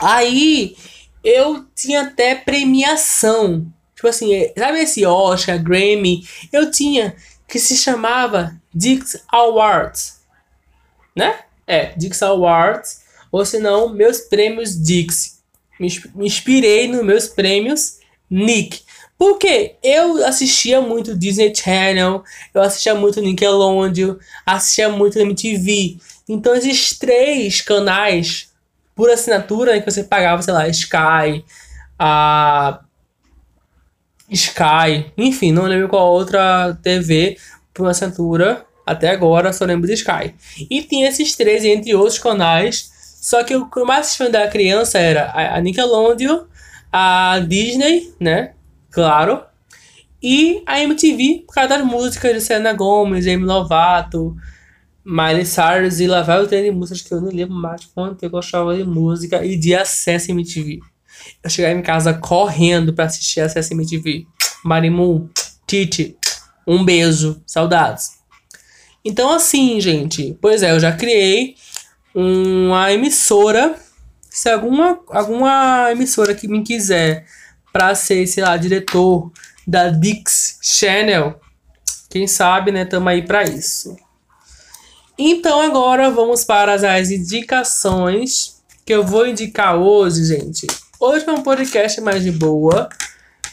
Aí 0.02 0.76
eu 1.22 1.64
tinha 1.72 2.02
até 2.02 2.34
premiação. 2.34 3.64
Tipo 3.94 4.08
assim, 4.08 4.34
é, 4.34 4.52
sabe 4.58 4.80
esse 4.80 5.06
Oscar, 5.06 5.62
Grammy? 5.62 6.26
Eu 6.52 6.68
tinha 6.68 7.14
que 7.46 7.60
se 7.60 7.76
chamava 7.76 8.60
Dix 8.74 9.22
Awards, 9.28 10.20
né? 11.14 11.38
É, 11.64 11.94
Dix 11.96 12.20
Awards, 12.24 13.02
ou 13.30 13.46
senão 13.46 13.88
meus 13.88 14.22
prêmios 14.22 14.76
Dix. 14.76 15.40
Me, 15.78 15.86
inspirei 16.26 16.88
nos 16.88 17.04
meus 17.04 17.28
prêmios 17.28 18.00
Nick. 18.28 18.82
Porque 19.18 19.76
eu 19.82 20.24
assistia 20.26 20.80
muito 20.80 21.16
Disney 21.16 21.54
Channel, 21.54 22.22
eu 22.52 22.62
assistia 22.62 22.94
muito 22.94 23.20
Nickelodeon, 23.20 24.16
assistia 24.44 24.88
muito 24.88 25.18
MTV. 25.18 25.96
Então 26.28 26.54
esses 26.54 26.98
três 26.98 27.60
canais 27.60 28.50
por 28.94 29.10
assinatura 29.10 29.80
que 29.80 29.90
você 29.90 30.04
pagava, 30.04 30.42
sei 30.42 30.52
lá, 30.52 30.68
Sky, 30.68 31.44
a 31.98 32.80
Sky, 34.30 35.12
enfim, 35.16 35.52
não 35.52 35.64
lembro 35.64 35.88
qual 35.88 36.12
outra 36.12 36.76
TV 36.82 37.38
por 37.72 37.88
assinatura. 37.88 38.66
Até 38.84 39.10
agora 39.10 39.52
só 39.52 39.64
lembro 39.64 39.86
de 39.86 39.94
Sky. 39.94 40.34
E 40.70 40.82
tinha 40.82 41.08
esses 41.08 41.34
três 41.34 41.64
entre 41.64 41.94
outros 41.94 42.18
canais. 42.18 42.90
Só 43.20 43.42
que 43.42 43.56
o 43.56 43.68
que 43.68 43.78
eu 43.78 43.84
mais 43.84 44.06
assistia 44.06 44.30
da 44.30 44.46
criança 44.46 44.98
era 44.98 45.32
a 45.34 45.60
Nickelodeon, 45.60 46.44
a 46.92 47.40
Disney, 47.40 48.14
né? 48.20 48.52
Claro. 48.96 49.42
E 50.22 50.62
a 50.64 50.80
MTV, 50.80 51.44
por 51.46 51.52
causa 51.52 51.68
das 51.68 51.84
músicas 51.84 52.32
de 52.32 52.40
Selena 52.40 52.72
Gomez, 52.72 53.26
Amy 53.26 53.44
Lovato, 53.44 54.34
Miley 55.04 55.44
Cyrus 55.44 56.00
e 56.00 56.06
lá 56.06 56.22
vai 56.22 56.42
o 56.42 56.46
de 56.46 56.70
músicas 56.70 57.02
que 57.02 57.12
eu 57.12 57.20
não 57.20 57.28
lembro 57.28 57.54
mais 57.54 57.84
quanto 57.84 58.22
eu 58.22 58.30
gostava 58.30 58.74
de 58.74 58.84
música 58.84 59.44
e 59.44 59.54
de 59.54 59.74
acesso 59.74 60.30
MTV. 60.30 60.80
Eu 61.44 61.50
chegava 61.50 61.78
em 61.78 61.82
casa 61.82 62.14
correndo 62.14 62.94
para 62.94 63.04
assistir 63.04 63.42
acesso 63.42 63.74
MTV. 63.74 64.26
Marimu, 64.64 65.28
Titi, 65.66 66.16
um 66.66 66.82
beijo, 66.82 67.42
saudades. 67.46 68.12
Então 69.04 69.30
assim, 69.30 69.78
gente, 69.78 70.38
pois 70.40 70.62
é, 70.62 70.70
eu 70.70 70.80
já 70.80 70.90
criei 70.92 71.54
uma 72.14 72.90
emissora. 72.90 73.76
Se 74.30 74.48
alguma, 74.48 74.98
alguma 75.10 75.92
emissora 75.92 76.34
que 76.34 76.48
me 76.48 76.62
quiser 76.62 77.26
para 77.76 77.94
ser, 77.94 78.26
sei 78.26 78.42
lá, 78.42 78.56
diretor 78.56 79.30
da 79.66 79.90
Dix 79.90 80.58
Channel. 80.62 81.38
Quem 82.08 82.26
sabe, 82.26 82.72
né? 82.72 82.86
Tamo 82.86 83.06
aí 83.06 83.20
para 83.20 83.42
isso. 83.42 83.94
Então 85.18 85.60
agora 85.60 86.10
vamos 86.10 86.42
para 86.42 86.72
as 86.72 87.10
indicações 87.10 88.62
que 88.82 88.94
eu 88.94 89.04
vou 89.04 89.26
indicar 89.26 89.76
hoje, 89.76 90.24
gente. 90.24 90.66
Hoje 90.98 91.28
é 91.28 91.32
um 91.32 91.42
podcast 91.42 92.00
mais 92.00 92.22
de 92.24 92.32
boa, 92.32 92.88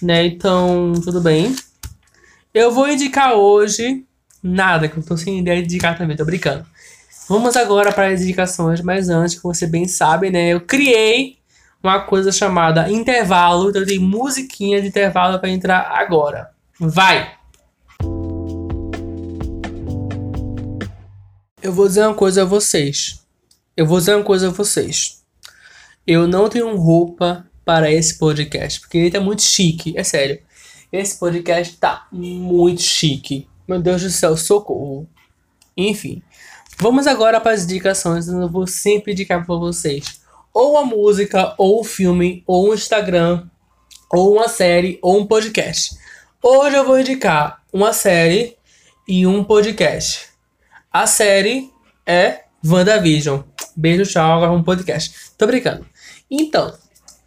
né? 0.02 0.26
Então, 0.26 0.94
tudo 1.04 1.20
bem. 1.20 1.54
Eu 2.54 2.72
vou 2.72 2.88
indicar 2.88 3.34
hoje 3.34 4.06
nada, 4.42 4.88
que 4.88 4.96
eu 4.96 5.04
tô 5.04 5.18
sem 5.18 5.40
ideia 5.40 5.60
de 5.60 5.66
indicar 5.66 5.98
também, 5.98 6.16
tô 6.16 6.24
brincando. 6.24 6.66
Vamos 7.28 7.58
agora 7.58 7.92
para 7.92 8.08
as 8.08 8.22
indicações, 8.22 8.80
mas 8.80 9.10
antes, 9.10 9.38
como 9.38 9.54
você 9.54 9.68
bem 9.68 9.86
sabe, 9.86 10.30
né? 10.30 10.54
Eu 10.54 10.62
criei 10.62 11.43
uma 11.84 12.00
coisa 12.00 12.32
chamada 12.32 12.90
intervalo. 12.90 13.70
Então 13.70 13.86
tem 13.86 14.00
musiquinha 14.00 14.82
de 14.82 14.88
intervalo 14.88 15.38
para 15.38 15.50
entrar 15.50 15.92
agora. 15.92 16.52
Vai! 16.80 17.36
Eu 21.62 21.72
vou 21.72 21.88
dizer 21.88 22.06
uma 22.06 22.16
coisa 22.16 22.44
a 22.44 22.46
vocês. 22.46 23.24
Eu 23.76 23.86
vou 23.86 24.00
dizer 24.00 24.16
uma 24.16 24.24
coisa 24.24 24.48
a 24.48 24.52
vocês. 24.52 25.24
Eu 26.08 26.28
não 26.28 26.50
tenho 26.50 26.76
roupa 26.76 27.46
para 27.66 27.92
esse 27.92 28.18
podcast, 28.18 28.82
porque 28.82 28.98
ele 28.98 29.12
tá 29.12 29.22
muito 29.22 29.42
chique, 29.42 29.98
é 29.98 30.04
sério. 30.04 30.42
Esse 30.92 31.18
podcast 31.18 31.78
tá 31.78 32.08
muito 32.12 32.82
chique. 32.82 33.48
Meu 33.68 33.82
Deus 33.82 34.02
do 34.02 34.10
céu, 34.10 34.36
socorro. 34.36 35.08
Enfim, 35.76 36.22
vamos 36.78 37.08
agora 37.08 37.40
para 37.40 37.54
as 37.54 37.64
indicações. 37.64 38.28
Eu 38.28 38.50
vou 38.50 38.68
sempre 38.68 39.14
indicar 39.14 39.46
para 39.46 39.56
vocês 39.56 40.23
ou 40.54 40.78
a 40.78 40.86
música, 40.86 41.56
ou 41.58 41.82
o 41.82 41.84
filme, 41.84 42.44
ou 42.46 42.70
um 42.70 42.74
Instagram, 42.76 43.50
ou 44.12 44.34
uma 44.34 44.48
série, 44.48 45.00
ou 45.02 45.20
um 45.20 45.26
podcast. 45.26 45.98
Hoje 46.42 46.76
eu 46.76 46.86
vou 46.86 47.00
indicar 47.00 47.64
uma 47.74 47.92
série 47.92 48.56
e 49.08 49.26
um 49.26 49.44
podcast. 49.44 50.28
A 50.92 51.08
série 51.08 51.72
é 52.06 52.44
WandaVision. 52.64 53.42
Beijo, 53.76 54.12
tchau, 54.12 54.32
agora 54.32 54.52
um 54.52 54.62
podcast. 54.62 55.34
Tô 55.36 55.48
brincando. 55.48 55.88
Então, 56.30 56.72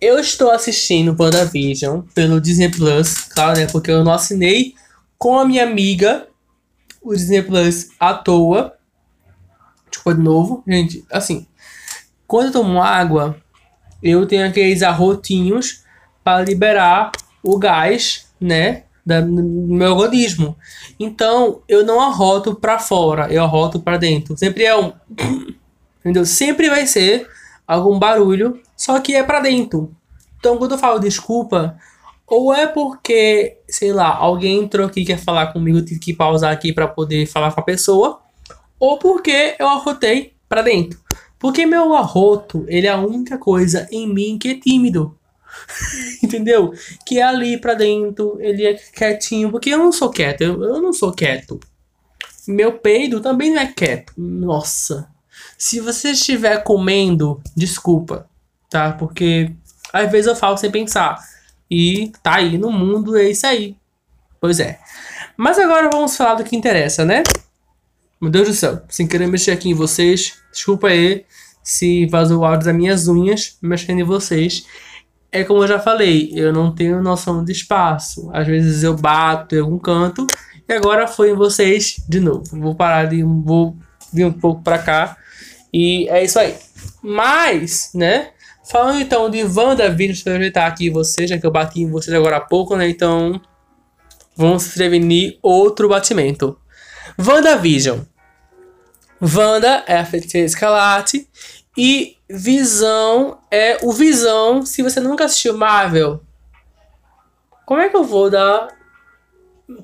eu 0.01 0.21
estou 0.21 0.53
assistindo 0.53 1.17
WandaVision 1.19 2.03
pelo 2.15 2.41
Disney 2.41 2.71
Plus, 2.71 3.23
claro, 3.23 3.59
né? 3.59 3.67
Porque 3.67 3.91
eu 3.91 4.05
não 4.05 4.13
assinei 4.13 4.75
com 5.19 5.37
a 5.37 5.45
minha 5.45 5.65
amiga 5.65 6.29
o 7.03 7.13
Disney 7.13 7.43
Plus 7.43 7.89
à 7.99 8.15
toa. 8.15 8.77
Tipo, 9.91 10.15
de 10.15 10.23
novo, 10.23 10.63
gente, 10.67 11.05
assim, 11.11 11.47
quando 12.27 12.47
eu 12.47 12.53
tomo 12.53 12.83
água, 12.83 13.37
eu 14.03 14.27
tenho 14.27 14.47
aqueles 14.47 14.83
arrotinhos 14.83 15.85
para 16.23 16.43
liberar 16.43 17.13
o 17.43 17.59
gás, 17.59 18.27
né, 18.41 18.83
do 19.05 19.43
meu 19.75 19.93
organismo. 19.93 20.57
Então, 20.99 21.63
eu 21.69 21.85
não 21.85 22.01
arroto 22.01 22.55
para 22.55 22.79
fora, 22.79 23.33
eu 23.33 23.45
arroto 23.45 23.79
para 23.81 23.97
dentro. 23.97 24.37
Sempre 24.37 24.65
é 24.65 24.77
um 24.77 24.93
entendeu? 26.01 26.27
Sempre 26.27 26.69
vai 26.69 26.87
ser 26.87 27.29
algum 27.67 27.99
barulho, 27.99 28.61
só 28.77 28.99
que 29.01 29.15
é 29.15 29.23
para 29.23 29.41
dentro. 29.41 29.95
Então, 30.39 30.59
quando 30.59 30.73
eu 30.73 30.79
falo 30.79 30.99
desculpa, 30.99 31.77
ou 32.27 32.53
é 32.53 32.67
porque, 32.67 33.59
sei 33.69 33.93
lá, 33.93 34.15
alguém 34.15 34.59
entrou 34.59 34.87
aqui 34.87 35.05
quer 35.05 35.19
falar 35.19 35.53
comigo, 35.53 35.83
tive 35.83 36.01
que 36.01 36.13
pausar 36.13 36.53
aqui 36.53 36.73
para 36.73 36.89
poder 36.89 37.27
falar 37.27 37.53
com 37.53 37.61
a 37.61 37.65
pessoa, 37.65 38.21
ou 38.79 38.99
porque 38.99 39.55
eu 39.59 39.69
arrotei 39.69 40.35
para 40.49 40.63
dentro. 40.63 41.06
Porque 41.47 41.65
meu 41.65 41.95
arroto, 41.95 42.65
ele 42.67 42.89
é 42.89 42.91
a 42.91 42.99
única 42.99 43.39
coisa 43.39 43.87
em 43.93 44.13
mim 44.13 44.37
que 44.37 44.49
é 44.49 44.59
tímido. 44.59 45.17
Entendeu? 46.21 46.73
Que 47.07 47.21
é 47.21 47.23
ali 47.23 47.57
pra 47.57 47.75
dentro, 47.75 48.37
ele 48.41 48.67
é 48.67 48.75
quietinho. 48.75 49.53
Porque 49.53 49.71
eu 49.71 49.79
não 49.79 49.93
sou 49.93 50.11
quieto, 50.11 50.41
eu, 50.41 50.61
eu 50.61 50.83
não 50.83 50.93
sou 50.93 51.13
quieto. 51.13 51.61
Meu 52.49 52.81
peido 52.81 53.21
também 53.21 53.55
não 53.55 53.61
é 53.61 53.67
quieto. 53.69 54.13
Nossa. 54.17 55.09
Se 55.57 55.79
você 55.79 56.11
estiver 56.11 56.65
comendo, 56.65 57.41
desculpa, 57.57 58.29
tá? 58.69 58.91
Porque 58.91 59.53
às 59.93 60.11
vezes 60.11 60.27
eu 60.27 60.35
falo 60.35 60.57
sem 60.57 60.69
pensar. 60.69 61.17
E 61.71 62.11
tá 62.25 62.39
aí 62.39 62.59
no 62.59 62.73
mundo, 62.73 63.17
é 63.17 63.31
isso 63.31 63.47
aí. 63.47 63.77
Pois 64.41 64.59
é. 64.59 64.81
Mas 65.37 65.61
agora 65.61 65.89
vamos 65.93 66.17
falar 66.17 66.35
do 66.35 66.43
que 66.43 66.57
interessa, 66.57 67.05
né? 67.05 67.23
Meu 68.21 68.31
Deus 68.31 68.49
do 68.49 68.55
céu, 68.55 68.83
sem 68.89 69.07
querer 69.07 69.27
mexer 69.27 69.51
aqui 69.51 69.69
em 69.69 69.75
vocês, 69.75 70.35
desculpa 70.51 70.89
aí 70.89 71.27
se 71.63 72.07
vazou 72.07 72.41
o 72.41 72.45
áudio 72.45 72.67
das 72.67 72.75
minhas 72.75 73.09
unhas 73.09 73.59
mexendo 73.61 73.99
em 73.99 74.05
vocês. 74.05 74.65
É 75.33 75.43
como 75.45 75.65
eu 75.65 75.67
já 75.67 75.81
falei, 75.81 76.31
eu 76.35 76.53
não 76.53 76.73
tenho 76.73 77.03
noção 77.03 77.45
de 77.45 77.53
espaço. 77.53 78.31
Às 78.33 78.47
vezes 78.47 78.85
eu 78.85 78.97
bato 78.97 79.55
em 79.55 79.61
algum 79.61 79.79
canto 79.79 80.27
e 80.67 80.73
agora 80.73 81.07
foi 81.09 81.31
em 81.31 81.35
vocês 81.35 81.97
de 82.09 82.21
novo. 82.21 82.45
Vou 82.59 82.75
parar 82.75 83.07
de. 83.07 83.23
Vou 83.23 83.77
vir 84.13 84.25
um 84.25 84.33
pouco 84.33 84.63
pra 84.63 84.79
cá 84.79 85.17
e 85.75 86.09
é 86.09 86.25
isso 86.25 86.39
aí. 86.39 86.55
Mas, 87.03 87.91
né? 87.93 88.31
Falando 88.71 89.01
então 89.01 89.29
de 89.29 89.43
WandaVision, 89.43 90.15
deixa 90.15 90.31
eu 90.31 90.37
ajeitar 90.37 90.67
aqui 90.67 90.89
vocês, 90.89 91.29
já 91.29 91.37
que 91.37 91.47
eu 91.47 91.51
bati 91.51 91.83
em 91.83 91.91
vocês 91.91 92.17
agora 92.17 92.37
há 92.39 92.41
pouco, 92.41 92.77
né? 92.77 92.89
Então, 92.89 93.41
vamos 94.37 94.69
prevenir 94.69 95.39
outro 95.43 95.89
batimento. 95.89 96.57
WandaVision. 97.19 98.01
Wanda 99.21 99.83
é 99.87 99.97
a 99.97 100.05
feiticeira 100.05 100.47
escalate 100.47 101.29
e 101.77 102.17
Visão 102.29 103.39
é 103.51 103.79
o 103.83 103.93
Visão. 103.93 104.65
Se 104.65 104.83
você 104.83 105.01
nunca 105.01 105.25
assistiu 105.25 105.57
Marvel, 105.57 106.21
como 107.65 107.81
é 107.81 107.89
que 107.89 107.97
eu 107.97 108.05
vou 108.05 108.31
dar. 108.31 108.69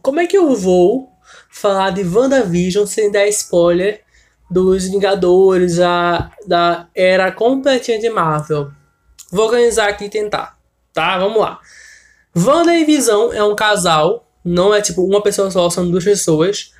Como 0.00 0.20
é 0.20 0.26
que 0.26 0.36
eu 0.36 0.54
vou 0.54 1.10
falar 1.50 1.90
de 1.90 2.04
WandaVision 2.04 2.86
sem 2.86 3.10
dar 3.10 3.26
spoiler 3.28 4.02
dos 4.50 4.84
Vingadores, 4.84 5.80
a, 5.80 6.30
da 6.46 6.88
era 6.94 7.32
completinha 7.32 7.98
de 7.98 8.10
Marvel? 8.10 8.70
Vou 9.30 9.46
organizar 9.46 9.88
aqui 9.88 10.04
e 10.04 10.10
tentar, 10.10 10.58
tá? 10.92 11.18
Vamos 11.18 11.40
lá. 11.40 11.58
Wanda 12.36 12.74
e 12.74 12.84
Visão 12.84 13.32
é 13.32 13.42
um 13.42 13.56
casal, 13.56 14.28
não 14.44 14.74
é 14.74 14.80
tipo 14.80 15.02
uma 15.02 15.22
pessoa 15.22 15.50
só, 15.50 15.68
são 15.70 15.90
duas 15.90 16.04
pessoas 16.04 16.72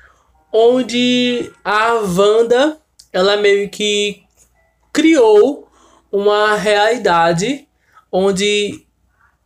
onde 0.53 1.51
a 1.65 1.95
Wanda 1.95 2.77
ela 3.11 3.35
meio 3.37 3.69
que 3.69 4.23
criou 4.93 5.67
uma 6.11 6.55
realidade 6.55 7.67
onde 8.11 8.85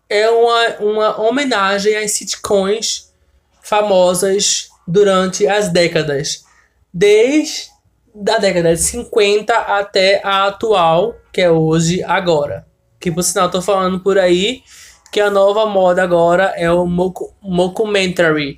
é 0.10 0.30
uma, 0.30 0.68
uma 0.80 1.22
homenagem 1.22 1.96
às 1.96 2.12
sitcoms 2.12 3.14
famosas 3.62 4.70
durante 4.86 5.48
as 5.48 5.70
décadas, 5.70 6.46
desde 6.94 7.70
a 8.28 8.38
década 8.38 8.74
de 8.76 8.82
50 8.82 9.54
até 9.54 10.22
a 10.24 10.48
atual, 10.48 11.16
que 11.32 11.42
é 11.42 11.52
hoje, 11.52 12.04
agora. 12.04 12.66
Que 13.00 13.12
por 13.12 13.24
sinal 13.24 13.50
tô 13.50 13.62
falando 13.62 14.00
por 14.00 14.18
aí 14.18 14.64
que 15.12 15.20
a 15.20 15.30
nova 15.30 15.66
moda 15.66 16.04
agora 16.04 16.54
é 16.56 16.72
o 16.72 16.86
mockumentary, 17.42 18.58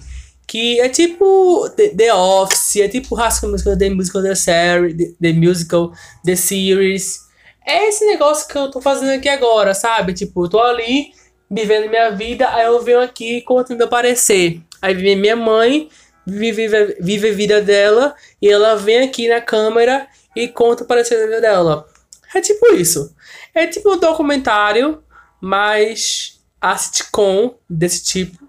que 0.49 0.81
é 0.81 0.89
tipo 0.89 1.69
The, 1.95 2.11
Office, 2.11 2.77
é 2.77 2.87
tipo 2.87 3.15
School 3.15 3.51
Musical, 3.51 3.77
The 3.77 3.89
Musical, 3.91 4.23
The 4.23 4.33
Series, 4.33 5.15
The, 5.21 5.31
Musical, 5.31 5.93
The 6.25 6.35
Series. 6.35 7.19
É 7.63 7.87
esse 7.87 8.03
negócio 8.03 8.47
que 8.47 8.57
eu 8.57 8.71
tô 8.71 8.81
fazendo 8.81 9.11
aqui 9.11 9.29
agora, 9.29 9.75
sabe? 9.75 10.11
Tipo, 10.11 10.45
eu 10.45 10.49
tô 10.49 10.59
ali 10.59 11.11
vivendo 11.51 11.87
minha 11.87 12.09
vida, 12.09 12.49
aí 12.49 12.65
eu 12.65 12.81
venho 12.81 12.99
aqui 12.99 13.41
contando 13.41 13.77
meu 13.77 13.87
parecer. 13.87 14.59
Aí 14.81 14.95
vem 14.95 15.15
minha 15.15 15.35
mãe, 15.35 15.87
vive, 16.25 16.67
vive, 16.67 16.97
vive 16.99 17.29
a 17.29 17.33
vida 17.33 17.61
dela, 17.61 18.15
e 18.41 18.49
ela 18.49 18.75
vem 18.75 19.03
aqui 19.03 19.27
na 19.27 19.39
câmera 19.39 20.07
e 20.35 20.47
conta 20.47 20.83
o 20.83 20.87
parecer 20.87 21.39
dela. 21.39 21.85
É 22.33 22.41
tipo 22.41 22.73
isso. 22.73 23.15
É 23.53 23.67
tipo 23.67 23.93
um 23.93 23.99
documentário, 23.99 25.03
mas 25.39 26.41
a 26.59 26.75
sitcom 26.75 27.55
desse 27.69 28.03
tipo, 28.03 28.48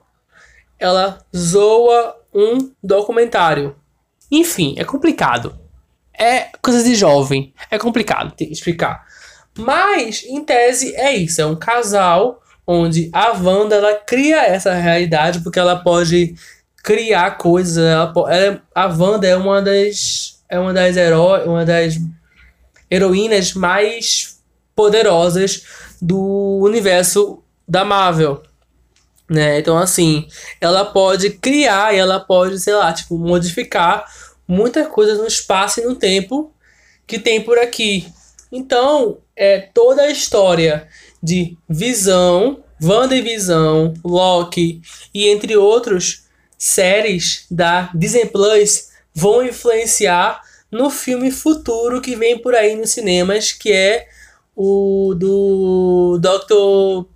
ela 0.80 1.18
zoa 1.36 2.16
um 2.34 2.72
documentário. 2.82 3.76
Enfim, 4.30 4.74
é 4.78 4.84
complicado. 4.84 5.58
É 6.18 6.48
coisa 6.62 6.82
de 6.82 6.94
jovem. 6.94 7.52
É 7.70 7.78
complicado 7.78 8.34
explicar. 8.40 9.04
Mas, 9.58 10.24
em 10.24 10.44
tese, 10.44 10.94
é 10.96 11.14
isso. 11.14 11.40
É 11.40 11.46
um 11.46 11.56
casal 11.56 12.40
onde 12.66 13.10
a 13.12 13.32
Wanda 13.32 13.76
ela 13.76 13.94
cria 13.94 14.44
essa 14.44 14.72
realidade 14.74 15.40
porque 15.40 15.58
ela 15.58 15.76
pode 15.76 16.34
criar 16.82 17.32
coisas. 17.32 17.76
Ela, 17.76 18.12
ela, 18.28 18.62
a 18.74 18.86
Wanda 18.86 19.26
é 19.26 19.36
uma 19.36 19.60
das 19.60 20.40
é 20.48 20.58
uma 20.58 20.72
das 20.72 20.96
heróis, 20.96 21.46
uma 21.46 21.64
das 21.64 21.96
heroínas 22.90 23.54
mais 23.54 24.40
poderosas 24.74 25.64
do 26.02 26.60
universo 26.62 27.42
da 27.68 27.84
Marvel. 27.84 28.42
Né? 29.30 29.60
Então 29.60 29.78
assim, 29.78 30.26
ela 30.60 30.84
pode 30.84 31.30
criar 31.30 31.94
e 31.94 31.98
ela 31.98 32.18
pode, 32.18 32.58
sei 32.58 32.74
lá, 32.74 32.92
tipo, 32.92 33.16
modificar 33.16 34.04
muitas 34.46 34.88
coisas 34.88 35.18
no 35.18 35.26
espaço 35.26 35.80
e 35.80 35.84
no 35.84 35.94
tempo 35.94 36.52
que 37.06 37.16
tem 37.16 37.40
por 37.40 37.56
aqui. 37.56 38.08
Então, 38.50 39.18
é 39.36 39.60
toda 39.60 40.02
a 40.02 40.10
história 40.10 40.88
de 41.22 41.56
Visão, 41.68 42.64
WandaVisão, 42.82 43.94
Loki 44.04 44.82
e 45.14 45.28
entre 45.28 45.56
outros 45.56 46.24
séries 46.58 47.46
da 47.48 47.90
Disney 47.94 48.26
Plus 48.26 48.88
vão 49.14 49.44
influenciar 49.44 50.42
no 50.70 50.90
filme 50.90 51.30
futuro 51.30 52.00
que 52.00 52.16
vem 52.16 52.38
por 52.38 52.54
aí 52.54 52.74
nos 52.74 52.90
cinemas, 52.90 53.52
que 53.52 53.72
é 53.72 54.08
o 54.56 55.14
do 55.16 56.18
Doctor, 56.20 57.06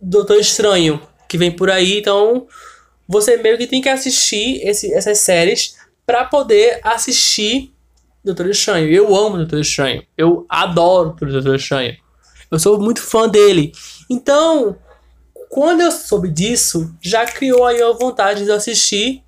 Doutor 0.00 0.38
Estranho, 0.38 1.00
que 1.32 1.38
vem 1.38 1.50
por 1.50 1.70
aí. 1.70 1.98
Então, 1.98 2.46
você 3.08 3.38
meio 3.38 3.56
que 3.56 3.66
tem 3.66 3.80
que 3.80 3.88
assistir 3.88 4.60
esse, 4.62 4.92
essas 4.92 5.16
séries 5.16 5.78
para 6.04 6.26
poder 6.26 6.78
assistir 6.84 7.72
Doutor 8.22 8.50
Estranho. 8.50 8.86
Eu 8.92 9.16
amo 9.16 9.38
Doutor 9.38 9.58
Estranho. 9.60 10.04
Eu 10.16 10.44
adoro 10.46 11.16
Doutor 11.18 11.56
Estranho. 11.56 11.96
Eu 12.50 12.58
sou 12.58 12.78
muito 12.78 13.00
fã 13.00 13.26
dele. 13.26 13.72
Então, 14.10 14.76
quando 15.48 15.80
eu 15.80 15.90
soube 15.90 16.28
disso, 16.28 16.94
já 17.00 17.24
criou 17.24 17.64
aí 17.64 17.82
a 17.82 17.92
vontade 17.92 18.44
de 18.44 18.52
assistir 18.52 19.24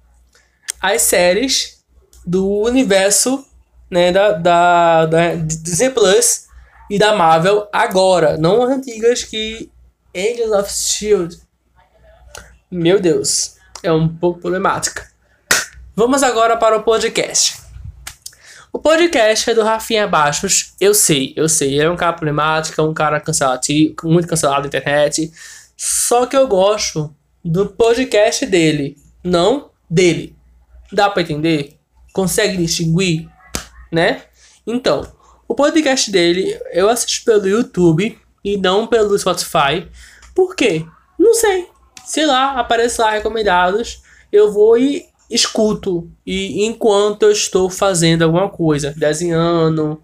as 0.83 1.01
séries 1.01 1.83
do 2.27 2.47
universo 2.47 3.47
né, 3.91 4.13
da, 4.13 4.33
da, 4.33 5.07
da 5.07 5.35
Disney 5.37 5.89
Plus 5.89 6.45
e 6.91 6.99
da 6.99 7.17
Marvel 7.17 7.67
agora, 7.73 8.37
não 8.37 8.63
as 8.63 8.71
antigas 8.71 9.25
que 9.25 9.71
Angels 10.15 10.53
of 10.53 10.71
Shield. 10.71 11.45
Meu 12.77 12.99
Deus, 12.99 13.55
é 13.85 13.93
um 13.93 14.09
pouco 14.09 14.41
problemática. 14.41 15.09
Vamos 15.95 16.25
agora 16.25 16.57
para 16.57 16.77
o 16.77 16.83
podcast. 16.83 17.61
O 18.73 18.81
podcast 18.81 19.49
é 19.49 19.55
do 19.55 19.63
Rafinha 19.63 20.09
Baixos. 20.09 20.75
Eu 20.81 20.93
sei, 20.93 21.33
eu 21.37 21.49
sei. 21.49 21.81
É 21.81 21.89
um 21.89 21.95
cara 21.95 22.15
problemático, 22.15 22.81
é 22.81 22.83
um 22.83 22.93
cara 22.93 23.21
cancelativo, 23.21 23.95
muito 24.03 24.27
cancelado 24.27 24.63
na 24.63 24.67
internet. 24.67 25.31
Só 25.77 26.27
que 26.27 26.37
eu 26.37 26.49
gosto 26.49 27.15
do 27.45 27.69
podcast 27.69 28.45
dele, 28.45 28.97
não 29.23 29.71
dele. 29.89 30.35
Dá 30.93 31.09
para 31.09 31.23
entender? 31.23 31.79
Consegue 32.13 32.57
distinguir, 32.57 33.29
né? 33.93 34.23
Então, 34.67 35.07
o 35.47 35.55
podcast 35.55 36.11
dele 36.11 36.59
eu 36.73 36.89
assisto 36.91 37.25
pelo 37.25 37.47
YouTube 37.47 38.19
e 38.45 38.57
não 38.57 38.85
pelo 38.85 39.17
Spotify. 39.17 39.89
Por 40.35 40.57
quê? 40.57 40.85
Não 41.17 41.35
sei. 41.35 41.73
Sei 42.05 42.27
lá, 42.27 42.53
aparece 42.53 43.01
lá 43.01 43.11
recomendados. 43.11 44.03
Eu 44.31 44.53
vou 44.53 44.77
e 44.77 45.07
escuto 45.31 46.11
e 46.27 46.65
enquanto 46.65 47.23
eu 47.23 47.33
estou 47.33 47.71
fazendo 47.71 48.23
alguma 48.23 48.49
coisa, 48.49 48.95
desenhando, 48.97 50.01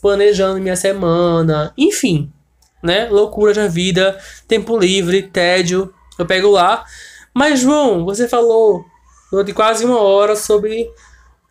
planejando 0.00 0.60
minha 0.60 0.76
semana, 0.76 1.72
enfim, 1.76 2.30
né? 2.82 3.08
Loucura 3.08 3.54
da 3.54 3.68
vida, 3.68 4.18
tempo 4.46 4.76
livre, 4.76 5.22
tédio, 5.22 5.92
eu 6.18 6.26
pego 6.26 6.50
lá. 6.50 6.84
Mas 7.32 7.60
João, 7.60 8.04
você 8.04 8.28
falou 8.28 8.84
durante 9.30 9.52
quase 9.52 9.84
uma 9.84 10.00
hora 10.00 10.36
sobre 10.36 10.90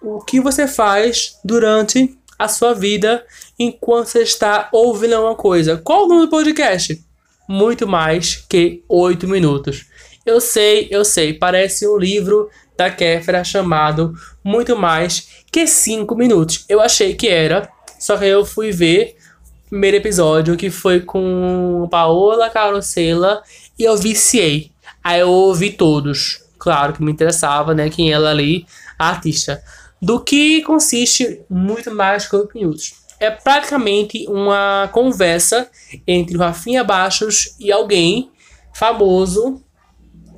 o 0.01 0.21
que 0.21 0.39
você 0.39 0.67
faz 0.67 1.39
durante 1.43 2.17
a 2.37 2.47
sua 2.47 2.73
vida 2.73 3.25
enquanto 3.57 4.07
você 4.07 4.21
está 4.21 4.69
ouvindo 4.71 5.15
alguma 5.15 5.35
coisa. 5.35 5.77
Qual 5.77 6.05
o 6.05 6.07
nome 6.07 6.21
do 6.21 6.29
podcast? 6.29 7.03
Muito 7.47 7.87
mais 7.87 8.35
que 8.35 8.83
oito 8.87 9.27
minutos. 9.27 9.85
Eu 10.25 10.39
sei, 10.39 10.87
eu 10.89 11.03
sei, 11.03 11.33
parece 11.33 11.85
um 11.85 11.97
livro 11.97 12.49
da 12.77 12.89
Kéfera 12.89 13.43
chamado 13.43 14.13
Muito 14.41 14.73
Mais 14.73 15.43
que 15.51 15.67
5 15.67 16.15
Minutos. 16.15 16.63
Eu 16.69 16.79
achei 16.79 17.13
que 17.13 17.27
era, 17.27 17.69
só 17.99 18.17
que 18.17 18.25
eu 18.25 18.45
fui 18.45 18.71
ver 18.71 19.17
o 19.65 19.69
primeiro 19.71 19.97
episódio 19.97 20.55
que 20.55 20.69
foi 20.69 21.01
com 21.01 21.87
Paola 21.91 22.49
Carosella 22.49 23.43
e 23.77 23.83
eu 23.83 23.97
viciei. 23.97 24.71
Aí 25.03 25.19
eu 25.19 25.29
ouvi 25.29 25.71
todos. 25.71 26.41
Claro 26.57 26.93
que 26.93 27.03
me 27.03 27.11
interessava, 27.11 27.73
né? 27.73 27.89
Quem 27.89 28.13
ela 28.13 28.29
ali, 28.29 28.65
a 28.97 29.09
artista. 29.09 29.61
Do 30.01 30.21
que 30.21 30.61
consiste 30.61 31.41
muito 31.49 31.93
mais 31.93 32.27
que 32.27 32.35
8 32.35 32.57
minutos. 32.57 32.93
É 33.19 33.29
praticamente 33.29 34.25
uma 34.29 34.89
conversa 34.93 35.69
entre 36.07 36.37
o 36.37 36.39
Rafinha 36.39 36.83
Baixos 36.83 37.55
e 37.59 37.73
alguém 37.73 38.31
famoso 38.73 39.61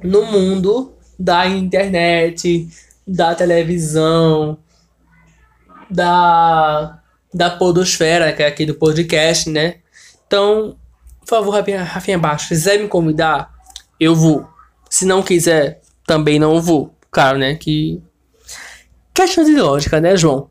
no 0.05 0.25
mundo 0.25 0.93
da 1.17 1.47
internet, 1.47 2.67
da 3.07 3.35
televisão, 3.35 4.57
da, 5.89 6.99
da 7.33 7.49
podosfera, 7.49 8.33
que 8.33 8.43
é 8.43 8.47
aqui 8.47 8.65
do 8.65 8.75
podcast, 8.75 9.49
né? 9.49 9.77
Então, 10.27 10.77
por 11.21 11.27
favor, 11.27 11.51
Rafinha, 11.51 11.83
Rafinha 11.83 12.17
Baixo, 12.17 12.47
se 12.47 12.55
quiser 12.55 12.79
me 12.79 12.87
convidar, 12.87 13.53
eu 13.99 14.15
vou. 14.15 14.47
Se 14.89 15.05
não 15.05 15.23
quiser, 15.23 15.81
também 16.05 16.39
não 16.39 16.61
vou. 16.61 16.95
Claro, 17.11 17.37
né? 17.37 17.55
Que. 17.55 18.01
Questão 19.13 19.43
de 19.43 19.55
lógica, 19.55 20.01
né, 20.01 20.17
João? 20.17 20.49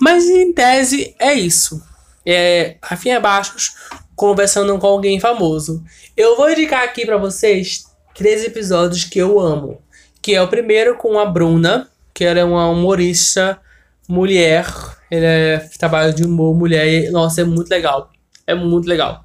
Mas 0.00 0.24
em 0.24 0.52
tese 0.52 1.14
é 1.18 1.34
isso. 1.34 1.82
É 2.24 2.76
Rafinha 2.82 3.20
Baixos 3.20 3.74
conversando 4.14 4.78
com 4.78 4.86
alguém 4.86 5.18
famoso. 5.18 5.82
Eu 6.16 6.36
vou 6.36 6.50
indicar 6.50 6.84
aqui 6.84 7.04
para 7.04 7.16
vocês 7.16 7.84
três 8.14 8.44
episódios 8.44 9.04
que 9.04 9.18
eu 9.18 9.40
amo 9.40 9.82
que 10.24 10.34
é 10.34 10.40
o 10.40 10.48
primeiro 10.48 10.96
com 10.96 11.18
a 11.18 11.26
Bruna, 11.26 11.86
que 12.14 12.24
ela 12.24 12.40
é 12.40 12.44
uma 12.44 12.66
humorista 12.70 13.60
mulher, 14.08 14.66
ele 15.10 15.26
é 15.26 15.58
trabalho 15.78 16.14
de 16.14 16.24
humor 16.24 16.54
mulher, 16.54 16.86
e, 16.86 17.10
nossa, 17.10 17.42
é 17.42 17.44
muito 17.44 17.68
legal. 17.68 18.10
É 18.46 18.54
muito 18.54 18.88
legal. 18.88 19.22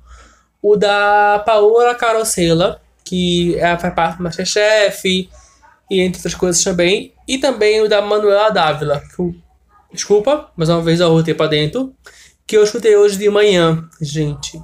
O 0.62 0.76
da 0.76 1.42
Paola 1.46 1.96
Carosella, 1.96 2.82
que 3.06 3.58
é, 3.60 3.78
faz 3.78 3.96
parte 3.96 4.18
do 4.18 4.24
Masterchef, 4.24 5.30
e 5.90 6.02
entre 6.02 6.20
outras 6.20 6.36
coisas 6.36 6.62
também. 6.62 7.14
E 7.26 7.38
também 7.38 7.82
o 7.82 7.88
da 7.88 8.02
Manuela 8.02 8.50
Dávila, 8.50 9.02
eu, 9.18 9.34
desculpa, 9.94 10.52
mais 10.58 10.68
uma 10.70 10.82
vez 10.82 11.00
eu 11.00 11.10
voltei 11.10 11.34
pra 11.34 11.48
dentro, 11.48 11.96
que 12.46 12.58
eu 12.58 12.64
escutei 12.64 12.98
hoje 12.98 13.18
de 13.18 13.30
manhã. 13.30 13.88
Gente, 14.02 14.62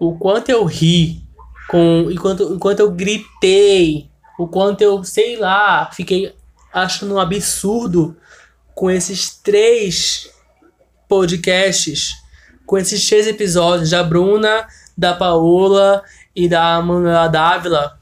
o 0.00 0.16
quanto 0.16 0.48
eu 0.48 0.64
ri, 0.64 1.27
com, 1.68 2.10
enquanto, 2.10 2.54
enquanto 2.54 2.80
eu 2.80 2.90
gritei 2.90 4.10
o 4.38 4.48
quanto 4.48 4.80
eu, 4.80 5.04
sei 5.04 5.36
lá, 5.36 5.90
fiquei 5.92 6.34
achando 6.72 7.14
um 7.14 7.18
absurdo 7.18 8.16
com 8.74 8.90
esses 8.90 9.34
três 9.34 10.30
podcasts, 11.08 12.12
com 12.64 12.78
esses 12.78 13.06
três 13.06 13.26
episódios 13.26 13.90
da 13.90 14.02
Bruna, 14.02 14.66
da 14.96 15.14
Paola 15.14 16.02
e 16.34 16.48
da 16.48 16.80
Manuela 16.80 17.28
Dávila. 17.28 17.98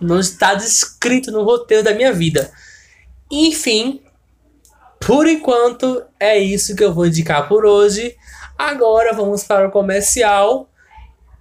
Não 0.00 0.18
está 0.18 0.54
descrito 0.54 1.30
no 1.30 1.42
roteiro 1.42 1.84
da 1.84 1.94
minha 1.94 2.12
vida. 2.12 2.50
Enfim, 3.30 4.02
por 4.98 5.26
enquanto 5.26 6.02
é 6.18 6.38
isso 6.38 6.74
que 6.74 6.84
eu 6.84 6.92
vou 6.92 7.06
indicar 7.06 7.48
por 7.48 7.64
hoje. 7.64 8.16
Agora 8.58 9.12
vamos 9.12 9.44
para 9.44 9.68
o 9.68 9.70
comercial 9.70 10.69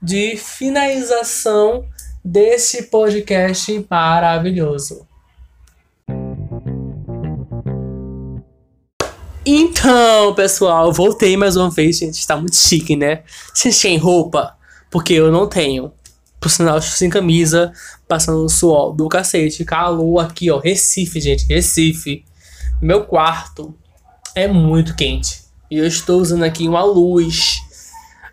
de 0.02 0.38
finalização 0.38 1.86
desse 2.24 2.84
podcast 2.84 3.86
maravilhoso. 3.90 5.08
Então, 9.46 10.36
pessoal, 10.36 10.92
voltei 10.94 11.36
mais 11.36 11.56
uma 11.56 11.70
vez, 11.70 11.98
gente. 11.98 12.20
Está 12.20 12.38
muito 12.38 12.56
chique, 12.56 12.96
né? 12.96 13.24
Vocês 13.54 13.80
têm 13.82 13.98
roupa? 13.98 14.56
Porque 14.92 15.14
eu 15.14 15.32
não 15.32 15.48
tenho. 15.48 15.92
Por 16.40 16.50
sinal, 16.50 16.82
sem 16.82 17.10
camisa, 17.10 17.72
passando 18.08 18.44
o 18.46 18.50
suor 18.50 18.94
do 18.94 19.10
cacete. 19.10 19.66
Calor 19.66 20.24
aqui, 20.24 20.52
ó. 20.52 20.60
Recife, 20.60 21.20
gente. 21.20 21.46
Recife. 21.48 22.24
Meu 22.82 23.06
quarto 23.06 23.76
é 24.36 24.48
muito 24.48 24.96
quente. 24.96 25.42
E 25.72 25.78
eu 25.78 25.88
estou 25.88 26.22
usando 26.22 26.44
aqui 26.44 26.68
uma 26.68 26.84
luz 26.84 27.60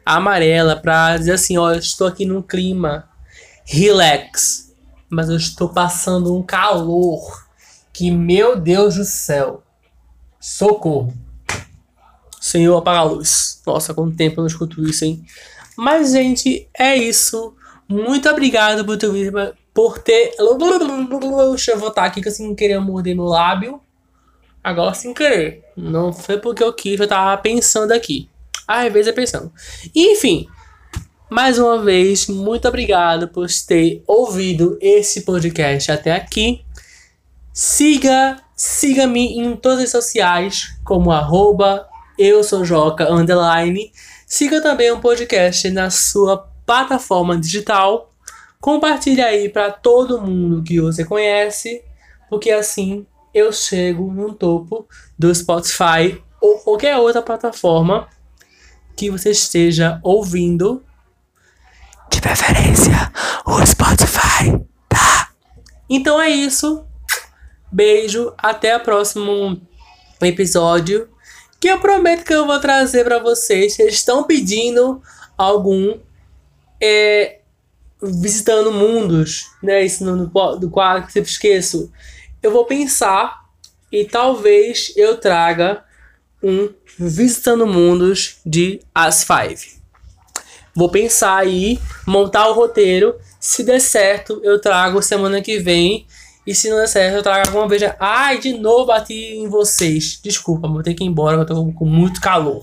amarela 0.07 0.77
pra 0.77 1.17
dizer 1.17 1.33
assim, 1.33 1.59
ó, 1.59 1.73
eu 1.73 1.81
estou 1.81 2.07
aqui 2.07 2.25
num 2.25 2.41
clima 2.41 3.09
relax. 3.65 4.73
Mas 5.11 5.29
eu 5.29 5.37
estou 5.37 5.69
passando 5.69 6.37
um 6.37 6.43
calor 6.43 7.45
que, 7.93 8.11
meu 8.11 8.59
Deus 8.59 8.95
do 8.95 9.05
céu. 9.05 9.63
Socorro. 10.39 11.13
Senhor, 12.41 12.77
apaga 12.77 13.01
a 13.01 13.05
luz. 13.05 13.61
Nossa, 13.67 13.93
quanto 13.93 14.17
tempo 14.17 14.37
eu 14.37 14.43
não 14.43 14.47
escuto 14.47 14.85
isso, 14.85 15.05
hein? 15.05 15.25
Mas, 15.77 16.13
gente, 16.13 16.69
é 16.77 16.97
isso. 16.97 17.55
Muito 17.89 18.29
obrigado 18.29 18.85
por 18.85 18.97
ter, 18.97 19.11
por 19.75 19.99
ter. 19.99 20.35
Deixa 21.51 21.73
eu 21.73 21.79
voltar 21.79 22.05
aqui 22.05 22.21
que 22.21 22.29
eu 22.29 22.33
sem 22.33 22.55
querer 22.55 22.79
morder 22.79 23.17
no 23.17 23.25
lábio. 23.25 23.81
Agora 24.63 24.95
sem 24.95 25.15
querer. 25.15 25.65
Não 25.77 26.13
foi 26.13 26.39
porque 26.39 26.63
eu 26.63 26.73
quis, 26.73 26.99
eu 26.99 27.07
tava 27.07 27.41
pensando 27.41 27.93
aqui. 27.93 28.29
Às 28.67 28.93
vezes 28.93 29.09
é 29.09 29.13
pensando. 29.13 29.53
Enfim. 29.95 30.47
Mais 31.29 31.59
uma 31.59 31.83
vez, 31.83 32.29
muito 32.29 32.69
obrigado 32.69 33.27
por 33.27 33.49
ter 33.67 34.03
ouvido 34.07 34.79
esse 34.81 35.23
podcast 35.23 35.91
até 35.91 36.13
aqui. 36.13 36.65
Siga, 37.53 38.41
siga-me 38.55 39.37
em 39.39 39.57
todas 39.57 39.83
as 39.83 39.91
sociais, 39.91 40.79
como 40.85 41.11
arroba 41.11 41.89
eu 42.19 42.43
sou 42.43 42.65
Joca 42.65 43.13
underline. 43.13 43.93
Siga 44.27 44.63
também 44.63 44.91
o 44.91 45.01
podcast 45.01 45.69
na 45.71 45.91
sua 45.91 46.49
plataforma 46.65 47.37
digital. 47.37 48.13
Compartilhe 48.61 49.21
aí 49.21 49.49
para 49.49 49.71
todo 49.71 50.21
mundo 50.21 50.63
que 50.63 50.81
você 50.81 51.05
conhece, 51.05 51.83
porque 52.31 52.51
assim 52.51 53.07
eu 53.35 53.53
chego 53.53 54.11
no 54.11 54.33
topo 54.33 54.89
do 55.19 55.35
Spotify 55.35 56.23
ou 56.41 56.59
qualquer 56.59 56.97
outra 56.97 57.21
plataforma 57.21 58.09
que 58.97 59.11
você 59.11 59.31
esteja 59.31 60.01
ouvindo. 60.03 60.83
De 62.11 62.21
preferência, 62.21 63.13
o 63.45 63.67
Spotify, 63.67 64.65
tá? 64.89 65.31
Então 65.91 66.21
é 66.21 66.31
isso. 66.31 66.85
Beijo, 67.71 68.33
até 68.39 68.77
o 68.77 68.81
próximo 68.81 69.61
episódio. 70.23 71.09
Que 71.61 71.69
eu 71.69 71.81
prometo 71.81 72.25
que 72.25 72.33
eu 72.33 72.47
vou 72.47 72.61
trazer 72.61 73.05
para 73.05 73.19
vocês. 73.19 73.75
Vocês 73.75 73.95
estão 73.95 74.23
pedindo 74.23 75.03
algum 75.37 75.99
é, 76.81 77.41
visitando 78.03 78.71
mundos, 78.73 79.51
né? 79.63 79.85
Isso 79.85 80.05
no, 80.05 80.17
no, 80.17 80.57
do 80.57 80.71
quadro 80.71 81.07
que 81.07 81.13
sempre 81.13 81.31
esqueço. 81.31 81.93
Eu 82.43 82.53
vou 82.53 82.65
pensar 82.67 83.47
e 83.91 84.05
talvez 84.05 84.93
eu 84.97 85.19
traga 85.19 85.85
um 86.43 86.73
visitando 86.99 87.67
mundos 87.67 88.37
de 88.45 88.81
As 88.95 89.25
Five. 89.25 89.77
Vou 90.75 90.91
pensar 90.91 91.37
aí, 91.37 91.81
montar 92.07 92.49
o 92.49 92.53
roteiro. 92.53 93.15
Se 93.41 93.65
der 93.65 93.81
certo, 93.81 94.41
eu 94.43 94.61
trago 94.61 95.03
semana 95.03 95.41
que 95.41 95.59
vem. 95.59 96.07
E 96.47 96.55
se 96.55 96.71
não 96.71 96.77
der 96.77 96.87
certo, 96.87 97.17
eu 97.17 97.23
trago 97.23 97.49
alguma 97.49 97.67
vez. 97.67 97.83
Ai, 97.99 98.39
de 98.39 98.53
novo 98.53 98.87
bati 98.87 99.15
em 99.15 99.49
vocês. 99.49 100.21
Desculpa, 100.23 100.69
vou 100.69 100.83
ter 100.83 100.95
que 100.95 101.03
ir 101.03 101.07
embora, 101.07 101.39
eu 101.39 101.47
tô 101.47 101.73
com 101.73 101.87
muito 101.87 102.21
calor. 102.21 102.63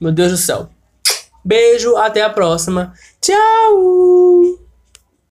Meu 0.00 0.12
Deus 0.12 0.32
do 0.32 0.36
céu. 0.36 0.68
Beijo, 1.44 1.96
até 1.96 2.22
a 2.22 2.30
próxima. 2.30 2.92
Tchau! 3.20 4.67